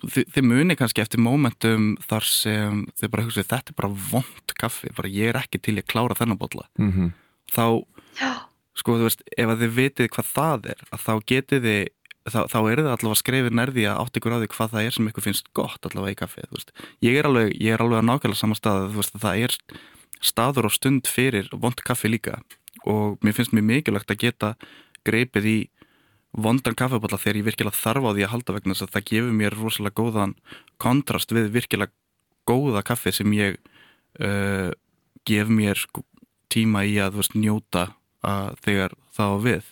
þið, 0.05 0.25
þið 0.35 0.49
muni 0.51 0.77
kannski 0.79 1.03
eftir 1.03 1.23
mómentum 1.23 1.91
þar 2.09 2.29
sem 2.31 2.85
þið 2.99 3.13
bara 3.15 3.27
hugsa 3.27 3.45
þetta 3.45 3.75
er 3.75 3.79
bara 3.83 3.93
vond 4.13 4.55
kaffi, 4.59 4.93
bara 4.97 5.13
ég 5.13 5.33
er 5.33 5.41
ekki 5.41 5.63
til 5.63 5.79
að 5.79 5.89
klára 5.91 6.19
þennan 6.19 6.41
botla 6.41 6.69
mm 6.79 6.93
-hmm. 6.93 7.13
þá 7.53 7.67
sko 8.79 8.99
þú 8.99 9.09
veist, 9.09 9.23
ef 9.37 9.49
að 9.49 9.63
þið 9.63 9.79
vitið 9.79 10.11
hvað 10.15 10.33
það 10.35 10.73
er 10.75 10.83
að 10.93 11.05
þá 11.07 11.15
getið 11.27 11.63
þið 11.67 11.85
þá, 12.29 12.41
þá 12.53 12.59
er 12.71 12.83
það 12.83 12.95
allavega 12.95 13.23
skrifið 13.23 13.55
nærði 13.59 13.85
að 13.89 14.01
átt 14.03 14.19
ykkur 14.19 14.35
á 14.37 14.41
því 14.41 14.49
hvað 14.55 14.73
það 14.73 14.87
er 14.87 14.93
sem 14.95 15.09
ykkur 15.09 15.27
finnst 15.27 15.47
gott 15.57 15.87
allavega 15.89 16.15
í 16.15 16.21
kaffið 16.23 16.73
ég 17.01 17.19
er 17.19 17.27
alveg, 17.27 17.55
ég 17.57 17.75
er 17.75 17.83
alveg 17.83 17.99
að 17.99 18.09
nákvæmlega 18.11 18.39
saman 18.43 18.59
stað 18.59 18.83
að 18.85 18.99
veist, 18.99 19.19
það 19.19 19.45
er 19.47 19.57
staður 20.25 20.69
og 20.69 20.75
stund 20.75 21.09
fyrir 21.11 21.49
vond 21.53 21.79
kaffi 21.85 22.11
líka. 22.11 22.39
Og 22.87 23.19
mér 23.25 23.37
finnst 23.37 23.55
mér 23.55 23.67
mikilvægt 23.67 24.13
að 24.13 24.23
geta 24.23 24.53
greipið 25.07 25.49
í 25.49 25.59
vondan 26.37 26.77
kaffeballa 26.77 27.19
þegar 27.21 27.41
ég 27.41 27.47
virkilega 27.49 27.79
þarf 27.79 28.05
á 28.05 28.11
því 28.13 28.27
að 28.27 28.33
halda 28.35 28.57
vegna 28.57 28.75
þess 28.75 28.87
að 28.87 28.95
það 28.97 29.09
gefur 29.11 29.37
mér 29.39 29.57
rosalega 29.57 30.03
góðan 30.03 30.35
kontrast 30.83 31.33
við 31.33 31.51
virkilega 31.55 31.95
góða 32.49 32.85
kaffi 32.87 33.13
sem 33.15 33.33
ég 33.37 33.59
uh, 34.21 34.71
gef 35.29 35.51
mér 35.53 35.81
sko, 35.81 36.05
tíma 36.53 36.85
í 36.89 36.97
að 37.03 37.21
veist, 37.21 37.37
njóta 37.37 37.91
að 38.25 38.57
þegar 38.65 38.97
það 39.15 39.35
var 39.35 39.45
við. 39.45 39.71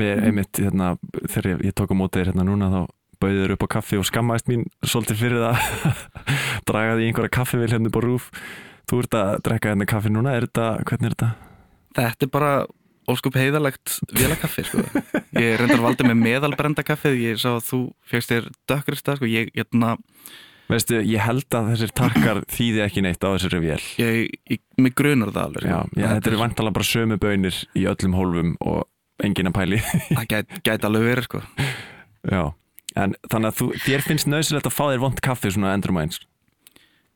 Við 0.00 0.24
einmitt, 0.24 0.60
hérna, 0.62 0.94
þegar 1.26 1.50
ég, 1.52 1.62
ég 1.68 1.76
tók 1.76 1.92
á 1.92 1.96
mótið 1.98 2.30
hérna 2.30 2.46
núna 2.48 2.70
þá 2.72 2.80
bauður 3.20 3.54
upp 3.56 3.66
á 3.68 3.72
kaffi 3.76 3.98
og 4.00 4.06
skammaðist 4.08 4.48
mín 4.48 4.64
svolítið 4.80 5.20
fyrir 5.20 5.42
það. 5.44 6.04
Dragaði 6.68 7.04
í 7.04 7.10
einhverja 7.10 7.34
kaffivil 7.36 7.68
hérna 7.68 7.90
upp 7.90 7.98
á 8.00 8.02
rúf. 8.06 8.30
Þú 8.88 9.02
ert 9.04 9.16
að 9.18 9.32
drekka 9.46 9.72
hérna 9.74 9.88
kaffi 9.90 10.12
núna, 10.12 10.34
er 10.34 10.48
þetta, 10.48 10.68
hvernig 10.88 11.10
er 11.10 11.16
þetta? 11.16 11.30
Þetta 11.98 12.26
er 12.26 12.32
bara 12.32 12.52
óskup 13.10 13.36
heiðalegt 13.38 13.96
vilakaffi 14.16 14.64
sko. 14.68 14.84
Ég 15.36 15.58
reyndar 15.60 15.82
valdi 15.84 16.06
með 16.06 16.22
meðalbrenda 16.22 16.84
kaffið, 16.86 17.18
ég 17.24 17.40
sá 17.42 17.50
að 17.56 17.66
þú 17.68 17.80
fegst 18.12 18.32
þér 18.32 18.48
dökkrista, 18.70 19.16
sko, 19.18 19.28
ég, 19.30 19.50
ég, 19.50 19.64
hérna 19.64 19.96
Veistu, 20.70 21.00
ég 21.02 21.18
held 21.24 21.50
að 21.58 21.72
þessir 21.72 21.92
takkar 21.98 22.40
þýði 22.50 22.82
ekki 22.84 23.02
neitt 23.02 23.24
á 23.26 23.34
þessari 23.34 23.58
vél. 23.64 23.80
Ég, 23.98 24.36
ég, 24.52 24.60
mig 24.78 24.94
grunar 24.94 25.32
það 25.34 25.48
alveg. 25.48 25.66
Já, 25.66 25.78
já 25.98 26.06
þetta 26.12 26.30
eru 26.30 26.40
vantala 26.44 26.72
bara 26.76 26.86
sömu 26.86 27.18
bönir 27.18 27.58
í 27.74 27.86
öllum 27.90 28.14
hólfum 28.14 28.52
og 28.62 28.84
engin 29.26 29.50
að 29.50 29.56
pæli. 29.56 29.80
það 30.20 30.28
gæti 30.30 30.62
gæt 30.68 30.86
alveg 30.86 31.08
verið, 31.08 31.26
sko. 31.26 31.42
En 32.98 33.16
þannig 33.30 33.50
að 33.50 33.58
þú, 33.58 33.68
þér 33.86 34.06
finnst 34.06 34.30
nöðsilegt 34.30 34.70
að 34.70 34.76
fá 34.76 34.84
þér 34.84 35.02
vond 35.02 35.20
kaffi 35.26 35.52
svona 35.54 35.74
endur 35.74 35.94
eins? 35.98 36.22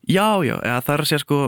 Já, 0.05 0.43
já, 0.45 0.55
eða 0.59 0.83
það 0.85 0.93
er 0.95 1.03
að 1.03 1.09
segja 1.09 1.23
sko, 1.23 1.39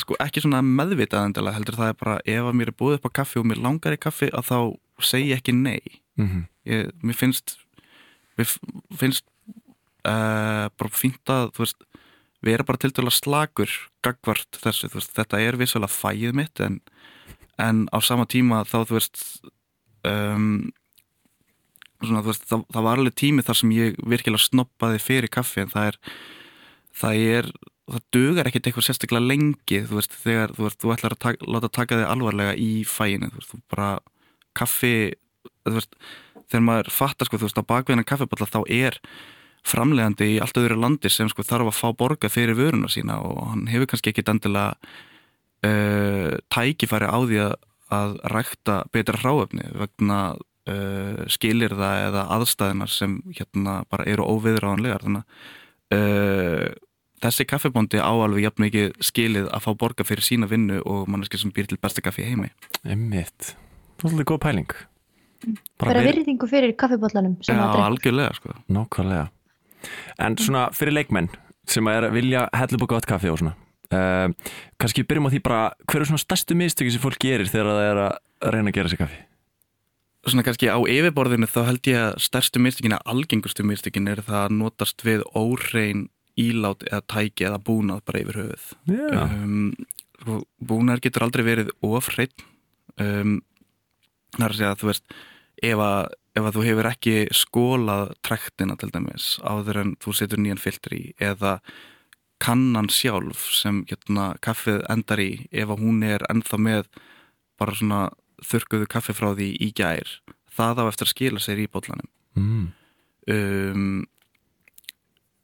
sko 0.00 0.16
ekki 0.22 0.42
svona 0.44 0.62
meðvitað 0.66 1.28
endilega, 1.28 1.56
heldur 1.58 1.78
það 1.78 1.92
er 1.92 2.00
bara 2.00 2.16
ef 2.24 2.48
að 2.48 2.56
mér 2.58 2.72
er 2.72 2.78
búið 2.80 2.96
upp 2.98 3.06
á 3.08 3.16
kaffi 3.20 3.40
og 3.40 3.46
mér 3.48 3.62
langar 3.62 3.94
í 3.94 4.00
kaffi 4.00 4.30
að 4.34 4.48
þá 4.50 4.58
segi 5.04 5.30
ég 5.30 5.40
ekki 5.40 5.54
nei. 5.54 6.00
Mm 6.18 6.28
-hmm. 6.28 6.42
ég, 6.70 6.90
mér 7.02 7.14
finnst, 7.14 7.56
mér 8.38 8.50
finnst 8.94 9.24
uh, 10.08 10.68
bara 10.76 10.92
fínt 10.92 11.32
að 11.32 11.50
veist, 11.58 11.80
við 12.44 12.54
erum 12.54 12.68
bara 12.68 12.78
til 12.82 12.92
dæla 12.92 13.10
slagur 13.10 13.72
gagvart 14.04 14.60
þessu, 14.60 14.90
veist, 14.92 15.12
þetta 15.16 15.40
er 15.40 15.58
vissulega 15.60 15.92
fæið 15.92 16.36
mitt 16.36 16.60
en, 16.60 16.80
en 17.58 17.86
á 17.90 17.98
sama 18.04 18.26
tíma 18.26 18.64
þá 18.68 18.84
þú 18.84 18.98
veist 18.98 19.22
um, 20.04 20.72
svona, 22.02 22.22
þú 22.22 22.32
veist 22.32 22.48
það, 22.50 22.64
það 22.76 22.86
var 22.88 23.02
alveg 23.02 23.18
tími 23.20 23.44
þar 23.46 23.60
sem 23.60 23.74
ég 23.76 24.00
virkilega 24.04 24.44
snoppaði 24.44 25.02
fyrir 25.02 25.32
kaffi 25.32 25.64
en 25.64 25.72
það 25.72 25.92
er 25.92 26.00
það 26.94 27.22
er, 27.38 27.50
það 27.90 28.04
dugar 28.16 28.48
ekkert 28.48 28.68
eitthvað 28.68 28.86
sérstaklega 28.88 29.28
lengi, 29.28 29.80
þú 29.88 29.98
veist, 29.98 30.16
þegar 30.24 30.54
þú, 30.56 30.66
veist, 30.66 30.80
þú 30.80 30.92
ætlar 30.94 31.16
að 31.16 31.22
taka, 31.26 31.48
láta 31.52 31.70
taka 31.80 32.00
þig 32.00 32.10
alvarlega 32.14 32.56
í 32.56 32.70
fæinu, 32.88 33.30
þú 33.30 33.40
veist, 33.40 33.52
þú 33.52 33.60
bara 33.74 33.88
kaffi, 34.56 34.94
þú 35.66 35.76
veist 35.78 35.96
þegar 36.48 36.66
maður 36.68 36.92
fattar 36.94 37.28
sko, 37.28 37.40
þú 37.40 37.48
veist, 37.48 37.60
á 37.60 37.70
bakveðina 37.72 38.06
kaffiballa 38.08 38.48
þá 38.50 38.60
er 38.72 39.00
framlegandi 39.64 40.34
í 40.34 40.40
allt 40.44 40.58
öðru 40.60 40.76
landi 40.80 41.10
sem 41.12 41.28
sko 41.32 41.44
þarf 41.46 41.70
að 41.70 41.78
fá 41.78 41.88
borga 41.96 42.30
fyrir 42.32 42.56
vöruna 42.58 42.90
sína 42.92 43.16
og 43.24 43.38
hann 43.52 43.66
hefur 43.72 43.88
kannski 43.92 44.12
ekki 44.12 44.24
endilega 44.28 44.74
uh, 45.64 46.34
tækifæri 46.52 47.08
á 47.08 47.18
því 47.24 47.40
að, 47.46 47.54
að 47.96 48.16
rækta 48.34 48.78
betra 48.92 49.20
hráöfni 49.22 49.68
vegna 49.72 50.18
uh, 50.36 51.24
skilir 51.32 51.76
það 51.76 52.08
eða 52.10 52.26
aðstæðinar 52.36 52.92
sem 52.92 53.18
hérna 53.32 53.82
bara 53.88 54.08
eru 54.10 54.28
óviðráðanlegar. 54.36 55.06
Þannig 55.06 55.24
að 55.24 56.00
uh, 56.00 56.68
þessi 57.24 57.46
kaffibóndi 57.48 58.00
áalveg 58.00 58.46
jafn 58.46 58.66
mikið 58.66 58.90
skilið 59.04 59.50
að 59.50 59.66
fá 59.66 59.70
borga 59.80 60.06
fyrir 60.06 60.26
sína 60.26 60.48
vinnu 60.50 60.80
og 60.84 61.08
manneski 61.10 61.40
sem 61.40 61.52
býr 61.54 61.70
til 61.70 61.80
besta 61.80 62.04
kaffi 62.04 62.26
heimi. 62.28 62.50
Emmitt, 62.84 63.54
það 63.98 64.08
er 64.08 64.14
svolítið 64.14 64.30
góð 64.32 64.42
pæling. 64.44 64.76
Bara 65.82 66.04
virðingu 66.06 66.48
fyrir 66.48 66.72
kaffibótlanum 66.80 67.36
Já, 67.44 67.58
algjörlega 67.58 68.36
sko. 68.38 68.54
Nákvæmlega. 68.72 69.26
En 70.24 70.38
svona 70.40 70.70
fyrir 70.72 70.96
leikmenn 70.96 71.28
sem 71.68 71.86
er 71.92 72.08
að 72.08 72.16
vilja 72.16 72.46
hella 72.56 72.78
upp 72.78 72.88
á 72.88 72.92
gott 72.94 73.08
kaffi 73.08 73.32
og 73.32 73.40
svona 73.40 73.56
uh, 73.92 74.32
kannski 74.80 75.04
byrjum 75.06 75.28
á 75.28 75.32
því 75.32 75.42
bara 75.44 75.60
hver 75.84 76.02
er 76.02 76.10
svona 76.10 76.22
stærstu 76.22 76.56
mistöki 76.58 76.92
sem 76.94 77.02
fólk 77.02 77.20
gerir 77.22 77.50
þegar 77.50 77.70
það 77.70 77.86
er 77.90 78.02
að 78.04 78.52
reyna 78.54 78.72
að 78.72 78.78
gera 78.78 78.92
sér 78.92 79.02
kaffi? 79.04 79.20
Svona 80.24 80.44
kannski 80.46 80.70
á 80.72 80.78
yfirborðinu 80.80 81.48
þá 81.50 81.60
held 81.68 81.90
ég 81.90 82.00
að 82.00 82.18
stærstu 82.24 82.62
mistökin 82.64 82.96
að 82.96 83.08
algengustu 83.12 83.66
mistökin 83.66 84.08
er 84.08 84.22
það 84.24 84.40
að 84.46 84.56
notast 84.60 85.04
við 85.04 85.24
órein 85.36 86.06
ílát 86.40 86.82
eða 86.90 87.04
tæki 87.10 87.46
eða 87.48 87.60
búnað 87.62 88.04
bara 88.08 88.22
yfir 88.24 88.40
höfuð. 88.40 88.70
Um, 88.90 89.72
sko, 90.24 90.42
búnar 90.58 91.02
getur 91.02 91.26
aldrei 91.26 91.44
verið 91.44 91.72
ofreitt 91.84 92.44
um, 93.00 93.40
það 94.34 94.44
er 94.46 94.52
að 94.52 94.58
segja 94.58 94.70
að 94.72 94.82
þú 94.82 94.90
veist 94.90 95.16
ef 95.64 95.82
að, 95.84 96.14
ef 96.34 96.44
að 96.44 96.54
þú 96.56 96.66
hefur 96.68 96.90
ekki 96.90 97.16
skólað 97.34 98.14
trektina 98.26 98.76
til 98.80 98.90
dæmis 98.94 99.34
áður 99.44 99.82
en 99.82 99.96
þú 100.02 100.16
setur 100.18 100.42
nýjan 100.42 100.62
filter 100.62 100.96
í 100.96 101.02
eða 101.22 101.58
kannan 102.42 102.90
sjálf 102.92 103.46
sem 103.54 103.84
hérna, 103.88 104.34
kaffið 104.44 104.82
endar 104.90 105.22
í 105.22 105.46
ef 105.52 105.70
að 105.70 105.84
hún 105.84 106.02
er 106.06 106.24
ennþá 106.30 106.60
með 106.60 106.88
bara 107.60 107.76
svona 107.78 108.00
þurkuðu 108.44 108.88
kaffi 108.90 109.14
frá 109.14 109.30
því 109.36 109.52
í 109.62 109.70
gær 109.76 110.18
það 110.54 110.82
á 110.82 110.84
eftir 110.88 111.08
að 111.08 111.14
skila 111.14 111.42
sér 111.42 111.62
í 111.62 111.70
bólanum 111.70 112.10
mm. 112.36 112.66
um, 113.30 114.02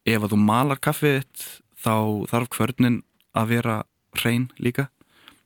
ef 0.08 0.22
að 0.22 0.32
þú 0.34 0.40
malar 0.44 0.80
kaffið 0.82 1.46
þá 1.80 1.94
þarf 2.30 2.50
kvörnin 2.56 3.02
að 3.36 3.54
vera 3.54 3.76
hrein 4.18 4.48
líka. 4.58 4.88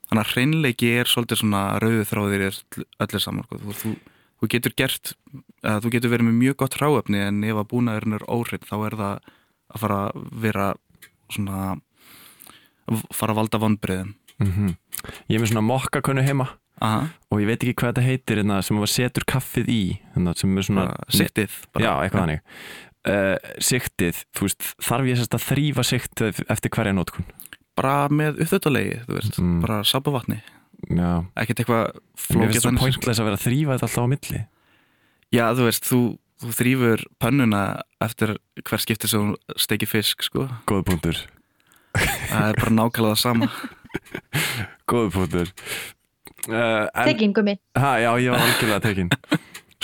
Þannig 0.09 0.25
að 0.25 0.33
hreinleiki 0.35 0.91
er 1.01 1.09
svolítið 1.09 1.41
svona 1.41 1.63
rauðu 1.83 2.05
þráðir 2.09 2.45
öllir 3.03 3.23
saman 3.23 3.47
þú, 3.49 3.77
þú, 3.81 3.95
þú 4.41 4.51
getur 4.53 4.75
gert 4.77 5.15
þú 5.65 5.93
getur 5.95 6.13
verið 6.13 6.29
með 6.29 6.41
mjög 6.43 6.59
gott 6.61 6.77
ráöfni 6.81 7.23
en 7.25 7.41
ef 7.47 7.61
að 7.61 7.71
búnaðurinn 7.73 8.19
er 8.19 8.27
óhrein 8.29 8.69
þá 8.69 8.77
er 8.77 8.99
það 9.01 9.31
að 9.75 9.85
fara 9.85 10.01
að 10.05 10.27
vera 10.45 10.67
svona 11.33 11.61
að 12.85 13.07
fara 13.17 13.33
að 13.35 13.41
valda 13.41 13.63
vonbreiðum 13.63 14.13
mm 14.39 14.53
-hmm. 14.53 14.77
Ég 15.29 15.37
er 15.37 15.41
með 15.41 15.53
svona 15.53 15.69
mokkakönnu 15.69 16.23
heima 16.23 16.49
Aha. 16.81 17.09
og 17.31 17.41
ég 17.41 17.47
veit 17.47 17.63
ekki 17.63 17.75
hvað 17.75 17.93
þetta 17.93 18.09
heitir 18.09 18.37
hérna, 18.37 18.63
sem 18.63 18.77
maður 18.77 18.93
setur 18.93 19.25
kaffið 19.25 19.69
í 19.69 20.01
hérna, 20.15 20.35
sem 20.37 20.59
er 20.59 20.63
svona 20.63 20.95
Siktið 21.09 21.51
Já, 21.79 22.03
eitthvað 22.03 22.21
hannig 22.21 22.41
uh, 23.11 23.37
Siktið, 23.63 24.25
þú 24.37 24.49
veist, 24.49 24.73
þarf 24.85 25.11
ég 25.11 25.25
að 25.25 25.47
þrýfa 25.49 25.87
siktið 25.91 26.45
eftir 26.49 26.75
hverja 26.75 26.97
nótkun 26.97 27.29
bara 27.75 28.05
með 28.13 28.43
uppþöldalegi, 28.45 29.01
þú 29.07 29.17
veist, 29.17 29.39
mm. 29.41 29.55
bara 29.65 29.81
sabavatni 29.87 30.41
ekkert 30.85 31.63
eitthvað 31.63 31.87
flókið 32.19 32.41
Mér 32.41 32.53
finnst 32.53 32.67
það 32.67 32.83
pointless 32.83 33.21
að 33.21 33.29
vera 33.29 33.39
að 33.39 33.45
þrýfa 33.45 33.77
þetta 33.77 33.87
alltaf 33.89 34.05
á 34.05 34.13
milli. 34.13 34.43
Já, 35.35 35.45
þú 35.57 35.69
veist, 35.69 35.89
þú, 35.89 36.01
þú 36.43 36.53
þrýfur 36.59 37.05
pönnuna 37.23 37.63
eftir 38.05 38.35
hver 38.61 38.83
skipti 38.85 39.11
sem 39.11 39.33
steki 39.65 39.89
fisk, 39.89 40.27
sko. 40.27 40.47
Góðu 40.69 40.87
punktur. 40.91 41.23
Það 41.95 42.49
er 42.51 42.61
bara 42.61 42.77
nákvæmlega 42.77 43.15
það 43.15 43.23
sama. 43.23 43.51
Góðu 44.91 45.13
punktur. 45.19 45.55
Uh, 46.45 46.85
Tekin, 46.93 47.33
gummi. 47.33 47.57
Já, 47.73 48.11
ég 48.21 48.35
var 48.35 48.43
algjörlega 48.45 48.83
tekin 48.85 49.13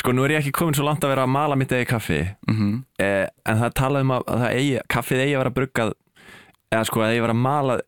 Sko, 0.00 0.14
nú 0.16 0.24
er 0.24 0.36
ég 0.36 0.40
ekki 0.40 0.54
komin 0.56 0.76
svo 0.76 0.86
langt 0.86 1.04
að 1.04 1.12
vera 1.12 1.26
að 1.26 1.34
mala 1.34 1.56
mitt 1.60 1.72
eða 1.76 1.88
kaffi 1.90 2.20
mm 2.48 2.54
-hmm. 2.56 2.76
eh, 3.04 3.26
en 3.44 3.58
það 3.62 3.74
talaði 3.80 4.06
um 4.06 4.14
að, 4.16 4.22
að 4.26 4.44
eigi, 4.50 4.78
kaffið 4.88 5.24
eigi 5.24 5.34
að 5.34 5.42
vera 5.42 5.56
bruggað 5.58 5.92
eða 6.70 6.84
sko 6.88 7.02
að 7.04 7.14
ég 7.14 7.24
var 7.24 7.34
að 7.34 7.42
mala 7.44 7.80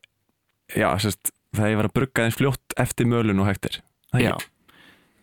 já, 0.76 0.88
sérst, 0.98 1.32
það 1.56 1.70
ég 1.70 1.78
var 1.80 1.88
að 1.88 1.96
brugga 1.98 2.24
eins 2.24 2.36
fljótt 2.36 2.76
eftir 2.76 3.06
mölun 3.06 3.40
og 3.40 3.46
hægtir 3.46 3.80
Já, 4.12 4.36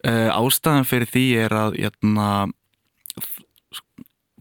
uh, 0.08 0.30
ástæðan 0.34 0.88
fyrir 0.90 1.10
því 1.14 1.26
er 1.46 1.54
að 1.54 1.76
jæna, 1.78 1.92
hérna, 2.02 2.54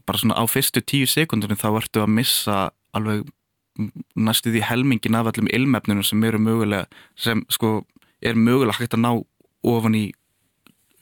bara 0.07 0.17
svona 0.17 0.39
á 0.41 0.43
fyrstu 0.49 0.81
tíu 0.81 1.05
sekundunum 1.05 1.59
þá 1.59 1.69
ertu 1.77 2.01
að 2.01 2.15
missa 2.17 2.71
alveg 2.97 3.27
næstu 4.15 4.51
því 4.51 4.63
helmingin 4.65 5.15
af 5.15 5.29
allum 5.29 5.49
ilmefninu 5.53 6.03
sem 6.03 6.23
eru 6.23 6.39
mögulega 6.41 6.87
sem 7.15 7.45
sko 7.49 7.83
er 8.21 8.35
mögulega 8.35 8.79
hægt 8.79 8.97
að 8.97 9.05
ná 9.05 9.11
ofan 9.69 9.95
í 9.95 10.09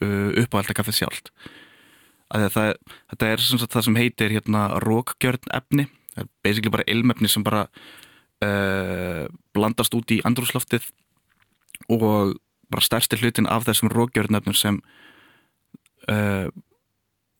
uh, 0.04 0.30
uppáhald 0.44 0.72
að 0.72 0.78
kaffið 0.80 1.02
sjálft 1.02 1.32
það, 2.28 2.74
þetta 3.12 3.30
er 3.32 3.42
sem 3.42 3.60
sagt, 3.60 3.72
það 3.72 3.86
sem 3.86 3.98
heitir 3.98 4.34
hérna 4.34 4.66
rókgjörn 4.84 5.52
efni. 5.54 5.88
Það 6.14 6.24
er 6.24 6.30
basically 6.44 6.74
bara 6.74 6.88
ilmefni 6.90 7.30
sem 7.30 7.44
bara 7.46 7.66
uh, 8.44 9.26
blandast 9.54 9.94
út 9.94 10.10
í 10.12 10.20
andrúsloftið 10.26 10.90
og 11.88 12.36
bara 12.68 12.84
stærsti 12.84 13.20
hlutin 13.22 13.48
af 13.48 13.64
þessum 13.64 13.92
rókjörnöfnum 13.92 14.56
sem 14.56 14.80
uh, 16.10 16.48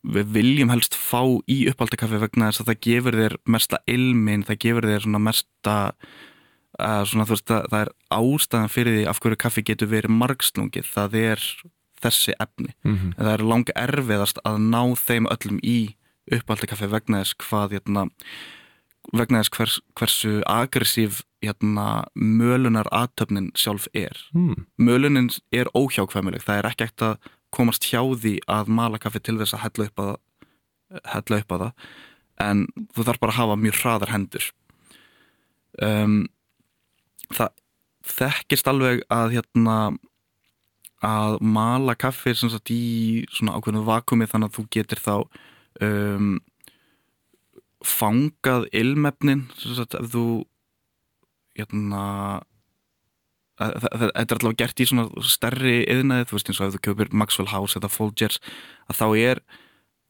við 0.09 0.31
viljum 0.33 0.71
helst 0.73 0.95
fá 0.97 1.21
í 1.51 1.67
uppaldakaffi 1.69 2.21
vegna 2.23 2.49
þess 2.49 2.63
að 2.63 2.71
það 2.71 2.83
gefur 2.87 3.19
þér 3.19 3.37
mesta 3.45 3.83
ilmin, 3.91 4.47
það 4.47 4.61
gefur 4.65 4.89
þér 4.89 5.09
mesta 5.19 5.75
uh, 6.79 7.03
svona, 7.05 7.27
veist, 7.29 7.49
það, 7.51 7.67
það 7.75 7.83
er 7.83 7.93
ástæðan 8.15 8.73
fyrir 8.73 8.97
því 8.97 9.09
af 9.11 9.21
hverju 9.21 9.41
kaffi 9.43 9.67
getur 9.67 9.91
verið 9.91 10.17
margslungið. 10.17 10.89
Það 10.95 11.19
er 11.27 11.45
þessi 12.03 12.35
efni. 12.39 12.75
Mm 12.85 12.97
-hmm. 12.97 13.15
það 13.19 13.33
er 13.33 13.49
langa 13.53 13.73
erfiðast 13.77 14.39
að 14.45 14.59
ná 14.59 14.83
þeim 14.97 15.27
öllum 15.35 15.59
í 15.63 15.97
uppaldakaffi 16.33 16.89
vegna 16.93 17.23
þess 17.23 17.35
hvað 17.43 17.77
hérna 17.79 18.09
vegna 19.17 19.41
þess 19.41 19.55
hvers, 19.57 19.81
hversu 19.97 20.33
agressív 20.47 21.23
hérna, 21.45 22.05
mölunar 22.15 22.89
aðtöfnin 22.93 23.51
sjálf 23.55 23.87
er. 23.95 24.17
Mm. 24.35 24.67
mölunin 24.77 25.31
er 25.53 25.71
óhjákvæmuleg 25.75 26.43
það 26.43 26.59
er 26.59 26.69
ekki 26.71 26.85
ekkert 26.85 27.03
að 27.03 27.31
komast 27.55 27.87
hjá 27.89 28.03
því 28.03 28.39
að 28.51 28.69
mala 28.69 28.99
kaffi 28.99 29.23
til 29.25 29.39
þess 29.39 29.55
að 29.57 29.65
hella 29.65 29.87
upp 29.89 30.03
að, 30.05 30.13
hella 31.15 31.39
upp 31.39 31.53
að 31.53 31.65
það. 31.65 31.87
En 32.39 32.67
þú 32.95 33.07
þarf 33.09 33.21
bara 33.23 33.33
að 33.33 33.39
hafa 33.39 33.57
mjög 33.63 33.79
hraðar 33.81 34.13
hendur. 34.13 34.51
Um, 35.83 36.19
það 37.33 37.55
þekkist 38.09 38.69
alveg 38.71 39.03
að 39.13 39.39
hérna 39.39 39.79
að 41.05 41.39
mala 41.45 41.95
kaffi 41.95 42.35
í 42.35 43.25
svona 43.31 43.55
ákveðinu 43.55 43.85
vakumi 43.87 44.27
þannig 44.27 44.51
að 44.51 44.57
þú 44.57 44.65
getur 44.75 45.03
þá 45.03 45.15
um, 45.87 46.33
fangað 47.85 48.67
ilmefnin 48.75 49.47
ef 49.55 50.11
þú 50.11 50.25
jæna, 51.59 52.03
þetta 53.59 54.11
er 54.11 54.37
alltaf 54.37 54.59
gert 54.59 54.83
í 54.83 54.87
svona 54.87 55.09
stærri 55.27 55.81
yðnaði, 55.91 56.29
þú 56.29 56.37
veist 56.37 56.51
eins 56.51 56.61
og 56.61 56.69
ef 56.69 56.77
þú 56.77 56.83
köpir 56.89 57.15
Maxwell 57.15 57.51
House 57.51 57.79
eða 57.79 57.91
Folgers 57.91 58.39
að 58.91 59.01
þá 59.01 59.07
er 59.19 59.43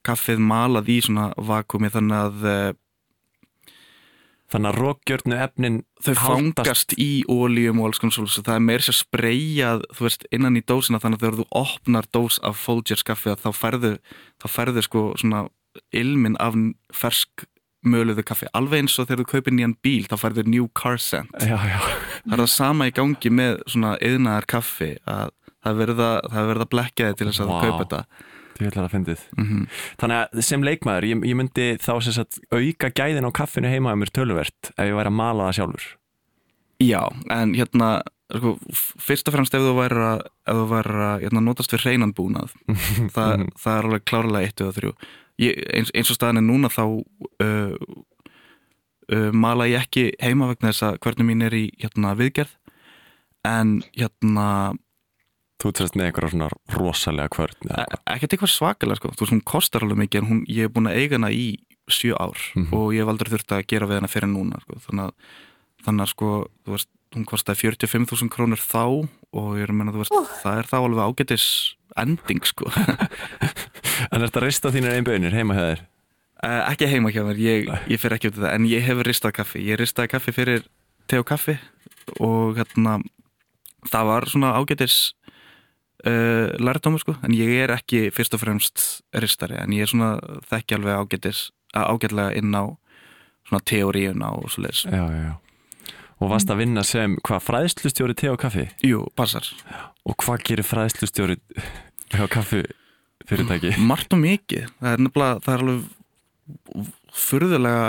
kaffið 0.06 0.40
malað 0.40 0.92
í 0.92 0.98
svona 1.04 1.30
vakumi 1.36 1.90
þannig 1.92 2.18
að 2.18 2.48
eh, 2.48 2.76
Þannig 4.48 4.70
að 4.70 4.78
rókjörnu 4.80 5.36
efnin 5.44 5.74
þau 6.00 6.14
fangast 6.16 6.94
í 6.96 7.10
óljum 7.28 7.82
og 7.82 7.90
alls 7.90 8.00
konar 8.00 8.16
svolítið, 8.16 8.46
það 8.46 8.54
er 8.54 8.64
meir 8.64 8.84
sér 8.86 8.96
spreyjað 8.96 9.84
þú 9.92 10.06
veist, 10.06 10.24
innan 10.32 10.56
í 10.56 10.62
dósina 10.64 11.00
þannig 11.02 11.18
að 11.18 11.26
þegar 11.26 11.38
þú 11.40 11.46
opnar 11.60 12.08
dós 12.16 12.38
af 12.48 12.56
Folgers 12.62 13.04
kaffi 13.04 13.36
þá 13.36 13.50
færðu, 13.52 13.92
þá 14.40 14.46
færðu 14.54 14.84
sko 14.86 15.04
svona 15.20 15.44
ilmin 15.92 16.38
af 16.40 16.56
fersk 16.96 17.44
möluðu 17.86 18.24
kaffi, 18.26 18.48
alveg 18.56 18.82
eins 18.82 18.96
og 18.98 19.06
þegar 19.08 19.22
þú 19.22 19.28
kaupir 19.32 19.54
nýjan 19.54 19.76
bíl 19.84 20.08
þá 20.08 20.16
færður 20.18 20.48
new 20.50 20.66
car 20.76 20.98
scent 20.98 21.30
já, 21.38 21.54
já. 21.54 21.78
það 22.24 22.34
er 22.34 22.42
það 22.42 22.50
sama 22.54 22.88
í 22.88 22.94
gangi 22.96 23.30
með 23.30 23.60
svona 23.70 23.92
yðnaðar 24.04 24.48
kaffi 24.50 24.90
að 25.08 25.30
það 25.62 25.78
verða 25.82 26.08
að 26.64 26.72
blekja 26.72 27.10
þig 27.10 27.20
til 27.20 27.28
þess 27.30 27.44
að 27.44 27.52
wow. 27.52 27.60
þú 27.60 27.68
kaupa 27.68 27.84
þetta 27.84 28.26
mm 29.36 29.46
-hmm. 29.46 29.64
þannig 30.00 30.18
að 30.18 30.42
sem 30.42 30.66
leikmaður 30.66 31.08
ég, 31.08 31.24
ég 31.30 31.38
myndi 31.38 31.68
þá 31.78 31.92
sagt, 32.02 32.40
auka 32.50 32.90
gæðin 32.90 33.28
á 33.28 33.30
kaffinu 33.32 33.68
heima 33.68 33.92
um 33.92 34.00
mér 34.02 34.12
töluvert 34.12 34.72
ef 34.76 34.84
ég 34.84 34.96
væri 34.98 35.12
að 35.12 35.20
mala 35.20 35.48
það 35.48 35.56
sjálfur. 35.58 35.86
Já, 36.78 37.02
en 37.30 37.54
hérna 37.54 38.02
sko, 38.34 38.58
fyrst 39.02 39.28
og 39.28 39.34
fremst 39.34 39.54
ef 39.56 39.64
þú 39.64 39.74
væri 39.78 40.02
að, 40.04 40.20
að 40.46 40.74
hérna, 41.24 41.40
notast 41.40 41.72
við 41.72 41.86
hreinanbúnað 41.86 42.52
það, 43.14 43.48
það 43.58 43.78
er 43.78 43.88
alveg 43.88 44.04
klárlega 44.04 44.46
eitt 44.46 44.62
og 44.62 44.76
þrjú. 44.76 44.92
Ég, 45.38 45.58
eins, 45.70 45.90
eins 45.94 46.10
og 46.10 46.18
staðin 46.18 46.42
er 46.42 46.46
núna 46.46 46.70
þá 46.72 46.84
uh, 46.84 47.74
uh, 49.12 49.30
mala 49.32 49.68
ég 49.70 49.86
ekki 49.86 50.10
heima 50.22 50.50
vegna 50.50 50.72
þess 50.72 50.86
að 50.88 51.00
hvernig 51.04 51.28
mín 51.30 51.46
er 51.46 51.54
í 51.54 51.64
hérna, 51.78 52.16
viðgerð. 52.18 52.56
En 53.46 53.78
hérna 53.94 54.48
Þú 55.58 55.72
trefst 55.74 55.96
með 55.98 56.08
einhverja 56.08 56.30
svona 56.34 56.48
rosalega 56.76 57.32
kvörn 57.34 57.72
e 57.72 57.86
Ekkert 58.14 58.34
eitthvað 58.36 58.52
svakalega 58.52 59.00
sko, 59.00 59.10
þú 59.16 59.24
veist 59.24 59.34
hún 59.34 59.46
kostar 59.52 59.82
alveg 59.82 59.98
mikið 60.04 60.20
en 60.20 60.28
hún, 60.28 60.44
ég 60.46 60.68
hef 60.68 60.74
búin 60.76 60.90
að 60.90 61.00
eiga 61.00 61.18
hana 61.18 61.32
í 61.34 61.48
sjö 61.90 62.14
ár 62.14 62.38
mm 62.54 62.64
-hmm. 62.64 62.76
og 62.76 62.94
ég 62.94 63.02
hef 63.02 63.08
aldrei 63.08 63.32
þurft 63.32 63.52
að 63.52 63.66
gera 63.66 63.86
við 63.86 63.98
hana 63.98 64.12
fyrir 64.12 64.30
núna 64.30 64.60
sko. 64.60 64.78
þannig 64.86 65.04
að, 65.04 65.12
þannig 65.84 66.02
að 66.02 66.08
sko, 66.14 66.28
þú 66.64 66.70
veist 66.76 66.88
hún 67.14 67.24
kostiði 67.24 67.58
45.000 67.58 68.28
krónur 68.28 68.60
þá 68.60 69.08
og 69.32 69.56
ég 69.56 69.62
er 69.64 69.70
að 69.72 69.78
menna, 69.78 69.92
þú 69.92 70.02
veist, 70.02 70.12
uh. 70.12 70.28
það 70.42 70.58
er 70.58 70.66
þá 70.68 70.78
alveg 70.78 71.04
ágætis 71.08 71.46
ending 71.96 72.44
sko 72.44 72.70
En 74.12 74.22
er 74.22 74.28
þetta 74.28 74.44
rista 74.44 74.70
þínir 74.70 74.94
einn 74.94 75.04
bönir 75.04 75.34
heima 75.34 75.54
hjá 75.56 75.64
þér? 75.64 75.80
Uh, 76.38 76.70
ekki 76.70 76.86
heima 76.86 77.10
hjá 77.10 77.22
þér, 77.26 77.38
ég, 77.42 77.70
ég 77.88 78.00
fyrir 78.00 78.14
ekki 78.14 78.30
út 78.30 78.38
af 78.38 78.44
það 78.44 78.54
en 78.54 78.66
ég 78.70 78.84
hefur 78.86 79.08
ristað 79.08 79.32
kaffi, 79.32 79.64
ég 79.66 79.78
ristaði 79.80 80.08
kaffi 80.08 80.32
fyrir 80.32 80.68
te 81.08 81.18
og 81.18 81.26
kaffi 81.26 81.56
og 82.20 82.60
hérna 82.60 83.00
það 83.88 84.10
var 84.12 84.28
svona 84.30 84.52
ágætis 84.54 85.14
uh, 86.06 86.54
lærdómur 86.60 87.02
sko. 87.02 87.16
En 87.26 87.34
ég 87.34 87.64
er 87.64 87.72
ekki 87.74 88.08
fyrst 88.14 88.36
og 88.36 88.42
fremst 88.44 88.84
ristari 89.16 89.58
en 89.60 89.74
ég 89.76 89.86
er 89.86 89.90
svona 89.90 90.16
þekki 90.50 90.78
alveg 90.78 91.02
ágætis 91.02 91.48
ágætlega 91.74 92.36
inn 92.38 92.54
á 92.54 92.64
svona 93.48 93.64
teóriuna 93.64 94.32
og 94.36 94.50
svo 94.52 94.64
leiðis 94.64 94.86
Já, 94.88 95.04
já, 95.04 95.20
já. 95.28 95.34
Og 96.18 96.32
varst 96.32 96.50
að 96.50 96.64
vinna 96.64 96.82
sem 96.82 97.14
hvað 97.22 97.44
fræðslustjóri 97.46 98.16
te 98.18 98.30
og 98.32 98.40
kaffi? 98.42 98.64
Jú, 98.82 99.04
passar. 99.14 99.46
Og 100.02 100.16
hvað 100.18 100.42
gerir 100.48 100.66
fræðslustjóri 100.66 101.36
te 102.10 102.22
og 102.24 102.32
kaffi 102.32 102.64
fyrirtæki? 103.28 103.76
Mart 103.78 104.10
og 104.16 104.22
mikið, 104.24 104.66
það 104.80 104.96
er 104.96 105.04
nefnilega 105.04 105.44
það 105.44 105.54
er 105.54 105.64
alveg 105.64 105.86
fyrðulega 107.18 107.84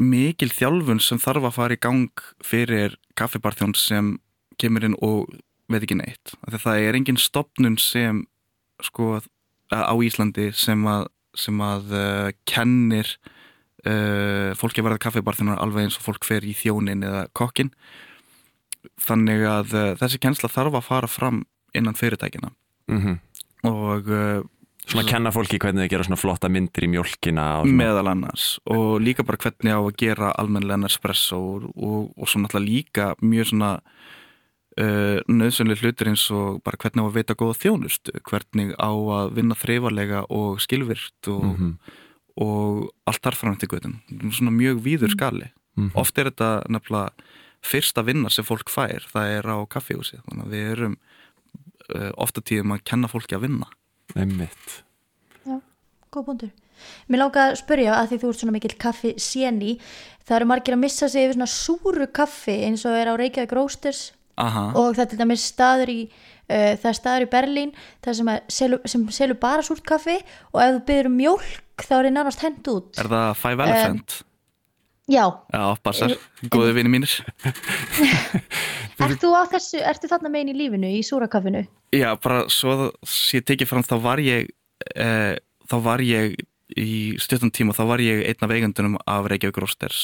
mikil 0.00 0.50
þjálfun 0.52 1.00
sem 1.02 1.20
þarf 1.22 1.48
að 1.48 1.56
fara 1.56 1.76
í 1.76 1.80
gang 1.80 2.24
fyrir 2.44 2.96
kaffibarþjón 3.18 3.76
sem 3.78 4.16
kemur 4.60 4.86
inn 4.86 4.98
og 5.00 5.30
veit 5.70 5.86
ekki 5.86 5.98
neitt. 6.00 6.34
Það 6.50 6.84
er 6.86 6.98
engin 6.98 7.20
stopnun 7.20 7.78
sem 7.80 8.24
sko 8.84 9.20
á 9.70 9.94
Íslandi 10.02 10.50
sem 10.56 10.82
að, 10.90 11.08
sem 11.38 11.60
að 11.62 11.94
uh, 11.94 12.28
kennir 12.48 13.10
uh, 13.86 14.50
fólki 14.58 14.82
að 14.82 14.88
verða 14.88 15.02
kaffibarþunar 15.06 15.60
alveg 15.62 15.86
eins 15.86 15.98
og 16.00 16.06
fólk 16.08 16.26
fer 16.26 16.46
í 16.46 16.54
þjónin 16.56 17.04
eða 17.06 17.26
kokkin 17.36 17.70
þannig 19.00 19.44
að 19.46 19.76
uh, 19.76 19.90
þessi 20.00 20.20
kennsla 20.22 20.50
þarf 20.50 20.80
að 20.80 20.88
fara 20.88 21.10
fram 21.10 21.44
innan 21.76 21.98
fyrirtækina 21.98 22.50
mm 22.90 23.00
-hmm. 23.04 23.20
og 23.70 24.48
Svona 24.90 25.04
að 25.04 25.10
kenna 25.12 25.30
fólki 25.30 25.58
hvernig 25.60 25.86
þau 25.86 25.92
gera 25.92 26.04
svona 26.06 26.18
flotta 26.18 26.48
myndir 26.50 26.86
í 26.86 26.88
mjölkina 26.90 27.62
Meðal 27.62 28.08
annars. 28.10 28.58
Og 28.66 28.98
líka 28.98 29.22
bara 29.22 29.38
hvernig 29.38 29.70
á 29.70 29.78
að 29.78 29.96
gera 30.00 30.32
almennilega 30.40 30.88
espresso 30.88 31.38
og, 31.38 31.68
og, 31.76 32.08
og 32.16 32.30
svona 32.30 32.48
alltaf 32.48 32.64
líka 32.64 33.14
mjög 33.22 33.52
svona 33.52 33.70
uh, 34.80 35.18
nöðsynlega 35.28 35.84
hlutir 35.84 36.10
eins 36.12 36.26
og 36.34 36.60
bara 36.66 36.80
hvernig 36.80 37.04
á 37.04 37.08
að 37.08 37.16
veita 37.18 37.36
góða 37.38 37.58
þjónust 37.62 38.12
hvernig 38.28 38.74
á 38.80 38.90
að 38.90 39.34
vinna 39.38 39.58
þreyfarlega 39.58 40.24
og 40.28 40.60
skilvirt 40.64 41.28
og, 41.28 41.44
mm 41.44 41.56
-hmm. 41.56 41.74
og 42.46 42.90
allt 43.06 43.22
þar 43.22 43.36
fram 43.36 43.56
til 43.56 43.68
götun 43.68 44.00
svona 44.32 44.50
mjög 44.50 44.82
víður 44.84 45.10
skali 45.16 45.48
mm 45.76 45.88
-hmm. 45.88 45.90
oft 45.94 46.18
er 46.18 46.30
þetta 46.30 46.64
nefnilega 46.68 47.10
fyrsta 47.62 48.02
vinna 48.02 48.30
sem 48.30 48.44
fólk 48.44 48.70
fær, 48.70 49.04
það 49.12 49.26
er 49.26 49.44
á 49.44 49.56
kaffihúsi 49.68 50.16
þannig 50.24 50.44
að 50.46 50.50
við 50.50 50.70
erum 50.72 50.96
uh, 51.94 52.10
ofta 52.16 52.40
tíðum 52.40 52.72
að 52.72 52.84
kenna 52.84 53.08
fólki 53.08 53.34
að 53.36 53.40
vinna 53.42 53.66
Einmitt. 54.18 54.82
Já, 55.46 55.60
góð 56.10 56.24
búndur. 56.30 56.52
Mér 57.12 57.24
láka 57.24 57.50
að 57.50 57.58
spurja 57.60 57.98
að 57.98 58.12
því 58.12 58.18
þú 58.20 58.30
ert 58.30 58.40
svona 58.40 58.54
mikil 58.56 58.72
kaffi 58.80 59.12
séni, 59.20 59.74
það 60.24 60.36
eru 60.38 60.48
margir 60.48 60.76
að 60.76 60.82
missa 60.84 61.08
sig 61.10 61.26
yfir 61.26 61.36
svona 61.36 61.50
súru 61.52 62.06
kaffi 62.08 62.56
eins 62.66 62.86
og 62.88 62.96
er 62.96 63.12
á 63.12 63.14
Reykjavík 63.20 63.52
Roasters 63.56 64.10
Aha. 64.40 64.64
og 64.74 64.94
það 64.96 65.04
er 65.04 65.10
til 65.12 65.20
dæmis 65.20 65.44
staður 65.50 65.92
í 65.92 65.98
uh, 66.06 66.72
það 66.80 66.88
er 66.92 66.98
staður 66.98 67.26
í 67.26 67.30
Berlín 67.34 67.74
sem, 68.06 68.32
selu, 68.48 68.80
sem 68.88 69.04
selur 69.14 69.38
bara 69.40 69.66
súrt 69.66 69.84
kaffi 69.86 70.18
og 70.52 70.62
ef 70.64 70.74
þú 70.78 70.82
byrður 70.88 71.10
um 71.12 71.20
mjölk 71.20 71.86
þá 71.86 71.94
er 71.98 72.08
það 72.08 72.16
nánast 72.16 72.44
hend 72.44 72.72
út. 72.72 72.90
Er 73.00 73.08
það 73.08 73.30
Five 73.40 73.66
Elephant? 73.66 74.16
Um, 74.20 74.26
já. 75.10 75.24
Já, 75.54 75.64
passar, 75.82 76.16
góði 76.52 76.76
vini 76.76 76.92
mínir. 76.92 77.16
Ertu, 79.00 79.30
þessu, 79.48 79.80
ertu 79.80 80.08
þarna 80.10 80.28
megin 80.28 80.52
í 80.52 80.56
lífinu, 80.58 80.88
í 80.92 81.00
súrakaffinu? 81.06 81.62
Já, 81.96 82.10
bara 82.20 82.42
svo 82.52 82.90
ég 83.32 83.46
tekið 83.48 83.70
fram 83.70 83.84
þá 83.86 83.94
var 84.04 84.20
ég 84.20 84.50
eh, 84.92 85.38
þá 85.70 85.76
var 85.86 86.02
ég 86.04 86.36
í 86.78 87.16
stjórnum 87.20 87.52
tíma 87.54 87.74
þá 87.74 87.84
var 87.88 88.02
ég 88.04 88.22
einn 88.28 88.44
af 88.44 88.52
eigandunum 88.54 88.98
af 89.08 89.30
Reykjavík 89.30 89.60
Rósters 89.62 90.02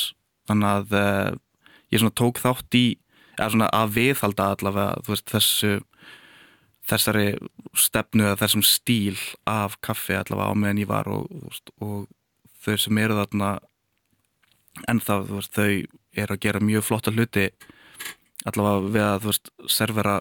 þannig 0.48 0.70
að 0.72 0.96
eh, 1.00 1.34
ég 1.92 2.02
svona 2.02 2.16
tók 2.18 2.40
þátt 2.42 2.78
í 2.78 2.86
eða 3.36 3.50
svona 3.52 3.70
að 3.74 3.94
viðhalda 3.96 4.50
allavega 4.54 5.06
veist, 5.08 5.30
þessu 5.30 5.72
þessari 6.86 7.30
stefnu 7.76 8.28
eða 8.28 8.40
þessum 8.44 8.62
stíl 8.66 9.16
af 9.50 9.78
kaffi 9.84 10.16
allavega 10.16 10.54
á 10.54 10.58
meðan 10.58 10.82
ég 10.84 10.90
var 10.90 11.08
og, 11.10 11.26
og, 11.26 11.72
og 11.82 12.06
þau 12.62 12.76
sem 12.78 13.00
eru 13.02 13.18
þarna 13.18 13.56
en 14.90 15.02
þá 15.02 15.14
veist, 15.30 15.56
þau 15.56 15.70
eru 16.16 16.36
að 16.36 16.42
gera 16.46 16.62
mjög 16.62 16.86
flotta 16.86 17.14
hluti 17.14 17.50
allavega 18.46 18.94
við 18.94 19.06
að 19.06 19.26
veist 19.26 19.52
servera 19.72 20.16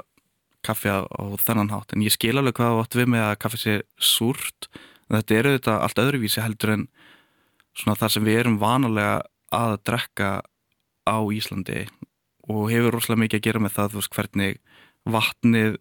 kaffi 0.66 0.89
á 0.89 1.05
þennan 1.45 1.70
hátt. 1.70 1.93
En 1.93 2.01
ég 2.01 2.13
skil 2.16 2.34
alveg 2.39 2.57
hvað 2.57 2.82
átt 2.82 2.97
við 2.97 3.11
með 3.13 3.28
að 3.28 3.39
kaffi 3.43 3.61
sé 3.61 3.76
súrt. 4.01 4.70
Þetta 5.13 5.38
eru 5.38 5.53
þetta 5.59 5.76
allt 5.86 6.01
öðruvísi 6.01 6.41
heldur 6.41 6.74
en 6.74 6.88
svona 7.78 7.99
þar 7.99 8.16
sem 8.16 8.26
við 8.26 8.39
erum 8.41 8.57
vanalega 8.61 9.20
að 9.53 9.78
drekka 9.86 10.30
á 11.05 11.18
Íslandi 11.30 11.86
og 12.51 12.69
hefur 12.71 12.95
rosalega 12.97 13.23
mikið 13.23 13.39
að 13.39 13.47
gera 13.47 13.63
með 13.63 13.75
það 13.77 13.91
þú 13.91 14.01
veist 14.01 14.17
hvernig 14.19 14.61
vatnið 15.15 15.79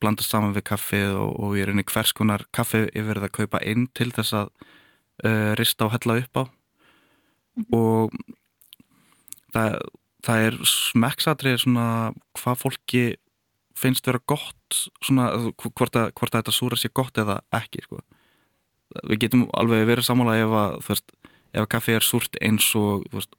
blandast 0.00 0.32
saman 0.32 0.56
við 0.56 0.66
kaffið 0.70 1.18
og, 1.20 1.36
og 1.40 1.58
er 1.60 1.72
einnig 1.72 1.88
hvers 1.92 2.12
konar 2.16 2.44
kaffið 2.56 2.90
ég 2.92 3.06
verið 3.06 3.28
að 3.28 3.36
kaupa 3.40 3.62
inn 3.64 3.86
til 3.96 4.10
þess 4.12 4.36
að 4.42 4.50
uh, 5.24 5.52
rista 5.60 5.86
og 5.86 5.94
hella 5.96 6.18
upp 6.22 6.40
á 6.40 6.44
og 7.72 8.18
það 9.54 9.78
það 10.26 10.48
er 10.48 10.58
smekksatrið 10.66 11.60
svona 11.62 11.86
hvað 12.36 12.60
fólki 12.64 13.04
finnst 13.76 14.08
vera 14.08 14.22
gott 14.28 14.78
svona 15.04 15.28
hvort 15.60 15.98
að, 15.98 16.12
hvort 16.16 16.32
að 16.32 16.40
þetta 16.40 16.54
súra 16.54 16.78
sé 16.80 16.90
gott 16.92 17.18
eða 17.20 17.38
ekki 17.54 17.84
sko. 17.84 18.00
við 19.04 19.26
getum 19.26 19.46
alveg 19.56 19.86
verið 19.88 20.08
samála 20.08 20.38
ef 20.40 20.54
að 20.56 20.76
veist, 20.88 21.12
ef 21.52 21.62
að 21.62 21.72
kaffi 21.74 21.96
er 21.96 22.06
súrt 22.06 22.38
eins 22.40 22.68
og 22.78 23.04
veist, 23.12 23.36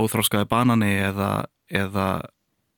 óþróskaði 0.00 0.48
banani 0.48 0.94
eða 1.04 1.30
eða, 1.72 2.08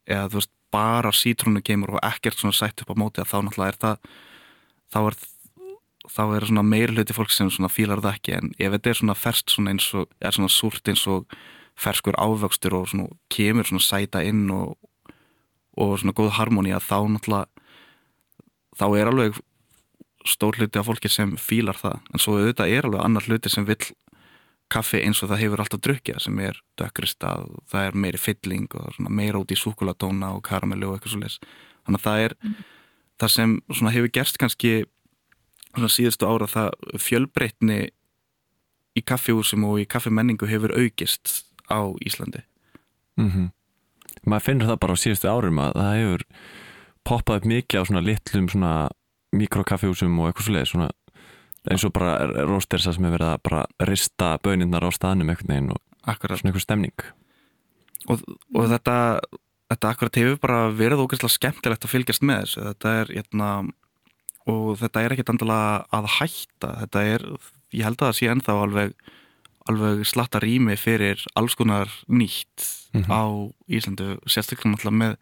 eða 0.07 0.31
veist, 0.33 0.53
bara 0.75 1.13
sítrúnu 1.15 1.63
kemur 1.63 1.95
og 1.95 2.03
ekkert 2.03 2.41
svona 2.41 2.57
sætt 2.57 2.83
upp 2.83 2.91
á 2.91 2.97
móti 2.99 3.23
að 3.23 3.31
þá 3.31 3.37
náttúrulega 3.47 3.73
er 3.75 3.81
það 3.85 4.09
þá 4.91 4.99
er 5.03 5.19
þá 6.11 6.23
er 6.37 6.47
svona 6.49 6.65
meir 6.67 6.93
hluti 6.93 7.17
fólk 7.17 7.33
sem 7.33 7.51
svona 7.53 7.71
fílar 7.73 8.03
það 8.05 8.19
ekki. 8.19 8.35
En 8.37 8.51
ef 8.59 8.75
þetta 8.75 8.91
er 8.91 8.99
svona 9.01 9.17
ferst 9.17 9.55
svona 9.55 9.73
eins 9.73 9.87
og 9.97 10.11
er 10.21 10.37
svona 10.37 10.53
súrt 10.53 10.91
eins 10.91 11.05
og 11.09 11.37
ferskur 11.81 12.19
ávöxtur 12.21 12.77
og 12.77 12.91
svona, 12.91 13.09
kemur 13.33 13.67
svona 13.67 13.83
sæta 13.83 14.23
inn 14.23 14.47
og, 14.53 14.77
og 15.81 15.97
svona 16.01 16.15
góð 16.17 16.37
harmoni 16.39 16.75
að 16.75 16.87
þá 16.91 16.99
náttúrulega 17.15 17.49
þá 18.75 18.87
er 18.99 19.11
alveg 19.11 19.41
stór 20.29 20.59
hluti 20.59 20.81
af 20.81 20.89
fólki 20.89 21.11
sem 21.13 21.35
fílar 21.41 21.79
það. 21.79 22.01
En 22.13 22.23
svo 22.23 22.39
auðvitað 22.39 22.77
er 22.77 22.89
alveg 22.89 23.05
annar 23.05 23.29
hluti 23.29 23.53
sem 23.53 23.67
vil 23.69 23.81
kaffi 24.75 25.01
eins 25.05 25.23
og 25.23 25.31
það 25.31 25.43
hefur 25.45 25.63
alltaf 25.63 25.83
drukkja 25.87 26.21
sem 26.23 26.39
er 26.43 26.59
dökkrista, 26.81 27.35
það 27.71 27.89
er 27.89 27.99
meiri 28.05 28.21
fylling 28.21 28.75
og 28.79 28.99
meira 29.09 29.41
út 29.41 29.55
í 29.55 29.59
súkulatóna 29.59 30.35
og 30.35 30.43
karamellu 30.47 30.91
og 30.91 30.99
eitthvað 30.99 31.15
svo 31.15 31.23
les 31.23 31.39
þannig 31.85 32.01
að 32.01 32.07
það 32.07 32.25
er 32.25 32.37
mm. 32.41 32.57
það 33.23 33.35
sem 33.37 33.57
hefur 33.97 34.15
gerst 34.19 34.41
kannski 34.43 34.73
síðustu 35.75 36.29
ára 36.29 36.49
það 36.51 36.99
fjölbreytni 37.03 37.79
í 38.95 39.03
kaffihúsum 39.03 39.65
og 39.67 39.81
í 39.83 39.89
kaffimenningu 39.91 40.47
hefur 40.49 40.75
aukist 40.79 41.45
á 41.67 41.83
Íslandi 42.07 42.45
mm 43.19 43.31
-hmm. 43.31 43.49
maður 44.27 44.45
finnur 44.45 44.69
það 44.69 44.81
bara 44.81 44.95
á 44.95 45.03
síðustu 45.03 45.29
árum 45.29 45.59
að 45.59 45.73
það 45.75 45.97
hefur 45.99 46.23
poppað 47.05 47.37
upp 47.37 47.45
mikið 47.45 47.81
á 47.81 47.87
svona 47.87 48.07
litlum 48.07 48.49
svona 48.49 48.89
mikrokaffihúsum 49.33 50.19
og 50.21 50.27
eitthvað 50.29 50.45
svoleið 50.45 50.69
svona 50.71 50.91
eins 51.71 51.85
og 51.87 51.95
bara 51.97 52.19
róstersa 52.45 52.93
sem 52.93 53.07
hefur 53.07 53.19
verið 53.19 53.31
að 53.31 53.45
bara 53.49 53.63
rista 53.89 54.35
bönirnar 54.45 54.85
á 54.85 54.91
staðnum 54.93 55.33
eitthvað 55.33 55.53
neginn 55.53 55.73
og 55.75 55.81
akkurat. 56.05 56.41
svona 56.41 56.53
eitthvað 56.53 56.67
stemning 56.67 57.07
og, 58.09 58.21
og 58.55 58.69
þetta 58.75 58.97
þetta 59.73 59.91
akkurat 59.91 60.21
hefur 60.21 60.39
bara 60.43 60.61
verið 60.77 61.05
ógeðslega 61.05 61.37
skemmtilegt 61.39 61.87
að 61.87 61.95
fylgjast 61.95 62.27
með 62.27 62.45
þessu 62.45 62.67
þetta 62.69 62.95
er 63.01 63.13
hérna 63.17 63.51
og 64.51 64.75
þetta 64.81 65.03
er 65.03 65.15
ekkert 65.15 65.33
andala 65.33 65.59
að 65.95 66.11
hætta 66.19 66.73
þetta 66.83 67.05
er, 67.15 67.29
ég 67.73 67.87
held 67.87 68.01
að 68.01 68.11
það 68.11 68.19
sé 68.19 68.33
ennþá 68.33 68.57
alveg 68.61 68.97
alveg 69.65 70.03
slatta 70.05 70.43
rými 70.45 70.77
fyrir 70.77 71.23
alls 71.39 71.57
konar 71.57 71.89
nýtt 72.05 72.67
mm 72.93 73.03
-hmm. 73.03 73.09
á 73.09 73.25
Íslandu 73.69 74.19
sérstaklega 74.29 74.93
með 74.93 75.17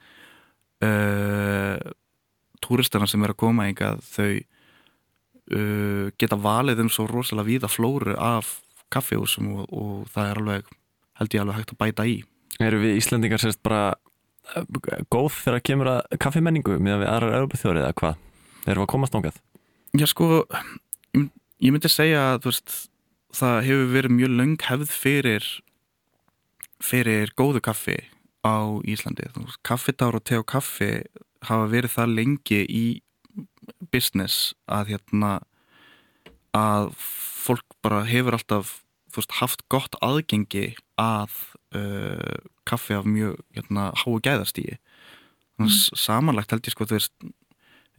uh, 0.82 1.78
túristana 2.60 3.06
sem 3.06 3.22
er 3.22 3.30
að 3.30 3.42
koma 3.42 3.66
einhvað 3.66 4.02
þau 4.02 4.42
uh, 5.56 6.10
geta 6.20 6.38
valið 6.38 6.84
um 6.84 6.92
svo 6.92 7.06
rosalega 7.10 7.48
víða 7.48 7.70
flóru 7.72 8.16
af 8.18 8.58
kaffihúsum 8.92 9.52
og, 9.56 9.66
og 9.72 10.06
það 10.12 10.30
er 10.30 10.42
alveg 10.42 10.70
held 11.20 11.36
ég 11.36 11.44
alveg 11.44 11.60
hægt 11.60 11.74
að 11.74 11.82
bæta 11.84 12.08
í 12.08 12.20
Eru 12.60 12.82
við 12.82 12.98
Íslandingar 13.00 13.40
sérst 13.40 13.62
bara 13.64 13.94
uh, 13.94 14.64
góð 15.12 15.38
þegar 15.40 15.58
að 15.58 15.66
kemur 15.70 15.92
að 15.94 16.18
kaffimenningu 16.20 16.78
með 16.78 16.98
að 16.98 17.04
við 17.04 17.12
aðrar 17.14 17.36
Europafjórið 17.40 17.86
eða 17.86 17.98
hvað? 18.00 18.22
Erum 18.62 18.82
við 18.82 18.86
að 18.86 18.92
komast 18.92 19.16
nángað? 19.16 19.42
Já 19.98 20.06
sko, 20.08 20.28
ég 21.16 21.72
myndi 21.74 21.90
segja 21.92 22.32
að 22.32 22.48
veist 22.48 22.76
það 23.36 23.58
hefur 23.66 23.92
verið 23.92 24.16
mjög 24.16 24.34
löng 24.38 24.56
hefð 24.68 24.92
fyrir 24.92 25.46
fyrir 26.82 27.32
góðu 27.38 27.62
kaffi 27.64 27.98
á 28.42 28.76
Íslandi 28.88 29.28
kaffitár 29.64 30.18
og 30.18 30.24
te 30.26 30.38
og 30.40 30.46
kaffi 30.50 30.90
hafa 31.46 31.68
verið 31.70 31.94
það 31.96 32.14
lengi 32.18 32.60
í 32.66 32.84
business 33.92 34.52
að 34.66 34.94
hérna 34.94 35.32
að 36.56 36.92
fólk 36.98 37.76
bara 37.84 38.02
hefur 38.06 38.36
alltaf 38.36 38.78
veist, 39.14 39.38
haft 39.40 39.64
gott 39.72 39.96
aðgengi 40.04 40.74
að 41.00 41.32
uh, 41.76 42.40
kaffi 42.68 42.96
af 42.96 43.08
mjög 43.08 43.40
hérna, 43.56 43.90
háu 44.04 44.18
gæðastígi 44.24 44.78
mm. 45.60 45.70
samanlagt 45.96 46.52
held 46.52 46.68
ég 46.68 46.76
sko 46.76 46.88
veist, 46.90 47.14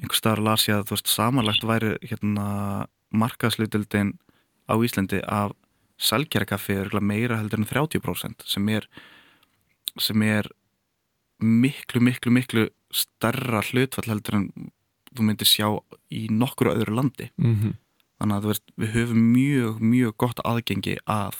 einhver 0.01 0.19
staðar 0.19 0.43
las 0.47 0.67
ég 0.69 0.79
að 0.79 0.93
veist, 0.93 1.09
samanlagt 1.11 1.65
væri 1.67 1.95
hérna, 2.05 2.87
markaðslutildin 3.13 4.15
á 4.69 4.73
Íslandi 4.79 5.21
af 5.27 5.53
salgjarakaffi 6.01 6.79
er 6.81 7.01
meira 7.01 7.37
heldur 7.39 7.61
en 7.61 7.69
30% 7.69 8.47
sem 8.49 8.69
er 8.73 8.87
sem 10.01 10.21
er 10.25 10.47
miklu, 11.43 12.01
miklu, 12.01 12.31
miklu 12.33 12.69
starra 12.93 13.61
hlutfall 13.67 14.09
heldur 14.09 14.39
en 14.39 14.47
þú 15.15 15.27
myndir 15.27 15.49
sjá 15.49 15.67
í 16.13 16.27
nokkru 16.31 16.73
öðru 16.73 16.95
landi 16.97 17.29
mm 17.37 17.55
-hmm. 17.55 17.73
þannig 18.19 18.37
að 18.37 18.47
veist, 18.51 18.65
við 18.77 18.93
höfum 18.97 19.21
mjög, 19.33 19.81
mjög 19.81 20.17
gott 20.17 20.39
aðgengi 20.43 20.97
að 21.05 21.35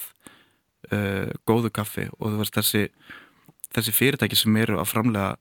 uh, 0.92 1.30
góðu 1.46 1.72
kaffi 1.72 2.10
og 2.20 2.40
veist, 2.40 2.56
þessi, 2.56 2.90
þessi 3.74 3.92
fyrirtæki 3.92 4.36
sem 4.36 4.58
eru 4.58 4.80
að 4.80 4.92
framlega 4.92 5.38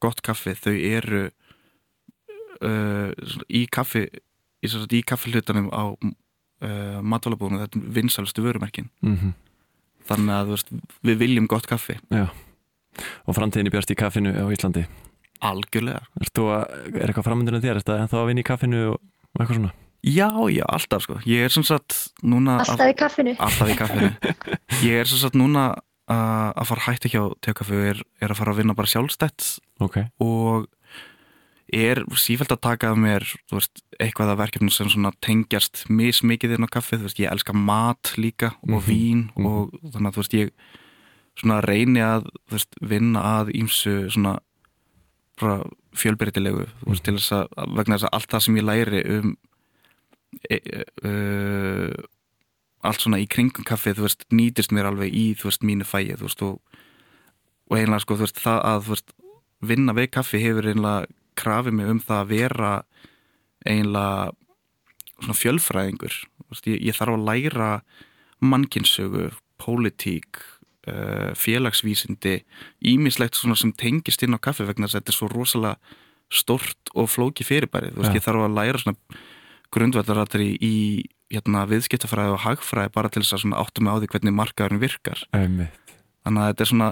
gott 0.00 0.22
kaffi 0.22 0.54
þau 0.54 0.74
eru 0.74 1.30
uh, 2.62 3.10
í 3.48 3.66
kaffi 3.66 4.06
í, 4.62 4.68
í 4.68 5.02
kaffi 5.02 5.32
hlutanum 5.32 5.70
á 5.72 5.84
uh, 5.96 7.00
matvælabúðunum, 7.02 7.64
þetta 7.64 7.80
er 7.80 7.90
vinsalstu 8.00 8.44
vörumerkin 8.44 8.90
mm 9.00 9.16
-hmm. 9.16 9.32
þannig 10.08 10.34
að 10.34 10.52
veist, 10.54 10.72
við 11.02 11.18
viljum 11.18 11.46
gott 11.46 11.66
kaffi 11.66 11.98
Já. 12.10 12.28
og 13.24 13.34
framtíðin 13.34 13.68
í 13.68 13.74
björst 13.74 13.90
í 13.90 13.98
kaffinu 13.98 14.32
á 14.32 14.44
Íslandi 14.52 14.86
algjörlega 15.44 16.02
að, 16.20 16.76
er 16.92 17.08
eitthvað 17.08 17.26
framöndinu 17.28 17.60
þér, 17.62 17.74
er 17.74 17.82
þetta 17.82 17.98
ennþá 18.04 18.20
að 18.20 18.30
vinna 18.30 18.44
í 18.44 18.46
kaffinu 18.46 18.84
og 18.92 19.00
eitthvað 19.40 19.58
svona? 19.60 19.74
Já, 20.06 20.30
já, 20.52 20.62
alltaf 20.70 21.02
sko 21.02 21.18
ég 21.26 21.46
er 21.46 21.52
sem 21.52 21.64
sagt 21.66 21.96
núna 22.22 22.60
alltaf 22.62 22.92
í 22.92 22.96
kaffinu 22.98 23.34
alltaf 23.42 23.72
í 23.72 23.76
kaffinu 23.78 24.12
ég 24.86 25.02
er 25.02 25.10
sem 25.10 25.18
sagt 25.18 25.38
núna 25.38 25.72
uh, 25.74 26.52
að 26.52 26.68
fara 26.70 26.86
hætti 26.86 27.10
hjá 27.12 27.22
tegkaffi 27.44 27.76
og 27.76 27.90
er, 27.90 28.02
er 28.22 28.32
að 28.32 28.40
fara 28.40 28.54
að 28.54 28.62
vinna 28.62 28.76
bara 28.78 28.92
sjálfstætt 28.92 29.48
okay. 29.82 30.10
og 30.22 30.68
er 31.74 32.04
sífælt 32.14 32.54
að 32.54 32.62
taka 32.62 32.92
að 32.92 33.00
mér 33.02 33.26
veist, 33.50 33.82
eitthvað 33.98 34.34
af 34.34 34.40
verkefni 34.44 34.70
sem 34.70 35.08
tengjast 35.24 35.86
mismikið 35.90 36.56
inn 36.56 36.68
á 36.68 36.70
kaffið, 36.70 37.08
veist, 37.08 37.18
ég 37.18 37.32
elska 37.32 37.56
mat 37.56 38.14
líka 38.16 38.54
og 38.62 38.68
mm 38.68 38.78
-hmm. 38.78 38.86
vín 38.86 39.16
mm 39.16 39.30
-hmm. 39.36 39.46
og 39.46 39.92
þannig 39.92 40.08
að 40.08 40.16
veist, 40.16 40.34
ég 40.34 40.50
reyni 41.66 42.00
að 42.00 42.30
vinna 42.80 43.20
að 43.20 43.50
ímsu 43.54 44.10
fjölbyrjtilegu 45.36 46.64
mm 46.64 46.92
-hmm. 46.92 47.02
til 47.02 47.14
þess 47.18 47.32
að 47.32 47.76
vegna 47.76 47.96
þess 47.96 48.08
að 48.08 48.14
allt 48.16 48.30
það 48.32 48.44
sem 48.44 48.56
ég 48.56 48.64
læri 48.64 49.02
um 49.18 49.36
e, 50.50 50.58
e, 51.04 51.10
allt 52.82 53.00
svona 53.00 53.20
í 53.20 53.26
kringum 53.26 53.64
kaffið 53.64 54.00
nýtist 54.30 54.72
mér 54.72 54.90
alveg 54.90 55.14
í 55.14 55.34
mínu 55.62 55.84
fæið 55.84 56.22
og, 56.22 56.60
og 57.70 57.78
einlega 57.78 58.00
sko 58.00 58.16
það 58.16 58.60
að 58.64 59.02
vinna 59.60 59.92
við 59.92 60.10
kaffi 60.10 60.38
hefur 60.38 60.68
einlega 60.68 61.06
krafið 61.34 61.72
mig 61.72 61.86
um 61.90 62.00
það 62.00 62.20
að 62.20 62.28
vera 62.28 62.72
einlega 63.66 64.32
svona 65.20 65.34
fjölfræðingur 65.34 66.14
ég, 66.66 66.80
ég 66.80 66.96
þarf 66.96 67.16
að 67.16 67.26
læra 67.26 67.70
mannkinsögu, 68.40 69.30
pólitík 69.58 70.42
félagsvísindi 71.36 72.36
ímislegt 72.86 73.38
svona 73.38 73.56
sem 73.58 73.72
tengist 73.74 74.22
inn 74.22 74.36
á 74.36 74.40
kaffi 74.42 74.66
vegna 74.68 74.86
þess 74.86 74.98
að 74.98 75.02
þetta 75.02 75.12
er 75.14 75.18
svo 75.18 75.30
rosalega 75.32 75.96
stort 76.32 76.92
og 76.94 77.10
flóki 77.10 77.46
fyrirbæri 77.46 77.92
ja. 77.94 78.12
ég 78.14 78.24
þarf 78.24 78.46
að 78.46 78.56
læra 78.56 78.82
svona 78.82 79.20
grundvæðaratri 79.74 80.52
í 80.62 80.76
hérna, 81.32 81.64
viðskiptafræði 81.70 82.34
og 82.36 82.42
hagfræði 82.44 82.92
bara 82.94 83.10
til 83.10 83.22
þess 83.24 83.46
að 83.46 83.58
áttum 83.58 83.86
með 83.86 83.98
á 83.98 84.00
því 84.00 84.10
hvernig 84.12 84.36
markaðurinn 84.36 84.82
virkar 84.82 85.22
Æmitt. 85.34 85.94
þannig 86.26 86.42
að 86.42 86.50
þetta 86.50 86.64
er 86.64 86.70
svona 86.72 86.90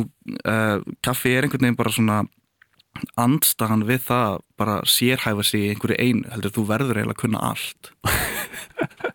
uh, 0.00 0.78
kaffi 1.04 1.34
er 1.34 1.46
einhvern 1.46 1.66
veginn 1.66 1.80
bara 1.80 1.94
svona 1.94 2.18
andstaðan 3.20 3.86
við 3.88 4.04
það 4.06 4.38
bara 4.60 4.76
sérhæfa 4.86 5.44
sig 5.46 5.64
í 5.64 5.72
einhverju 5.72 5.98
einu 5.98 6.30
heldur 6.30 6.54
þú 6.54 6.66
verður 6.68 7.00
eiginlega 7.00 7.16
að 7.16 7.22
kunna 7.24 7.42
allt 7.50 7.92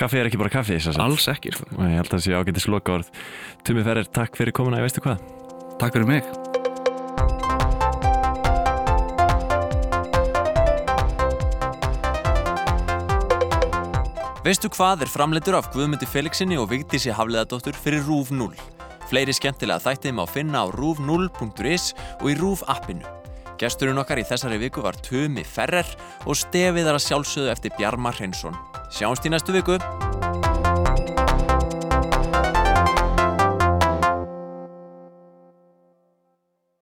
Kaffi 0.00 0.16
er 0.16 0.30
ekki 0.30 0.38
bara 0.40 0.48
kaffi 0.48 0.78
Alls 0.96 1.26
ekki 1.28 1.50
sko. 1.52 1.66
Ég 1.76 1.98
held 1.98 2.08
að 2.08 2.14
það 2.14 2.22
sé 2.24 2.32
ágættis 2.32 2.68
loka 2.72 2.94
orð 2.94 3.10
Tumi 3.68 3.84
Ferrer, 3.84 4.08
takk 4.08 4.38
fyrir 4.38 4.54
komuna, 4.56 4.80
ég 4.80 4.86
veistu 4.88 5.02
hvað 5.04 5.20
Takk 5.80 5.92
fyrir 5.92 6.08
mig 6.08 6.24
Veistu 14.40 14.70
hvað 14.72 15.04
er 15.04 15.12
framleitur 15.12 15.58
af 15.58 15.68
Guðmundi 15.74 16.08
Felixinni 16.08 16.56
og 16.56 16.70
Vigdísi 16.72 17.12
Hafleðadóttur 17.12 17.76
fyrir 17.76 18.00
RÚF 18.08 18.32
0 18.32 18.56
Fleiri 19.10 19.34
skemmtilega 19.36 19.82
þættið 19.84 20.16
má 20.16 20.24
finna 20.30 20.64
á 20.64 20.66
rúf0.is 20.70 21.90
og 22.22 22.28
í 22.30 22.36
rúf 22.38 22.62
appinu. 22.70 23.02
Gesturinn 23.58 23.98
okkar 23.98 24.22
í 24.22 24.24
þessari 24.28 24.60
viku 24.62 24.86
var 24.86 24.94
Tumi 25.02 25.42
Ferrer 25.42 25.88
og 26.22 26.38
stefið 26.38 26.86
þar 26.86 27.00
að 27.00 27.06
sjálfsögðu 27.08 27.50
eftir 27.50 27.74
Bjarmar 27.74 28.14
Hreinsson. 28.20 28.54
Sjáumst 28.90 29.26
í 29.26 29.30
næstu 29.30 29.54
viku. 29.54 29.78